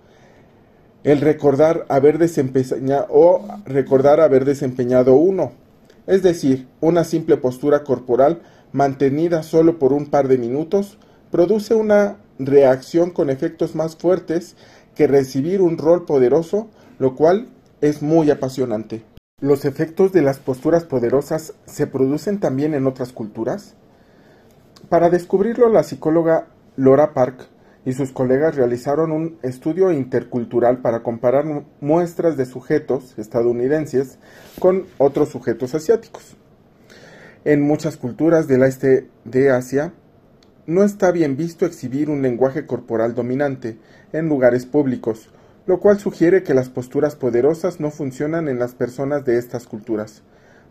El 1.04 1.22
recordar 1.22 1.86
haber 1.88 2.18
desempeñado 2.18 3.08
o 3.10 3.48
recordar 3.66 4.20
haber 4.20 4.46
desempeñado 4.46 5.16
uno, 5.16 5.52
es 6.08 6.24
decir, 6.24 6.68
una 6.82 7.04
simple 7.04 7.38
postura 7.38 7.84
corporal 7.84 8.42
mantenida 8.72 9.44
solo 9.44 9.80
por 9.80 9.94
un 9.94 10.08
par 10.08 10.28
de 10.28 10.38
minutos, 10.38 10.98
produce 11.32 11.76
una 11.76 12.18
reacción 12.40 13.12
con 13.12 13.30
efectos 13.30 13.76
más 13.76 13.96
fuertes 13.96 14.56
que 14.96 15.08
recibir 15.08 15.62
un 15.62 15.78
rol 15.78 16.06
poderoso, 16.06 16.70
lo 16.98 17.16
cual 17.16 17.48
es 17.82 18.02
muy 18.02 18.30
apasionante. 18.32 19.04
¿Los 19.42 19.64
efectos 19.66 20.12
de 20.12 20.22
las 20.22 20.40
posturas 20.40 20.84
poderosas 20.84 21.54
se 21.66 21.88
producen 21.88 22.40
también 22.40 22.74
en 22.74 22.88
otras 22.88 23.14
culturas? 23.14 23.76
Para 24.90 25.10
descubrirlo, 25.10 25.70
la 25.70 25.84
psicóloga 25.84 26.48
Laura 26.76 27.14
Park 27.14 27.48
y 27.86 27.94
sus 27.94 28.12
colegas 28.12 28.56
realizaron 28.56 29.12
un 29.12 29.38
estudio 29.42 29.92
intercultural 29.92 30.80
para 30.80 31.04
comparar 31.04 31.46
muestras 31.80 32.36
de 32.36 32.46
sujetos 32.46 33.18
estadounidenses 33.18 34.20
con 34.60 34.86
otros 34.98 35.30
sujetos 35.30 35.74
asiáticos. 35.74 36.36
En 37.46 37.62
muchas 37.62 37.96
culturas 37.96 38.48
del 38.48 38.64
este 38.64 39.08
de 39.24 39.52
Asia, 39.52 39.94
no 40.68 40.84
está 40.84 41.12
bien 41.12 41.38
visto 41.38 41.66
exhibir 41.66 42.10
un 42.10 42.22
lenguaje 42.22 42.66
corporal 42.66 43.16
dominante 43.16 43.78
en 44.12 44.28
lugares 44.28 44.66
públicos, 44.66 45.30
lo 45.70 45.80
cual 45.80 46.00
sugiere 46.00 46.42
que 46.42 46.56
las 46.56 46.68
posturas 46.68 47.16
poderosas 47.16 47.80
no 47.80 47.92
funcionan 47.92 48.48
en 48.48 48.58
las 48.58 48.74
personas 48.74 49.24
de 49.24 49.38
estas 49.38 49.68
culturas. 49.68 50.24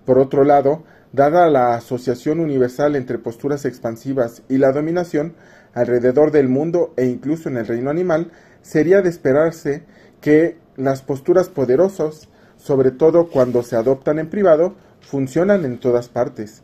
Por 0.05 0.19
otro 0.19 0.43
lado, 0.43 0.83
dada 1.13 1.49
la 1.49 1.77
asociación 1.77 2.41
universal 2.41 2.97
entre 2.97 3.17
posturas 3.17 3.65
expansivas 3.65 4.43
y 4.49 4.59
la 4.59 4.73
dominación 4.73 5.35
alrededor 5.73 6.33
del 6.33 6.49
mundo 6.49 6.95
e 6.97 7.05
incluso 7.05 7.49
en 7.49 7.59
el 7.59 7.69
reino 7.69 7.91
animal, 7.91 8.33
sería 8.61 9.01
de 9.01 9.09
esperarse 9.09 9.85
que 10.21 10.57
las 10.77 11.03
posturas 11.03 11.49
poderosas, 11.49 12.27
sobre 12.57 12.91
todo 12.91 13.29
cuando 13.29 13.63
se 13.63 13.77
adoptan 13.77 14.19
en 14.19 14.29
privado, 14.29 14.75
funcionan 15.01 15.65
en 15.65 15.79
todas 15.79 16.09
partes. 16.09 16.63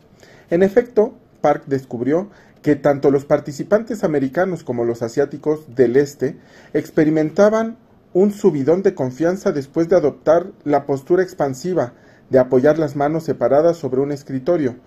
En 0.49 0.61
efecto, 0.61 1.13
Park 1.39 1.63
descubrió 1.67 2.29
que 2.61 2.75
tanto 2.75 3.11
los 3.11 3.23
participantes 3.23 4.03
americanos 4.03 4.65
como 4.65 4.83
los 4.83 5.03
asiáticos 5.03 5.73
del 5.73 5.95
este 5.95 6.35
experimentaban 6.73 7.77
un 8.15 8.31
subidón 8.31 8.81
de 8.81 8.95
confianza 8.95 9.51
después 9.51 9.89
de 9.89 9.97
adoptar 9.97 10.53
la 10.63 10.85
postura 10.85 11.21
expansiva 11.21 11.95
de 12.29 12.39
apoyar 12.39 12.79
las 12.79 12.95
manos 12.95 13.25
separadas 13.25 13.75
sobre 13.75 13.99
un 13.99 14.13
escritorio, 14.13 14.77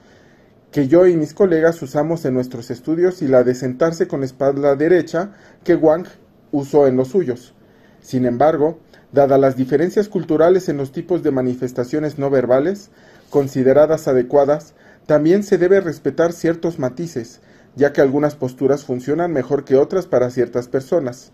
que 0.70 0.88
yo 0.88 1.06
y 1.06 1.14
mis 1.14 1.34
colegas 1.34 1.82
usamos 1.82 2.24
en 2.24 2.32
nuestros 2.32 2.70
estudios 2.70 3.20
y 3.20 3.28
la 3.28 3.44
de 3.44 3.54
sentarse 3.54 4.08
con 4.08 4.24
espalda 4.24 4.76
derecha 4.76 5.32
que 5.62 5.74
Wang 5.74 6.06
usó 6.52 6.86
en 6.86 6.96
los 6.96 7.08
suyos. 7.08 7.52
Sin 8.00 8.24
embargo, 8.24 8.78
dadas 9.12 9.38
las 9.38 9.56
diferencias 9.56 10.08
culturales 10.08 10.70
en 10.70 10.78
los 10.78 10.90
tipos 10.90 11.22
de 11.22 11.30
manifestaciones 11.30 12.18
no 12.18 12.30
verbales, 12.30 12.90
consideradas 13.28 14.08
adecuadas, 14.08 14.72
también 15.04 15.42
se 15.42 15.58
debe 15.58 15.82
respetar 15.82 16.32
ciertos 16.32 16.78
matices, 16.78 17.42
ya 17.76 17.92
que 17.92 18.00
algunas 18.00 18.36
posturas 18.36 18.86
funcionan 18.86 19.34
mejor 19.34 19.66
que 19.66 19.76
otras 19.76 20.06
para 20.06 20.30
ciertas 20.30 20.66
personas. 20.66 21.30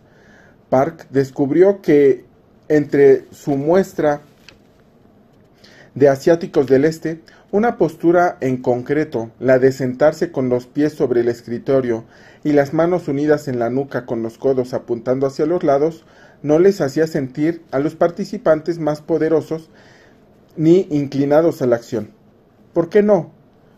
Park 0.75 1.07
descubrió 1.11 1.81
que 1.83 2.25
entre 2.67 3.27
su 3.31 3.53
muestra 3.53 4.23
de 5.95 6.09
asiáticos 6.09 6.67
del 6.67 6.85
este, 6.85 7.21
una 7.53 7.79
postura 7.79 8.39
en 8.41 8.57
concreto, 8.57 9.31
la 9.39 9.61
de 9.61 9.71
sentarse 9.71 10.33
con 10.33 10.49
los 10.49 10.67
pies 10.67 10.93
sobre 10.93 11.21
el 11.21 11.29
escritorio 11.29 12.03
y 12.43 12.55
las 12.55 12.75
manos 12.75 13.07
unidas 13.07 13.47
en 13.47 13.61
la 13.61 13.71
nuca 13.71 14.05
con 14.05 14.25
los 14.25 14.37
codos 14.37 14.75
apuntando 14.75 15.29
hacia 15.29 15.47
los 15.47 15.63
lados, 15.63 16.05
no 16.43 16.59
les 16.59 16.81
hacía 16.81 17.07
sentir 17.07 17.63
a 17.71 17.79
los 17.79 17.95
participantes 17.95 18.81
más 18.81 19.01
poderosos 19.01 19.71
ni 20.57 20.89
inclinados 20.91 21.63
a 21.63 21.67
la 21.67 21.77
acción. 21.77 22.11
¿Por 22.73 22.89
qué 22.89 23.01
no? 23.05 23.31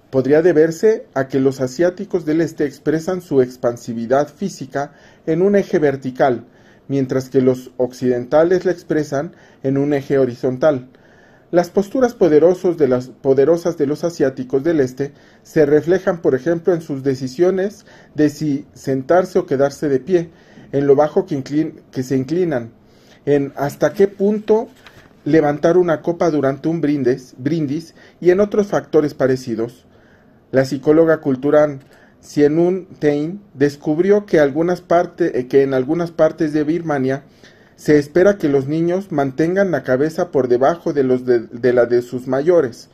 Podría 0.08 0.40
deberse 0.40 1.04
a 1.12 1.28
que 1.28 1.40
los 1.40 1.60
asiáticos 1.60 2.24
del 2.24 2.40
este 2.40 2.64
expresan 2.64 3.20
su 3.20 3.42
expansividad 3.42 4.28
física 4.28 4.94
en 5.26 5.42
un 5.42 5.56
eje 5.56 5.78
vertical, 5.78 6.46
mientras 6.88 7.28
que 7.28 7.40
los 7.40 7.70
occidentales 7.76 8.64
la 8.64 8.72
expresan 8.72 9.32
en 9.62 9.78
un 9.78 9.94
eje 9.94 10.18
horizontal. 10.18 10.88
Las 11.52 11.70
posturas 11.70 12.14
poderosos 12.14 12.76
de 12.76 12.88
las, 12.88 13.08
poderosas 13.08 13.78
de 13.78 13.86
los 13.86 14.02
asiáticos 14.02 14.64
del 14.64 14.80
este 14.80 15.12
se 15.42 15.64
reflejan, 15.64 16.20
por 16.20 16.34
ejemplo, 16.34 16.74
en 16.74 16.82
sus 16.82 17.04
decisiones 17.04 17.86
de 18.14 18.30
si 18.30 18.66
sentarse 18.74 19.38
o 19.38 19.46
quedarse 19.46 19.88
de 19.88 20.00
pie, 20.00 20.30
en 20.72 20.86
lo 20.86 20.96
bajo 20.96 21.24
que, 21.24 21.74
que 21.92 22.02
se 22.02 22.16
inclinan, 22.16 22.72
en 23.24 23.52
hasta 23.56 23.92
qué 23.92 24.08
punto 24.08 24.68
levantar 25.24 25.76
una 25.76 26.02
copa 26.02 26.30
durante 26.30 26.68
un 26.68 26.80
brindis, 26.80 27.34
brindis 27.38 27.94
y 28.20 28.30
en 28.30 28.40
otros 28.40 28.66
factores 28.66 29.14
parecidos. 29.14 29.86
La 30.50 30.64
psicóloga 30.64 31.18
cultural 31.18 31.80
un 32.58 32.86
Tain 32.98 33.40
descubrió 33.54 34.26
eh, 34.28 35.46
que 35.48 35.62
en 35.62 35.74
algunas 35.74 36.10
partes 36.10 36.52
de 36.52 36.64
Birmania 36.64 37.22
se 37.76 37.98
espera 37.98 38.38
que 38.38 38.48
los 38.48 38.66
niños 38.66 39.12
mantengan 39.12 39.70
la 39.70 39.82
cabeza 39.82 40.30
por 40.30 40.48
debajo 40.48 40.92
de, 40.92 41.04
los 41.04 41.24
de, 41.26 41.72
la 41.72 41.86
de 41.86 42.02
sus 42.02 42.26
mayores. 42.26 42.88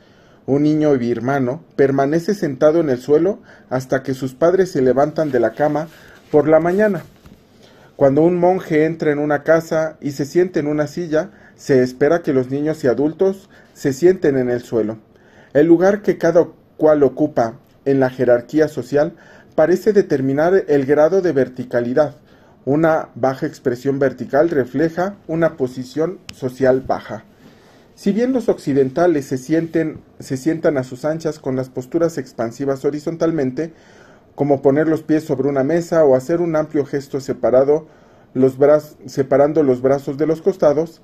Un 0.45 0.63
niño 0.63 0.97
birmano 0.97 1.63
permanece 1.77 2.35
sentado 2.35 2.81
en 2.81 2.89
el 2.89 2.99
suelo 2.99 3.39
hasta 3.69 4.03
que 4.03 4.13
sus 4.13 4.33
padres 4.33 4.71
se 4.71 4.81
levantan 4.81 5.31
de 5.31 5.39
la 5.39 5.53
cama 5.53 5.87
por 6.31 6.49
la 6.49 6.59
mañana. 6.59 7.03
Cuando 7.95 8.23
un 8.23 8.37
monje 8.37 8.85
entra 8.85 9.11
en 9.11 9.19
una 9.19 9.43
casa 9.43 9.97
y 10.01 10.11
se 10.11 10.25
siente 10.25 10.59
en 10.59 10.67
una 10.67 10.87
silla, 10.87 11.31
se 11.55 11.81
espera 11.81 12.21
que 12.21 12.33
los 12.33 12.49
niños 12.49 12.83
y 12.83 12.87
adultos 12.87 13.49
se 13.73 13.93
sienten 13.93 14.37
en 14.37 14.49
el 14.49 14.61
suelo. 14.61 14.97
El 15.53 15.67
lugar 15.67 16.01
que 16.01 16.17
cada 16.17 16.45
cual 16.75 17.03
ocupa 17.03 17.59
en 17.85 17.99
la 17.99 18.09
jerarquía 18.09 18.67
social 18.67 19.13
parece 19.55 19.93
determinar 19.93 20.65
el 20.67 20.85
grado 20.85 21.21
de 21.21 21.31
verticalidad. 21.31 22.15
Una 22.65 23.09
baja 23.15 23.45
expresión 23.45 23.99
vertical 23.99 24.49
refleja 24.49 25.15
una 25.27 25.57
posición 25.57 26.19
social 26.33 26.81
baja. 26.81 27.25
Si 27.95 28.11
bien 28.11 28.33
los 28.33 28.49
occidentales 28.49 29.25
se, 29.25 29.37
sienten, 29.37 30.01
se 30.19 30.37
sientan 30.37 30.77
a 30.77 30.83
sus 30.83 31.05
anchas 31.05 31.39
con 31.39 31.55
las 31.55 31.69
posturas 31.69 32.17
expansivas 32.17 32.85
horizontalmente, 32.85 33.73
como 34.35 34.61
poner 34.61 34.87
los 34.87 35.03
pies 35.03 35.23
sobre 35.23 35.47
una 35.47 35.63
mesa 35.63 36.03
o 36.03 36.15
hacer 36.15 36.41
un 36.41 36.55
amplio 36.55 36.85
gesto 36.85 37.19
separado, 37.19 37.87
los 38.33 38.57
separando 39.05 39.61
los 39.61 39.81
brazos 39.81 40.17
de 40.17 40.25
los 40.25 40.41
costados, 40.41 41.01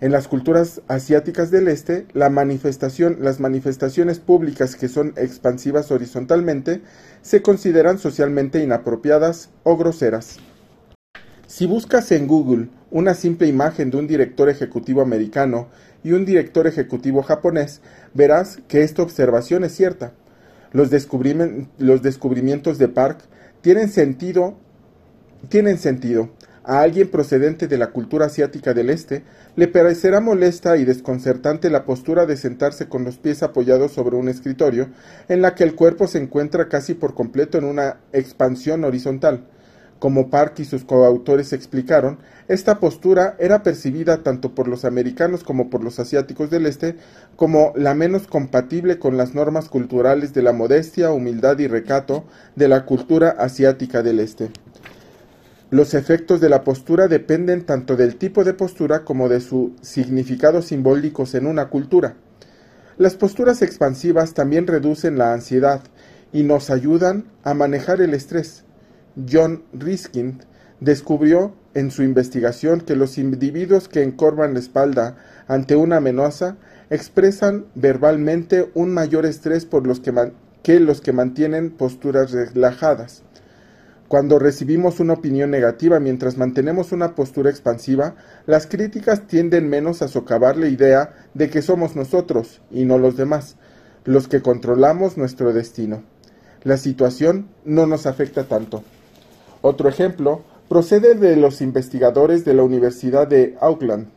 en 0.00 0.12
las 0.12 0.28
culturas 0.28 0.80
asiáticas 0.86 1.50
del 1.50 1.68
este, 1.68 2.06
las 2.14 2.30
manifestaciones 2.30 4.20
públicas 4.20 4.76
que 4.76 4.88
son 4.88 5.12
expansivas 5.16 5.90
horizontalmente 5.90 6.82
se 7.22 7.42
consideran 7.42 7.98
socialmente 7.98 8.62
inapropiadas 8.62 9.50
o 9.64 9.76
groseras. 9.76 10.38
Si 11.48 11.66
buscas 11.66 12.12
en 12.12 12.26
Google 12.26 12.68
una 12.90 13.14
simple 13.14 13.48
imagen 13.48 13.90
de 13.90 13.96
un 13.96 14.06
director 14.06 14.48
ejecutivo 14.48 15.00
americano 15.00 15.68
y 16.04 16.12
un 16.12 16.24
director 16.24 16.66
ejecutivo 16.66 17.22
japonés, 17.22 17.80
verás 18.14 18.58
que 18.68 18.82
esta 18.82 19.02
observación 19.02 19.64
es 19.64 19.74
cierta. 19.74 20.12
Los, 20.72 20.90
los 21.78 22.02
descubrimientos 22.02 22.78
de 22.78 22.88
Park 22.88 23.20
tienen 23.62 23.88
sentido, 23.88 24.58
tienen 25.48 25.78
sentido. 25.78 26.30
A 26.64 26.82
alguien 26.82 27.08
procedente 27.08 27.66
de 27.66 27.78
la 27.78 27.92
cultura 27.92 28.26
asiática 28.26 28.74
del 28.74 28.90
este 28.90 29.22
le 29.58 29.66
parecerá 29.66 30.20
molesta 30.20 30.76
y 30.76 30.84
desconcertante 30.84 31.68
la 31.68 31.84
postura 31.84 32.26
de 32.26 32.36
sentarse 32.36 32.88
con 32.88 33.02
los 33.02 33.18
pies 33.18 33.42
apoyados 33.42 33.90
sobre 33.90 34.14
un 34.14 34.28
escritorio, 34.28 34.86
en 35.28 35.42
la 35.42 35.56
que 35.56 35.64
el 35.64 35.74
cuerpo 35.74 36.06
se 36.06 36.18
encuentra 36.18 36.68
casi 36.68 36.94
por 36.94 37.14
completo 37.14 37.58
en 37.58 37.64
una 37.64 37.96
expansión 38.12 38.84
horizontal. 38.84 39.48
Como 39.98 40.30
Park 40.30 40.60
y 40.60 40.64
sus 40.64 40.84
coautores 40.84 41.52
explicaron, 41.52 42.20
esta 42.46 42.78
postura 42.78 43.34
era 43.40 43.64
percibida 43.64 44.22
tanto 44.22 44.54
por 44.54 44.68
los 44.68 44.84
americanos 44.84 45.42
como 45.42 45.70
por 45.70 45.82
los 45.82 45.98
asiáticos 45.98 46.50
del 46.50 46.64
Este 46.64 46.94
como 47.34 47.72
la 47.74 47.94
menos 47.94 48.28
compatible 48.28 49.00
con 49.00 49.16
las 49.16 49.34
normas 49.34 49.68
culturales 49.68 50.34
de 50.34 50.42
la 50.42 50.52
modestia, 50.52 51.10
humildad 51.10 51.58
y 51.58 51.66
recato 51.66 52.22
de 52.54 52.68
la 52.68 52.84
cultura 52.84 53.30
asiática 53.30 54.04
del 54.04 54.20
Este. 54.20 54.52
Los 55.70 55.92
efectos 55.92 56.40
de 56.40 56.48
la 56.48 56.64
postura 56.64 57.08
dependen 57.08 57.66
tanto 57.66 57.94
del 57.94 58.16
tipo 58.16 58.42
de 58.42 58.54
postura 58.54 59.04
como 59.04 59.28
de 59.28 59.40
su 59.40 59.76
significado 59.82 60.62
simbólicos 60.62 61.34
en 61.34 61.46
una 61.46 61.68
cultura. 61.68 62.14
Las 62.96 63.16
posturas 63.16 63.60
expansivas 63.60 64.32
también 64.32 64.66
reducen 64.66 65.18
la 65.18 65.34
ansiedad 65.34 65.82
y 66.32 66.42
nos 66.42 66.70
ayudan 66.70 67.26
a 67.42 67.52
manejar 67.52 68.00
el 68.00 68.14
estrés. 68.14 68.64
John 69.30 69.62
Riskin 69.74 70.40
descubrió 70.80 71.54
en 71.74 71.90
su 71.90 72.02
investigación 72.02 72.80
que 72.80 72.96
los 72.96 73.18
individuos 73.18 73.88
que 73.88 74.02
encorvan 74.02 74.54
la 74.54 74.60
espalda 74.60 75.16
ante 75.48 75.76
una 75.76 75.98
amenaza 75.98 76.56
expresan 76.88 77.66
verbalmente 77.74 78.70
un 78.72 78.94
mayor 78.94 79.26
estrés 79.26 79.66
por 79.66 79.86
los 79.86 80.00
que, 80.00 80.32
que 80.62 80.80
los 80.80 81.02
que 81.02 81.12
mantienen 81.12 81.70
posturas 81.70 82.32
relajadas. 82.32 83.22
Cuando 84.08 84.38
recibimos 84.38 85.00
una 85.00 85.12
opinión 85.12 85.50
negativa 85.50 86.00
mientras 86.00 86.38
mantenemos 86.38 86.92
una 86.92 87.14
postura 87.14 87.50
expansiva, 87.50 88.14
las 88.46 88.66
críticas 88.66 89.26
tienden 89.26 89.68
menos 89.68 90.00
a 90.00 90.08
socavar 90.08 90.56
la 90.56 90.68
idea 90.68 91.14
de 91.34 91.50
que 91.50 91.60
somos 91.60 91.94
nosotros, 91.94 92.62
y 92.70 92.86
no 92.86 92.96
los 92.96 93.18
demás, 93.18 93.56
los 94.04 94.26
que 94.26 94.40
controlamos 94.40 95.18
nuestro 95.18 95.52
destino. 95.52 96.04
La 96.64 96.78
situación 96.78 97.48
no 97.66 97.86
nos 97.86 98.06
afecta 98.06 98.44
tanto. 98.44 98.82
Otro 99.60 99.90
ejemplo 99.90 100.42
procede 100.70 101.14
de 101.14 101.36
los 101.36 101.60
investigadores 101.60 102.46
de 102.46 102.54
la 102.54 102.62
Universidad 102.62 103.28
de 103.28 103.58
Auckland. 103.60 104.08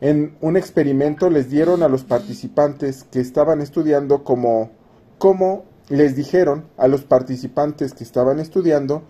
En 0.00 0.36
un 0.40 0.56
experimento 0.56 1.28
les 1.28 1.50
dieron 1.50 1.82
a 1.82 1.88
los 1.88 2.04
participantes 2.04 3.04
que 3.10 3.20
estaban 3.20 3.60
estudiando 3.60 4.24
como, 4.24 4.70
cómo 5.18 5.66
les 5.90 6.16
dijeron 6.16 6.64
a 6.78 6.88
los 6.88 7.04
participantes 7.04 7.92
que 7.92 8.04
estaban 8.04 8.40
estudiando 8.40 9.02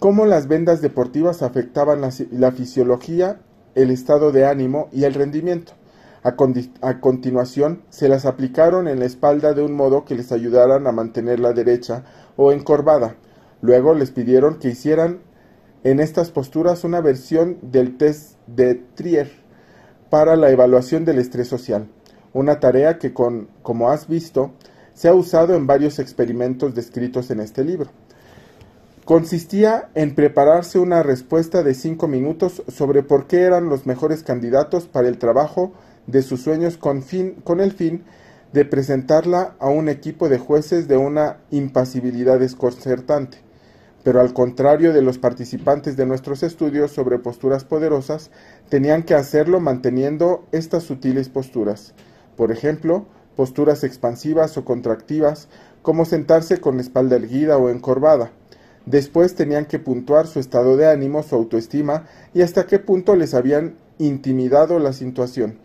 cómo 0.00 0.24
las 0.24 0.48
vendas 0.48 0.80
deportivas 0.80 1.42
afectaban 1.42 2.00
la, 2.00 2.52
fisiología, 2.52 3.42
el 3.74 3.90
estado 3.90 4.32
de 4.32 4.46
ánimo 4.46 4.88
y 4.92 5.04
el 5.04 5.14
rendimiento. 5.14 5.74
A, 6.22 6.36
a, 6.80 7.00
continuación, 7.00 7.82
se 7.90 8.08
las 8.08 8.24
aplicaron 8.24 8.88
en 8.88 8.98
la 8.98 9.04
espalda 9.04 9.52
de 9.52 9.62
un 9.62 9.74
modo 9.74 10.06
que 10.06 10.14
les 10.14 10.32
ayudaran 10.32 10.86
a 10.86 10.92
mantenerla 10.92 11.52
derecha 11.52 12.04
o 12.36 12.50
encorvada. 12.50 13.16
Luego 13.60 13.94
les 13.94 14.10
pidieron 14.10 14.58
que 14.58 14.68
hicieran 14.68 15.20
en 15.84 16.00
estas 16.00 16.30
posturas 16.30 16.82
una 16.82 17.02
versión 17.02 17.58
del 17.60 17.98
test 17.98 18.38
de 18.46 18.74
Trier 18.74 19.30
para 20.08 20.34
la 20.34 20.50
evaluación 20.50 21.04
del 21.04 21.18
estrés 21.18 21.48
social, 21.48 21.88
una 22.32 22.58
tarea 22.58 22.98
que, 22.98 23.12
con, 23.12 23.48
como 23.62 23.90
has 23.90 24.08
visto, 24.08 24.52
se 24.94 25.08
ha 25.08 25.14
usado 25.14 25.54
en 25.54 25.66
varios 25.66 25.98
experimentos 25.98 26.74
descritos 26.74 27.30
en 27.30 27.40
este 27.40 27.64
libro. 27.64 27.90
Consistía 29.04 29.90
en 29.94 30.14
prepararse 30.14 30.78
una 30.78 31.02
respuesta 31.02 31.62
de 31.62 31.74
cinco 31.74 32.06
minutos 32.06 32.62
sobre 32.68 33.02
por 33.02 33.26
qué 33.26 33.42
eran 33.42 33.68
los 33.68 33.86
mejores 33.86 34.22
candidatos 34.22 34.86
para 34.86 35.08
el 35.08 35.18
trabajo 35.18 35.72
de 36.06 36.22
sus 36.22 36.42
sueños 36.42 36.76
con, 36.76 37.02
fin, 37.02 37.36
con 37.42 37.60
el 37.60 37.72
fin 37.72 38.04
de 38.52 38.64
presentarla 38.64 39.54
a 39.58 39.68
un 39.68 39.88
equipo 39.88 40.28
de 40.28 40.38
jueces 40.38 40.88
de 40.88 40.96
una 40.96 41.38
impasibilidad 41.50 42.38
desconcertante 42.38 43.38
pero 44.02 44.20
al 44.20 44.32
contrario 44.32 44.92
de 44.92 45.02
los 45.02 45.18
participantes 45.18 45.96
de 45.96 46.06
nuestros 46.06 46.42
estudios 46.42 46.90
sobre 46.90 47.18
posturas 47.18 47.64
poderosas, 47.64 48.30
tenían 48.68 49.02
que 49.02 49.14
hacerlo 49.14 49.60
manteniendo 49.60 50.46
estas 50.52 50.84
sutiles 50.84 51.28
posturas. 51.28 51.94
Por 52.36 52.50
ejemplo, 52.50 53.06
posturas 53.36 53.84
expansivas 53.84 54.56
o 54.56 54.64
contractivas, 54.64 55.48
como 55.82 56.04
sentarse 56.04 56.60
con 56.60 56.76
la 56.76 56.82
espalda 56.82 57.16
erguida 57.16 57.58
o 57.58 57.68
encorvada. 57.68 58.32
Después 58.86 59.34
tenían 59.34 59.66
que 59.66 59.78
puntuar 59.78 60.26
su 60.26 60.40
estado 60.40 60.76
de 60.76 60.88
ánimo, 60.88 61.22
su 61.22 61.34
autoestima 61.34 62.06
y 62.34 62.42
hasta 62.42 62.66
qué 62.66 62.78
punto 62.78 63.14
les 63.14 63.34
habían 63.34 63.74
intimidado 63.98 64.78
la 64.78 64.92
situación. 64.92 65.58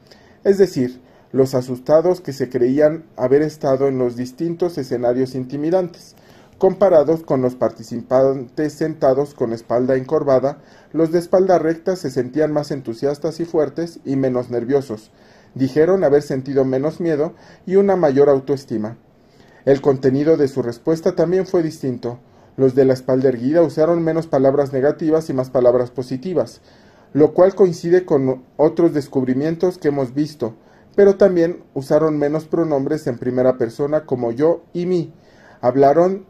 Es 0.43 0.57
decir, 0.57 0.99
los 1.31 1.55
asustados 1.55 2.21
que 2.21 2.33
se 2.33 2.49
creían 2.49 3.03
haber 3.17 3.41
estado 3.41 3.87
en 3.87 3.97
los 3.97 4.15
distintos 4.15 4.77
escenarios 4.77 5.35
intimidantes. 5.35 6.15
Comparados 6.57 7.23
con 7.23 7.41
los 7.41 7.55
participantes 7.55 8.73
sentados 8.73 9.33
con 9.33 9.51
espalda 9.51 9.97
encorvada, 9.97 10.59
los 10.93 11.11
de 11.11 11.19
espalda 11.19 11.59
recta 11.59 11.97
se 11.97 12.09
sentían 12.09 12.53
más 12.53 12.71
entusiastas 12.71 13.41
y 13.41 13.45
fuertes 13.45 13.99
y 14.05 14.15
menos 14.15 14.49
nerviosos. 14.49 15.11
Dijeron 15.53 16.05
haber 16.05 16.21
sentido 16.21 16.63
menos 16.63 17.01
miedo 17.01 17.33
y 17.65 17.75
una 17.75 17.97
mayor 17.97 18.29
autoestima. 18.29 18.97
El 19.65 19.81
contenido 19.81 20.37
de 20.37 20.47
su 20.47 20.61
respuesta 20.61 21.15
también 21.15 21.45
fue 21.45 21.63
distinto. 21.63 22.19
Los 22.57 22.75
de 22.75 22.85
la 22.85 22.93
espalda 22.93 23.29
erguida 23.29 23.61
usaron 23.61 24.03
menos 24.03 24.27
palabras 24.27 24.71
negativas 24.71 25.29
y 25.29 25.33
más 25.33 25.49
palabras 25.49 25.91
positivas, 25.91 26.61
lo 27.13 27.33
cual 27.33 27.55
coincide 27.55 28.05
con 28.05 28.43
otros 28.57 28.93
descubrimientos 28.93 29.77
que 29.77 29.89
hemos 29.89 30.13
visto, 30.13 30.55
pero 30.95 31.15
también 31.15 31.63
usaron 31.73 32.17
menos 32.17 32.45
pronombres 32.45 33.07
en 33.07 33.17
primera 33.17 33.57
persona 33.57 34.05
como 34.05 34.31
yo 34.31 34.63
y 34.73 34.85
mí. 34.85 35.13
Hablaron 35.59 36.25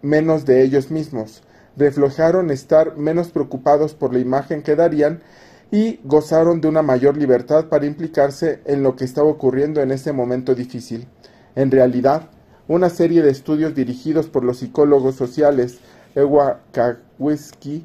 menos 0.00 0.46
de 0.46 0.62
ellos 0.62 0.90
mismos, 0.90 1.42
reflejaron 1.76 2.50
estar 2.50 2.96
menos 2.96 3.28
preocupados 3.28 3.94
por 3.94 4.14
la 4.14 4.20
imagen 4.20 4.62
que 4.62 4.76
darían 4.76 5.20
y 5.70 6.00
gozaron 6.04 6.60
de 6.60 6.68
una 6.68 6.82
mayor 6.82 7.16
libertad 7.16 7.66
para 7.66 7.86
implicarse 7.86 8.60
en 8.64 8.82
lo 8.82 8.96
que 8.96 9.04
estaba 9.04 9.28
ocurriendo 9.28 9.82
en 9.82 9.90
ese 9.90 10.12
momento 10.12 10.54
difícil. 10.54 11.08
En 11.54 11.70
realidad, 11.70 12.30
una 12.68 12.90
serie 12.90 13.22
de 13.22 13.30
estudios 13.30 13.74
dirigidos 13.74 14.26
por 14.26 14.44
los 14.44 14.58
psicólogos 14.58 15.14
sociales 15.14 15.78
Ewa 16.14 16.60
Kawiski, 16.72 17.84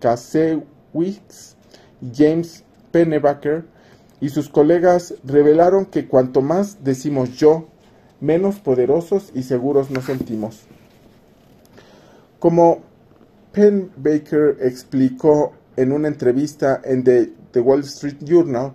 Kasewicz 0.00 1.56
James 2.14 2.64
Pennebaker 2.92 3.64
y 4.20 4.28
sus 4.28 4.48
colegas 4.48 5.14
revelaron 5.24 5.86
que 5.86 6.06
cuanto 6.06 6.42
más 6.42 6.84
decimos 6.84 7.36
yo, 7.36 7.68
menos 8.20 8.58
poderosos 8.58 9.30
y 9.34 9.42
seguros 9.42 9.90
nos 9.90 10.04
sentimos. 10.04 10.60
Como 12.38 12.80
Penn 13.52 13.90
Baker 13.96 14.58
explicó 14.60 15.52
en 15.76 15.92
una 15.92 16.08
entrevista 16.08 16.80
en 16.84 17.02
The, 17.04 17.60
Wall 17.60 17.80
Street 17.80 18.18
Journal, 18.20 18.72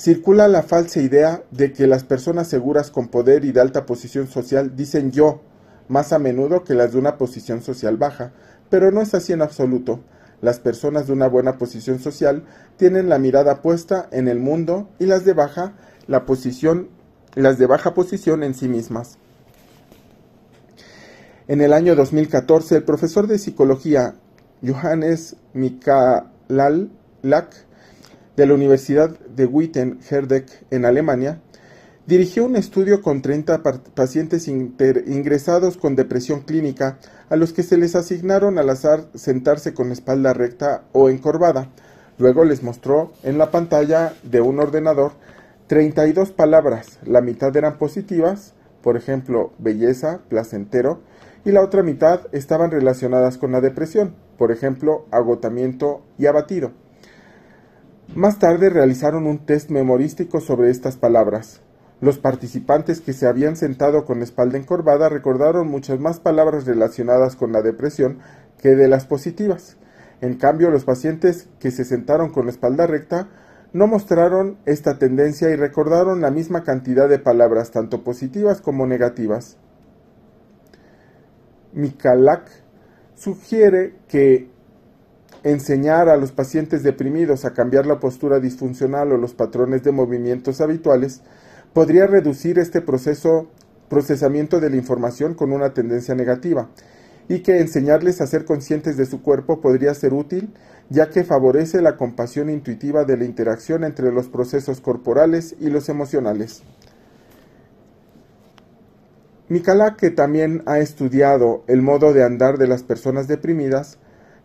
circula 0.00 0.48
la 0.48 0.62
falsa 0.62 1.02
idea 1.02 1.42
de 1.50 1.74
que 1.74 1.86
las 1.86 2.04
personas 2.04 2.48
seguras 2.48 2.90
con 2.90 3.08
poder 3.08 3.44
y 3.44 3.52
de 3.52 3.60
alta 3.60 3.84
posición 3.84 4.28
social 4.28 4.74
dicen 4.74 5.12
yo 5.12 5.42
más 5.88 6.14
a 6.14 6.18
menudo 6.18 6.64
que 6.64 6.72
las 6.72 6.92
de 6.92 6.98
una 6.98 7.18
posición 7.18 7.60
social 7.60 7.98
baja, 7.98 8.32
pero 8.70 8.90
no 8.92 9.02
es 9.02 9.12
así 9.12 9.34
en 9.34 9.42
absoluto. 9.42 10.00
Las 10.40 10.58
personas 10.58 11.06
de 11.06 11.12
una 11.12 11.28
buena 11.28 11.58
posición 11.58 11.98
social 11.98 12.44
tienen 12.78 13.10
la 13.10 13.18
mirada 13.18 13.60
puesta 13.60 14.08
en 14.10 14.26
el 14.28 14.38
mundo 14.38 14.88
y 14.98 15.04
las 15.04 15.26
de 15.26 15.34
baja 15.34 15.74
la 16.06 16.24
posición 16.24 16.88
las 17.34 17.58
de 17.58 17.66
baja 17.66 17.92
posición 17.92 18.42
en 18.42 18.54
sí 18.54 18.68
mismas. 18.68 19.18
En 21.46 21.60
el 21.60 21.74
año 21.74 21.94
2014, 21.94 22.76
el 22.76 22.84
profesor 22.84 23.26
de 23.26 23.38
psicología 23.38 24.14
Johannes 24.66 25.36
Mikalak 25.52 26.40
de 28.36 28.46
la 28.46 28.54
Universidad 28.54 29.10
de 29.10 29.46
Witten-Herdecke 29.46 30.66
en 30.70 30.84
Alemania, 30.84 31.40
dirigió 32.06 32.44
un 32.44 32.56
estudio 32.56 33.02
con 33.02 33.22
30 33.22 33.62
pacientes 33.94 34.48
ingresados 34.48 35.76
con 35.76 35.96
depresión 35.96 36.40
clínica 36.40 36.98
a 37.28 37.36
los 37.36 37.52
que 37.52 37.62
se 37.62 37.76
les 37.76 37.94
asignaron 37.94 38.58
al 38.58 38.70
azar 38.70 39.04
sentarse 39.14 39.74
con 39.74 39.92
espalda 39.92 40.32
recta 40.32 40.84
o 40.92 41.08
encorvada. 41.08 41.70
Luego 42.18 42.44
les 42.44 42.62
mostró 42.62 43.12
en 43.22 43.38
la 43.38 43.50
pantalla 43.50 44.14
de 44.24 44.40
un 44.40 44.58
ordenador 44.58 45.12
32 45.68 46.32
palabras, 46.32 46.98
la 47.04 47.20
mitad 47.20 47.56
eran 47.56 47.78
positivas, 47.78 48.54
por 48.82 48.96
ejemplo, 48.96 49.52
belleza, 49.58 50.20
placentero, 50.28 51.00
y 51.44 51.52
la 51.52 51.62
otra 51.62 51.84
mitad 51.84 52.22
estaban 52.32 52.72
relacionadas 52.72 53.38
con 53.38 53.52
la 53.52 53.60
depresión, 53.60 54.16
por 54.36 54.50
ejemplo, 54.50 55.06
agotamiento 55.12 56.02
y 56.18 56.26
abatido. 56.26 56.72
Más 58.14 58.40
tarde 58.40 58.70
realizaron 58.70 59.28
un 59.28 59.38
test 59.46 59.70
memorístico 59.70 60.40
sobre 60.40 60.70
estas 60.70 60.96
palabras. 60.96 61.60
Los 62.00 62.18
participantes 62.18 63.00
que 63.00 63.12
se 63.12 63.28
habían 63.28 63.54
sentado 63.54 64.04
con 64.04 64.20
espalda 64.20 64.58
encorvada 64.58 65.08
recordaron 65.08 65.68
muchas 65.68 66.00
más 66.00 66.18
palabras 66.18 66.66
relacionadas 66.66 67.36
con 67.36 67.52
la 67.52 67.62
depresión 67.62 68.18
que 68.60 68.70
de 68.70 68.88
las 68.88 69.06
positivas. 69.06 69.76
En 70.20 70.34
cambio, 70.34 70.70
los 70.70 70.84
pacientes 70.84 71.48
que 71.60 71.70
se 71.70 71.84
sentaron 71.84 72.30
con 72.30 72.46
la 72.46 72.50
espalda 72.50 72.88
recta 72.88 73.28
no 73.72 73.86
mostraron 73.86 74.58
esta 74.66 74.98
tendencia 74.98 75.48
y 75.50 75.54
recordaron 75.54 76.20
la 76.20 76.32
misma 76.32 76.64
cantidad 76.64 77.08
de 77.08 77.20
palabras, 77.20 77.70
tanto 77.70 78.02
positivas 78.02 78.60
como 78.60 78.88
negativas. 78.88 79.56
Mikalak 81.72 82.50
sugiere 83.14 83.94
que 84.08 84.50
enseñar 85.42 86.08
a 86.08 86.16
los 86.16 86.32
pacientes 86.32 86.82
deprimidos 86.82 87.44
a 87.44 87.52
cambiar 87.54 87.86
la 87.86 88.00
postura 88.00 88.40
disfuncional 88.40 89.12
o 89.12 89.16
los 89.16 89.34
patrones 89.34 89.82
de 89.82 89.92
movimientos 89.92 90.60
habituales 90.60 91.22
podría 91.72 92.06
reducir 92.06 92.58
este 92.58 92.80
proceso 92.80 93.48
procesamiento 93.88 94.60
de 94.60 94.70
la 94.70 94.76
información 94.76 95.34
con 95.34 95.52
una 95.52 95.74
tendencia 95.74 96.14
negativa 96.14 96.68
y 97.28 97.40
que 97.40 97.60
enseñarles 97.60 98.20
a 98.20 98.26
ser 98.26 98.44
conscientes 98.44 98.96
de 98.96 99.06
su 99.06 99.22
cuerpo 99.22 99.60
podría 99.60 99.94
ser 99.94 100.14
útil 100.14 100.52
ya 100.90 101.08
que 101.08 101.24
favorece 101.24 101.80
la 101.80 101.96
compasión 101.96 102.50
intuitiva 102.50 103.04
de 103.04 103.16
la 103.16 103.24
interacción 103.24 103.84
entre 103.84 104.12
los 104.12 104.28
procesos 104.28 104.80
corporales 104.80 105.54
y 105.60 105.70
los 105.70 105.88
emocionales. 105.88 106.62
Michala, 109.48 109.96
que 109.96 110.10
también 110.10 110.62
ha 110.66 110.80
estudiado 110.80 111.64
el 111.68 111.82
modo 111.82 112.12
de 112.12 112.24
andar 112.24 112.58
de 112.58 112.66
las 112.66 112.82
personas 112.82 113.28
deprimidas, 113.28 113.98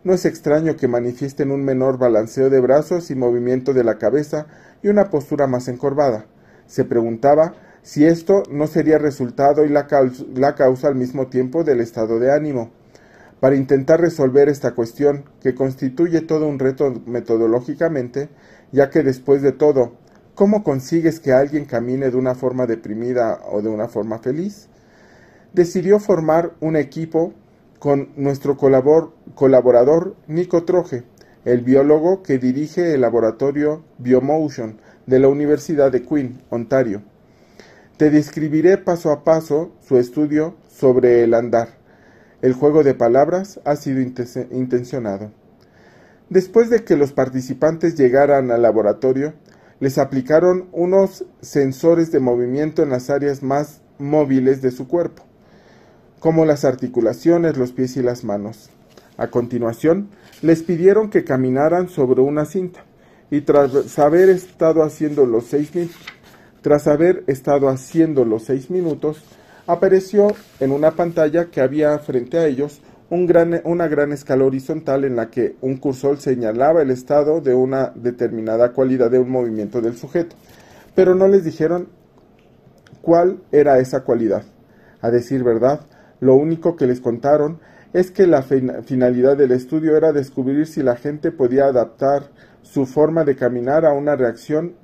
no 0.06 0.14
es 0.14 0.24
extraño 0.24 0.76
que 0.76 0.86
manifiesten 0.86 1.50
un 1.50 1.64
menor 1.64 1.98
balanceo 1.98 2.48
de 2.48 2.60
brazos 2.60 3.10
y 3.10 3.16
movimiento 3.16 3.74
de 3.74 3.82
la 3.82 3.98
cabeza 3.98 4.46
y 4.80 4.86
una 4.86 5.10
postura 5.10 5.48
más 5.48 5.66
encorvada. 5.66 6.26
Se 6.68 6.84
preguntaba 6.84 7.54
si 7.82 8.06
esto 8.06 8.44
no 8.48 8.68
sería 8.68 8.98
resultado 8.98 9.64
y 9.64 9.68
la 9.68 9.88
causa, 9.88 10.86
al 10.86 10.94
mismo 10.94 11.26
tiempo 11.26 11.64
del 11.64 11.80
estado 11.80 12.20
de 12.20 12.32
ánimo. 12.32 12.70
Para 13.40 13.56
intentar 13.56 14.00
resolver 14.00 14.48
esta 14.48 14.76
cuestión, 14.76 15.24
que 15.42 15.56
constituye 15.56 16.20
todo 16.20 16.46
un 16.46 16.60
reto 16.60 17.02
metodológicamente, 17.06 18.28
ya 18.70 18.90
que 18.90 19.02
después 19.02 19.42
de 19.42 19.50
todo, 19.50 19.96
¿cómo 20.36 20.62
consigues 20.62 21.18
que 21.18 21.32
alguien 21.32 21.64
camine 21.64 22.12
de 22.12 22.16
una 22.16 22.36
forma 22.36 22.66
deprimida 22.66 23.40
o 23.50 23.60
de 23.60 23.70
una 23.70 23.88
forma 23.88 24.20
feliz? 24.20 24.68
Decidió 25.52 25.98
formar 25.98 26.52
un 26.60 26.76
equipo 26.76 27.34
con 27.78 28.10
nuestro 28.16 28.56
colaborador 28.56 30.16
Nico 30.26 30.64
Troje, 30.64 31.04
el 31.44 31.60
biólogo 31.60 32.22
que 32.22 32.38
dirige 32.38 32.94
el 32.94 33.02
laboratorio 33.02 33.84
Biomotion 33.98 34.80
de 35.06 35.20
la 35.20 35.28
Universidad 35.28 35.92
de 35.92 36.02
Queen, 36.02 36.42
Ontario. 36.50 37.02
Te 37.96 38.10
describiré 38.10 38.78
paso 38.78 39.10
a 39.12 39.24
paso 39.24 39.72
su 39.80 39.98
estudio 39.98 40.54
sobre 40.68 41.22
el 41.22 41.34
andar. 41.34 41.68
El 42.42 42.52
juego 42.52 42.82
de 42.82 42.94
palabras 42.94 43.60
ha 43.64 43.76
sido 43.76 44.00
intencionado. 44.00 45.30
Después 46.28 46.68
de 46.68 46.84
que 46.84 46.96
los 46.96 47.12
participantes 47.12 47.96
llegaran 47.96 48.50
al 48.50 48.62
laboratorio, 48.62 49.34
les 49.78 49.98
aplicaron 49.98 50.68
unos 50.72 51.24
sensores 51.40 52.10
de 52.10 52.20
movimiento 52.20 52.82
en 52.82 52.90
las 52.90 53.10
áreas 53.10 53.42
más 53.42 53.80
móviles 53.98 54.60
de 54.62 54.70
su 54.70 54.88
cuerpo, 54.88 55.22
como 56.18 56.44
las 56.44 56.64
articulaciones, 56.64 57.56
los 57.56 57.72
pies 57.72 57.96
y 57.96 58.02
las 58.02 58.24
manos. 58.24 58.70
A 59.16 59.28
continuación, 59.28 60.08
les 60.42 60.62
pidieron 60.62 61.10
que 61.10 61.24
caminaran 61.24 61.88
sobre 61.88 62.20
una 62.20 62.44
cinta 62.44 62.84
y 63.30 63.40
tras 63.40 63.98
haber 63.98 64.28
estado 64.28 64.82
haciendo 64.82 65.26
los 65.26 65.46
seis 65.46 65.70
tras 66.62 66.86
haber 66.86 67.22
estado 67.26 67.68
haciendo 67.68 68.24
los 68.24 68.44
seis 68.44 68.70
minutos, 68.70 69.22
apareció 69.66 70.34
en 70.58 70.72
una 70.72 70.92
pantalla 70.92 71.46
que 71.46 71.60
había 71.60 71.96
frente 72.00 72.38
a 72.38 72.46
ellos 72.46 72.80
un 73.08 73.26
gran, 73.26 73.60
una 73.64 73.86
gran 73.86 74.12
escala 74.12 74.44
horizontal 74.44 75.04
en 75.04 75.14
la 75.14 75.30
que 75.30 75.54
un 75.60 75.76
cursor 75.76 76.18
señalaba 76.18 76.82
el 76.82 76.90
estado 76.90 77.40
de 77.40 77.54
una 77.54 77.92
determinada 77.94 78.72
cualidad 78.72 79.10
de 79.10 79.20
un 79.20 79.30
movimiento 79.30 79.80
del 79.80 79.96
sujeto, 79.96 80.34
pero 80.94 81.14
no 81.14 81.28
les 81.28 81.44
dijeron 81.44 81.88
cuál 83.00 83.38
era 83.52 83.78
esa 83.78 84.02
cualidad. 84.02 84.42
A 85.00 85.10
decir 85.10 85.44
verdad, 85.44 85.82
lo 86.20 86.34
único 86.34 86.76
que 86.76 86.86
les 86.86 87.00
contaron 87.00 87.60
es 87.92 88.10
que 88.10 88.26
la 88.26 88.42
finalidad 88.42 89.36
del 89.36 89.52
estudio 89.52 89.96
era 89.96 90.12
descubrir 90.12 90.66
si 90.66 90.82
la 90.82 90.96
gente 90.96 91.32
podía 91.32 91.66
adaptar 91.66 92.30
su 92.62 92.84
forma 92.84 93.24
de 93.24 93.36
caminar 93.36 93.86
a 93.86 93.92
una 93.92 94.16
reacción 94.16 94.74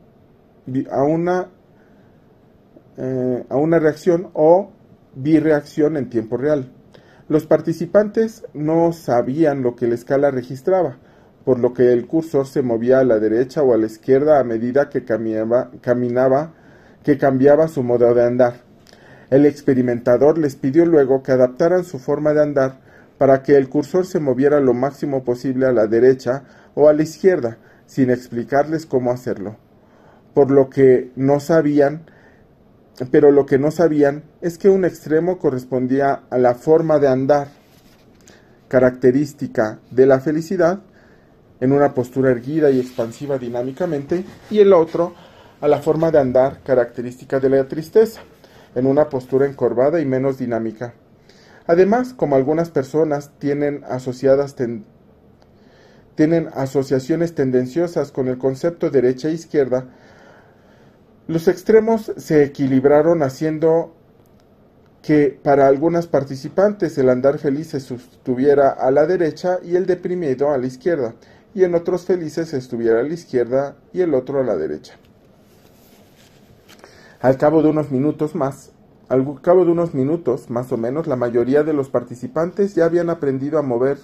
a 0.90 1.02
una 1.02 1.48
eh, 2.96 3.44
a 3.48 3.56
una 3.56 3.78
reacción 3.78 4.30
o 4.34 4.70
bireacción 5.14 5.96
en 5.96 6.08
tiempo 6.08 6.36
real. 6.36 6.70
Los 7.28 7.46
participantes 7.46 8.44
no 8.52 8.92
sabían 8.92 9.62
lo 9.62 9.76
que 9.76 9.86
la 9.86 9.94
escala 9.94 10.30
registraba, 10.30 10.98
por 11.44 11.58
lo 11.58 11.72
que 11.72 11.92
el 11.92 12.06
cursor 12.06 12.46
se 12.46 12.62
movía 12.62 13.00
a 13.00 13.04
la 13.04 13.18
derecha 13.18 13.62
o 13.62 13.72
a 13.72 13.78
la 13.78 13.86
izquierda 13.86 14.38
a 14.38 14.44
medida 14.44 14.88
que 14.88 15.04
caminaba, 15.04 15.70
caminaba 15.80 16.54
que 17.02 17.18
cambiaba 17.18 17.68
su 17.68 17.82
modo 17.82 18.14
de 18.14 18.24
andar. 18.24 18.71
El 19.32 19.46
experimentador 19.46 20.36
les 20.36 20.56
pidió 20.56 20.84
luego 20.84 21.22
que 21.22 21.32
adaptaran 21.32 21.84
su 21.84 21.98
forma 21.98 22.34
de 22.34 22.42
andar 22.42 22.80
para 23.16 23.42
que 23.42 23.56
el 23.56 23.70
cursor 23.70 24.04
se 24.04 24.20
moviera 24.20 24.60
lo 24.60 24.74
máximo 24.74 25.24
posible 25.24 25.64
a 25.64 25.72
la 25.72 25.86
derecha 25.86 26.42
o 26.74 26.86
a 26.90 26.92
la 26.92 27.02
izquierda, 27.02 27.56
sin 27.86 28.10
explicarles 28.10 28.84
cómo 28.84 29.10
hacerlo. 29.10 29.56
Por 30.34 30.50
lo 30.50 30.68
que 30.68 31.12
no 31.16 31.40
sabían, 31.40 32.02
pero 33.10 33.30
lo 33.30 33.46
que 33.46 33.58
no 33.58 33.70
sabían 33.70 34.22
es 34.42 34.58
que 34.58 34.68
un 34.68 34.84
extremo 34.84 35.38
correspondía 35.38 36.24
a 36.28 36.36
la 36.36 36.54
forma 36.54 36.98
de 36.98 37.08
andar, 37.08 37.48
característica 38.68 39.78
de 39.90 40.04
la 40.04 40.20
felicidad, 40.20 40.80
en 41.58 41.72
una 41.72 41.94
postura 41.94 42.32
erguida 42.32 42.70
y 42.70 42.80
expansiva 42.80 43.38
dinámicamente, 43.38 44.26
y 44.50 44.58
el 44.58 44.74
otro 44.74 45.14
a 45.62 45.68
la 45.68 45.78
forma 45.78 46.10
de 46.10 46.18
andar 46.18 46.60
característica 46.62 47.40
de 47.40 47.48
la 47.48 47.66
tristeza, 47.66 48.20
en 48.74 48.86
una 48.86 49.08
postura 49.08 49.46
encorvada 49.46 50.00
y 50.00 50.06
menos 50.06 50.38
dinámica. 50.38 50.94
Además, 51.66 52.12
como 52.14 52.36
algunas 52.36 52.70
personas 52.70 53.30
tienen 53.38 53.84
asociadas 53.84 54.56
tienen 56.14 56.48
asociaciones 56.54 57.34
tendenciosas 57.34 58.12
con 58.12 58.28
el 58.28 58.38
concepto 58.38 58.90
derecha 58.90 59.28
e 59.28 59.32
izquierda, 59.32 59.86
los 61.28 61.48
extremos 61.48 62.12
se 62.16 62.42
equilibraron 62.44 63.22
haciendo 63.22 63.94
que 65.02 65.38
para 65.42 65.66
algunas 65.66 66.06
participantes 66.06 66.96
el 66.98 67.08
andar 67.08 67.38
feliz 67.38 67.68
se 67.68 67.80
sostuviera 67.80 68.70
a 68.70 68.90
la 68.90 69.06
derecha 69.06 69.58
y 69.62 69.76
el 69.76 69.86
deprimido 69.86 70.50
a 70.50 70.58
la 70.58 70.66
izquierda, 70.66 71.14
y 71.54 71.64
en 71.64 71.74
otros 71.74 72.04
felices 72.04 72.52
estuviera 72.54 73.00
a 73.00 73.02
la 73.02 73.14
izquierda 73.14 73.76
y 73.92 74.00
el 74.00 74.14
otro 74.14 74.40
a 74.40 74.44
la 74.44 74.56
derecha. 74.56 74.94
Al 77.22 77.36
cabo 77.36 77.62
de 77.62 77.68
unos 77.68 77.92
minutos 77.92 78.34
más, 78.34 78.72
al 79.08 79.40
cabo 79.42 79.64
de 79.64 79.70
unos 79.70 79.94
minutos 79.94 80.50
más 80.50 80.72
o 80.72 80.76
menos, 80.76 81.06
la 81.06 81.14
mayoría 81.14 81.62
de 81.62 81.72
los 81.72 81.88
participantes 81.88 82.74
ya 82.74 82.84
habían 82.84 83.10
aprendido 83.10 83.60
a 83.60 83.62
mover 83.62 83.98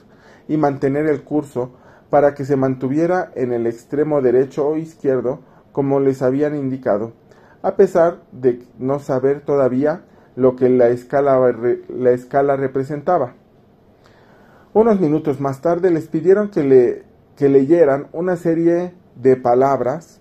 y 0.46 0.56
mantener 0.56 1.06
el 1.06 1.24
curso 1.24 1.72
para 2.10 2.34
que 2.34 2.44
se 2.44 2.54
mantuviera 2.54 3.32
en 3.34 3.52
el 3.52 3.66
extremo 3.66 4.22
derecho 4.22 4.68
o 4.68 4.76
izquierdo 4.76 5.40
como 5.72 5.98
les 5.98 6.22
habían 6.22 6.54
indicado, 6.54 7.12
a 7.60 7.74
pesar 7.74 8.22
de 8.30 8.62
no 8.78 9.00
saber 9.00 9.40
todavía 9.40 10.04
lo 10.36 10.54
que 10.54 10.68
la 10.68 10.86
escala, 10.90 11.40
la 11.88 12.10
escala 12.12 12.54
representaba. 12.54 13.34
Unos 14.74 15.00
minutos 15.00 15.40
más 15.40 15.60
tarde 15.60 15.90
les 15.90 16.06
pidieron 16.06 16.50
que, 16.50 16.62
le, 16.62 17.02
que 17.34 17.48
leyeran 17.48 18.06
una 18.12 18.36
serie 18.36 18.94
de 19.16 19.34
palabras 19.34 20.20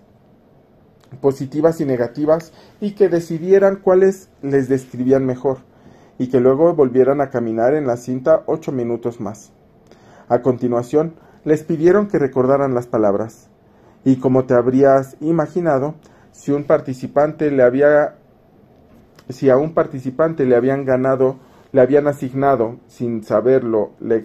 positivas 1.20 1.80
y 1.80 1.84
negativas 1.84 2.52
y 2.80 2.92
que 2.92 3.08
decidieran 3.08 3.76
cuáles 3.76 4.28
les 4.42 4.68
describían 4.68 5.26
mejor 5.26 5.58
y 6.18 6.28
que 6.28 6.40
luego 6.40 6.74
volvieran 6.74 7.20
a 7.20 7.30
caminar 7.30 7.74
en 7.74 7.86
la 7.86 7.96
cinta 7.96 8.42
ocho 8.46 8.72
minutos 8.72 9.20
más. 9.20 9.52
A 10.28 10.42
continuación, 10.42 11.14
les 11.44 11.62
pidieron 11.62 12.08
que 12.08 12.18
recordaran 12.18 12.74
las 12.74 12.86
palabras. 12.86 13.48
Y 14.04 14.16
como 14.16 14.44
te 14.44 14.54
habrías 14.54 15.16
imaginado, 15.20 15.94
si 16.32 16.52
un 16.52 16.64
participante 16.64 17.50
le 17.50 17.62
había 17.62 18.16
si 19.28 19.50
a 19.50 19.56
un 19.56 19.74
participante 19.74 20.46
le 20.46 20.56
habían 20.56 20.84
ganado, 20.84 21.36
le 21.72 21.80
habían 21.80 22.06
asignado 22.06 22.78
sin 22.86 23.22
saberlo, 23.22 23.92
le 24.00 24.24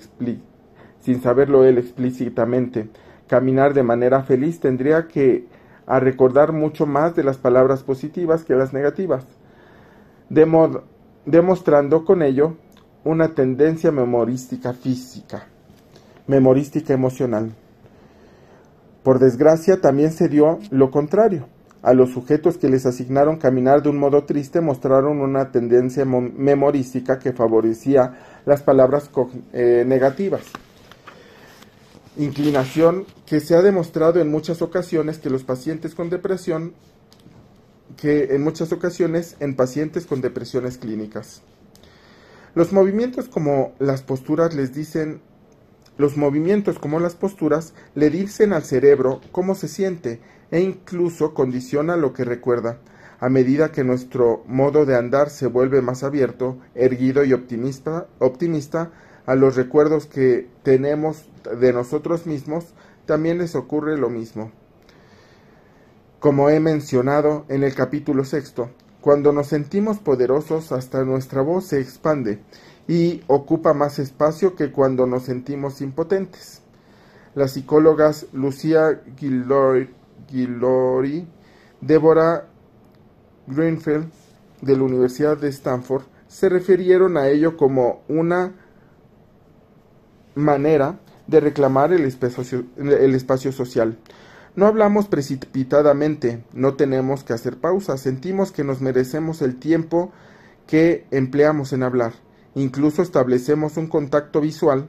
sin 1.00 1.22
saberlo 1.22 1.66
él 1.66 1.78
explícitamente, 1.78 2.90
caminar 3.28 3.74
de 3.74 3.84
manera 3.84 4.24
feliz, 4.24 4.60
tendría 4.62 5.08
que 5.08 5.46
a 5.86 6.00
recordar 6.00 6.54
mucho 6.54 6.86
más 6.86 7.16
de 7.16 7.24
las 7.24 7.38
palabras 7.38 7.84
positivas 7.84 8.44
que 8.44 8.56
las 8.56 8.74
negativas, 8.74 9.26
demostrando 11.26 12.06
con 12.06 12.22
ello 12.22 12.56
una 13.04 13.36
tendencia 13.36 13.92
memorística 13.92 14.74
física, 14.74 15.48
memorística 16.28 16.94
emocional. 16.94 17.54
Por 19.04 19.20
desgracia, 19.20 19.82
también 19.82 20.12
se 20.12 20.30
dio 20.30 20.60
lo 20.72 20.90
contrario. 20.90 21.48
A 21.82 21.94
los 21.94 22.12
sujetos 22.12 22.58
que 22.58 22.70
les 22.70 22.86
asignaron 22.86 23.36
caminar 23.36 23.84
de 23.84 23.90
un 23.90 23.98
modo 23.98 24.24
triste 24.24 24.62
mostraron 24.62 25.20
una 25.20 25.52
tendencia 25.52 26.06
memorística 26.06 27.20
que 27.20 27.34
favorecía 27.34 28.14
las 28.46 28.64
palabras 28.64 29.12
eh, 29.52 29.84
negativas. 29.86 30.44
Inclinación 32.18 33.06
que 33.26 33.40
se 33.40 33.56
ha 33.56 33.62
demostrado 33.62 34.20
en 34.22 34.30
muchas 34.30 34.62
ocasiones 34.62 35.18
que 35.18 35.30
los 35.30 35.44
pacientes 35.44 35.96
con 35.96 36.10
depresión, 36.10 36.74
que 37.98 38.36
en 38.36 38.44
muchas 38.44 38.72
ocasiones 38.72 39.36
en 39.40 39.56
pacientes 39.56 40.06
con 40.06 40.22
depresiones 40.22 40.78
clínicas. 40.78 41.42
Los 42.56 42.72
movimientos 42.72 43.28
como 43.30 43.74
las 43.80 44.04
posturas 44.04 44.54
les 44.54 44.74
dicen 44.74 45.22
los 45.98 46.18
movimientos 46.18 46.80
como 46.80 47.00
las 47.00 47.16
posturas 47.16 47.74
le 47.94 48.10
dicen 48.10 48.52
al 48.52 48.64
cerebro 48.64 49.22
cómo 49.32 49.54
se 49.54 49.68
siente 49.68 50.22
e 50.50 50.60
incluso 50.60 51.34
condiciona 51.34 51.98
lo 51.98 52.14
que 52.14 52.26
recuerda. 52.26 52.80
A 53.20 53.30
medida 53.30 53.72
que 53.72 53.84
nuestro 53.84 54.44
modo 54.48 54.86
de 54.86 54.96
andar 54.98 55.30
se 55.30 55.48
vuelve 55.48 55.82
más 55.82 56.04
abierto, 56.04 56.58
erguido 56.76 57.24
y 57.24 57.34
optimista, 57.34 58.08
optimista 58.20 58.92
a 59.26 59.36
los 59.36 59.56
recuerdos 59.56 60.06
que 60.06 60.48
tenemos 60.64 61.26
de 61.60 61.74
nosotros 61.74 62.26
mismos, 62.26 62.74
también 63.06 63.38
les 63.38 63.56
ocurre 63.56 63.98
lo 63.98 64.10
mismo. 64.10 64.52
Como 66.20 66.50
he 66.50 66.60
mencionado 66.60 67.46
en 67.50 67.64
el 67.64 67.76
capítulo 67.76 68.24
sexto, 68.24 68.70
cuando 69.02 69.34
nos 69.34 69.48
sentimos 69.48 70.00
poderosos 70.00 70.72
hasta 70.72 71.04
nuestra 71.04 71.42
voz 71.42 71.66
se 71.66 71.82
expande 71.82 72.40
y 72.88 73.22
ocupa 73.28 73.74
más 73.74 74.00
espacio 74.00 74.56
que 74.56 74.72
cuando 74.72 75.06
nos 75.06 75.24
sentimos 75.24 75.82
impotentes. 75.82 76.62
Las 77.36 77.52
psicólogas 77.52 78.28
Lucía 78.32 79.02
Gilroy 79.18 79.90
Gillory, 80.30 81.28
Deborah 81.82 82.48
Greenfield 83.48 84.10
de 84.62 84.78
la 84.78 84.84
Universidad 84.84 85.38
de 85.38 85.50
Stanford 85.50 86.04
se 86.28 86.50
refirieron 86.50 87.18
a 87.18 87.28
ello 87.28 87.58
como 87.58 88.04
una 88.08 88.54
manera 90.36 91.00
de 91.28 91.40
reclamar 91.40 91.94
el 91.94 92.06
espacio, 92.06 93.52
social. 93.52 93.98
No 94.56 94.68
hablamos 94.68 95.08
precipitadamente, 95.08 96.44
no 96.54 96.76
tenemos 96.76 97.24
que 97.24 97.34
hacer 97.34 97.58
pausas, 97.58 98.02
sentimos 98.02 98.52
que 98.52 98.64
nos 98.64 98.82
merecemos 98.82 99.42
el 99.42 99.58
tiempo 99.58 100.12
que 100.68 101.06
empleamos 101.12 101.74
en 101.74 101.84
hablar. 101.84 102.14
Incluso 102.56 103.02
establecemos 103.02 103.78
un 103.78 103.88
contacto 103.88 104.42
visual 104.42 104.88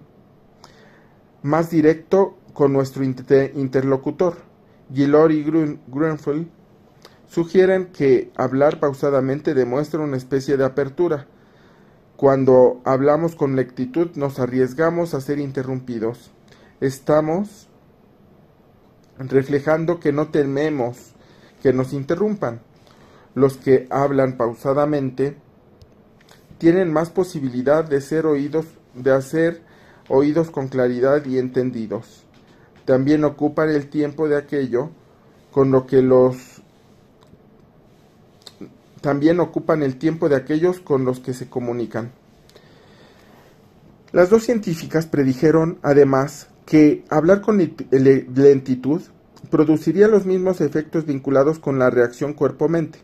más 1.43 1.71
directo 1.71 2.37
con 2.53 2.73
nuestro 2.73 3.05
interlocutor. 3.05 4.37
Gilor 4.93 5.33
y 5.33 5.45
Grunfeld 5.45 6.49
sugieren 7.27 7.87
que 7.87 8.31
hablar 8.37 8.81
pausadamente 8.81 9.55
demuestra 9.55 10.01
una 10.01 10.17
especie 10.17 10.57
de 10.57 10.65
apertura. 10.65 11.27
Cuando 12.17 12.81
hablamos 12.85 13.35
con 13.35 13.57
lectitud 13.57 14.11
nos 14.15 14.39
arriesgamos 14.39 15.15
a 15.15 15.21
ser 15.21 15.39
interrumpidos. 15.39 16.31
Estamos 16.81 17.69
reflejando 19.19 20.01
que 20.01 20.13
no 20.13 20.29
tememos 20.29 21.15
que 21.63 21.73
nos 21.73 21.93
interrumpan. 21.93 22.61
Los 23.35 23.57
que 23.57 23.87
hablan 23.91 24.37
pausadamente 24.37 25.37
tienen 26.59 26.93
más 26.93 27.11
posibilidad 27.11 27.85
de 27.85 28.01
ser 28.01 28.27
oídos, 28.27 28.67
de 28.95 29.13
hacer 29.13 29.63
oídos 30.09 30.51
con 30.51 30.69
claridad 30.69 31.25
y 31.25 31.39
entendidos 31.39 32.25
también 32.85 33.25
ocupan 33.25 33.71
el 33.71 33.89
tiempo 33.89 34.29
de 34.29 34.37
aquello 34.37 34.91
con 35.53 35.71
lo 35.71 35.87
que 35.87 36.03
los 36.03 36.54
también 39.05 39.39
ocupan 39.39 39.83
el 39.83 39.99
tiempo 39.99 40.31
de 40.31 40.37
aquellos 40.37 40.81
con 40.81 41.05
los 41.05 41.21
que 41.21 41.35
se 41.35 41.47
comunican. 41.47 42.11
Las 44.13 44.31
dos 44.31 44.45
científicas 44.45 45.05
predijeron 45.05 45.77
además 45.83 46.49
que 46.65 47.05
hablar 47.11 47.43
con 47.43 47.59
lentitud 47.91 49.03
produciría 49.51 50.09
los 50.09 50.25
mismos 50.25 50.63
efectos 50.63 51.05
vinculados 51.05 51.59
con 51.59 51.79
la 51.79 51.91
reacción 51.91 52.33
cuerpo-mente 52.33 52.99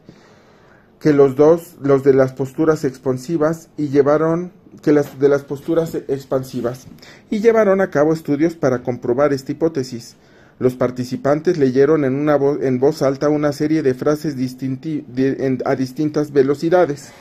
que 1.00 1.12
los 1.12 1.36
dos, 1.36 1.76
los 1.82 2.02
de 2.02 2.14
las 2.14 2.32
posturas 2.32 2.84
expansivas 2.84 3.68
y 3.76 3.88
llevaron 3.88 4.52
que 4.82 4.92
las 4.92 5.18
de 5.18 5.28
las 5.28 5.44
posturas 5.44 5.94
expansivas 5.94 6.86
y 7.28 7.40
llevaron 7.40 7.82
a 7.82 7.90
cabo 7.90 8.14
estudios 8.14 8.54
para 8.54 8.82
comprobar 8.82 9.34
esta 9.34 9.52
hipótesis. 9.52 10.16
Los 10.60 10.74
participantes 10.74 11.56
leyeron 11.56 12.04
en, 12.04 12.14
una 12.14 12.38
en 12.60 12.80
voz 12.80 13.00
alta 13.00 13.30
una 13.30 13.50
serie 13.50 13.82
de 13.82 13.94
frases 13.94 14.34
a 15.64 15.74
distintas 15.74 16.32
velocidades, 16.32 17.12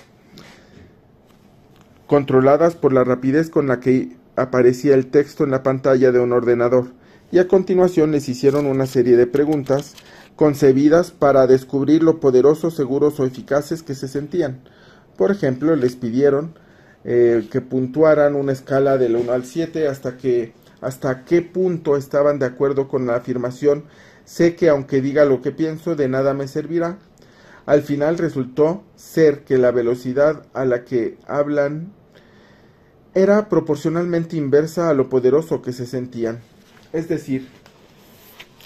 controladas 2.06 2.76
por 2.76 2.92
la 2.92 3.06
rapidez 3.06 3.50
con 3.50 3.68
la 3.68 3.80
que 3.80 4.18
aparecía 4.36 4.94
el 4.94 5.08
texto 5.08 5.46
en 5.46 5.52
la 5.52 5.64
pantalla 5.64 6.12
de 6.12 6.20
un 6.20 6.34
ordenador, 6.34 6.88
y 7.32 7.38
a 7.38 7.48
continuación 7.48 8.12
les 8.12 8.28
hicieron 8.28 8.66
una 8.66 8.86
serie 8.86 9.16
de 9.16 9.26
preguntas 9.26 9.96
concebidas 10.36 11.12
para 11.12 11.48
descubrir 11.48 12.04
lo 12.04 12.20
poderosos, 12.20 12.76
seguros 12.76 13.22
o 13.22 13.26
eficaces 13.26 13.84
que 13.84 13.96
se 13.96 14.10
sentían. 14.10 14.60
Por 15.16 15.32
ejemplo, 15.32 15.78
les 15.78 15.96
pidieron 15.96 16.56
eh, 17.06 17.48
que 17.50 17.62
puntuaran 17.62 18.36
una 18.36 18.52
escala 18.52 18.98
del 18.98 19.16
1 19.16 19.32
al 19.32 19.46
7 19.46 19.88
hasta 19.88 20.18
que 20.18 20.52
hasta 20.82 21.26
qué 21.26 21.42
punto 21.42 21.98
estaban 21.98 22.40
de 22.40 22.46
acuerdo 22.46 22.88
con 22.88 23.06
la 23.06 23.16
afirmación 23.16 23.86
sé 24.30 24.56
que 24.56 24.70
aunque 24.70 25.02
diga 25.02 25.26
lo 25.26 25.42
que 25.42 25.52
pienso 25.52 25.96
de 25.96 26.08
nada 26.08 26.36
me 26.36 26.48
servirá. 26.48 27.00
Al 27.66 27.82
final 27.82 28.20
resultó 28.20 28.84
ser 28.96 29.44
que 29.44 29.58
la 29.58 29.72
velocidad 29.72 30.46
a 30.54 30.66
la 30.66 30.86
que 30.86 31.18
hablan 31.26 31.92
era 33.16 33.50
proporcionalmente 33.50 34.38
inversa 34.38 34.88
a 34.88 34.94
lo 34.94 35.10
poderoso 35.10 35.64
que 35.64 35.74
se 35.74 35.88
sentían. 35.88 36.42
Es 36.94 37.10
decir, 37.10 37.48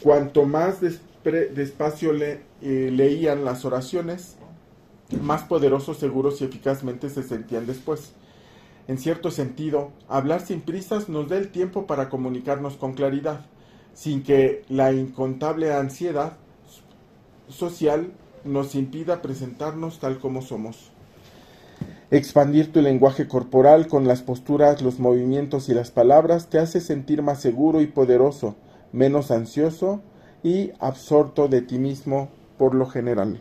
cuanto 0.01 0.43
más 0.43 0.79
despacio 1.23 2.11
le, 2.11 2.41
eh, 2.61 2.89
leían 2.91 3.45
las 3.45 3.63
oraciones, 3.63 4.35
más 5.21 5.43
poderosos, 5.43 5.97
seguros 5.97 6.41
y 6.41 6.45
eficazmente 6.45 7.09
se 7.09 7.23
sentían 7.23 7.65
después. 7.65 8.11
En 8.87 8.97
cierto 8.97 9.31
sentido, 9.31 9.91
hablar 10.09 10.41
sin 10.41 10.61
prisas 10.61 11.07
nos 11.07 11.29
da 11.29 11.37
el 11.37 11.49
tiempo 11.49 11.87
para 11.87 12.09
comunicarnos 12.09 12.75
con 12.75 12.93
claridad, 12.93 13.45
sin 13.93 14.23
que 14.23 14.63
la 14.67 14.91
incontable 14.91 15.73
ansiedad 15.73 16.33
social 17.47 18.11
nos 18.43 18.75
impida 18.75 19.21
presentarnos 19.21 19.99
tal 19.99 20.19
como 20.19 20.41
somos. 20.41 20.91
Expandir 22.11 22.71
tu 22.71 22.81
lenguaje 22.81 23.27
corporal 23.27 23.87
con 23.87 24.05
las 24.07 24.21
posturas, 24.21 24.81
los 24.81 24.99
movimientos 24.99 25.69
y 25.69 25.73
las 25.73 25.89
palabras 25.89 26.49
te 26.49 26.59
hace 26.59 26.81
sentir 26.81 27.21
más 27.21 27.41
seguro 27.41 27.81
y 27.81 27.87
poderoso, 27.87 28.55
menos 28.91 29.31
ansioso 29.31 30.01
y 30.43 30.71
absorto 30.79 31.47
de 31.47 31.61
ti 31.61 31.79
mismo 31.79 32.29
por 32.57 32.75
lo 32.75 32.85
general. 32.85 33.39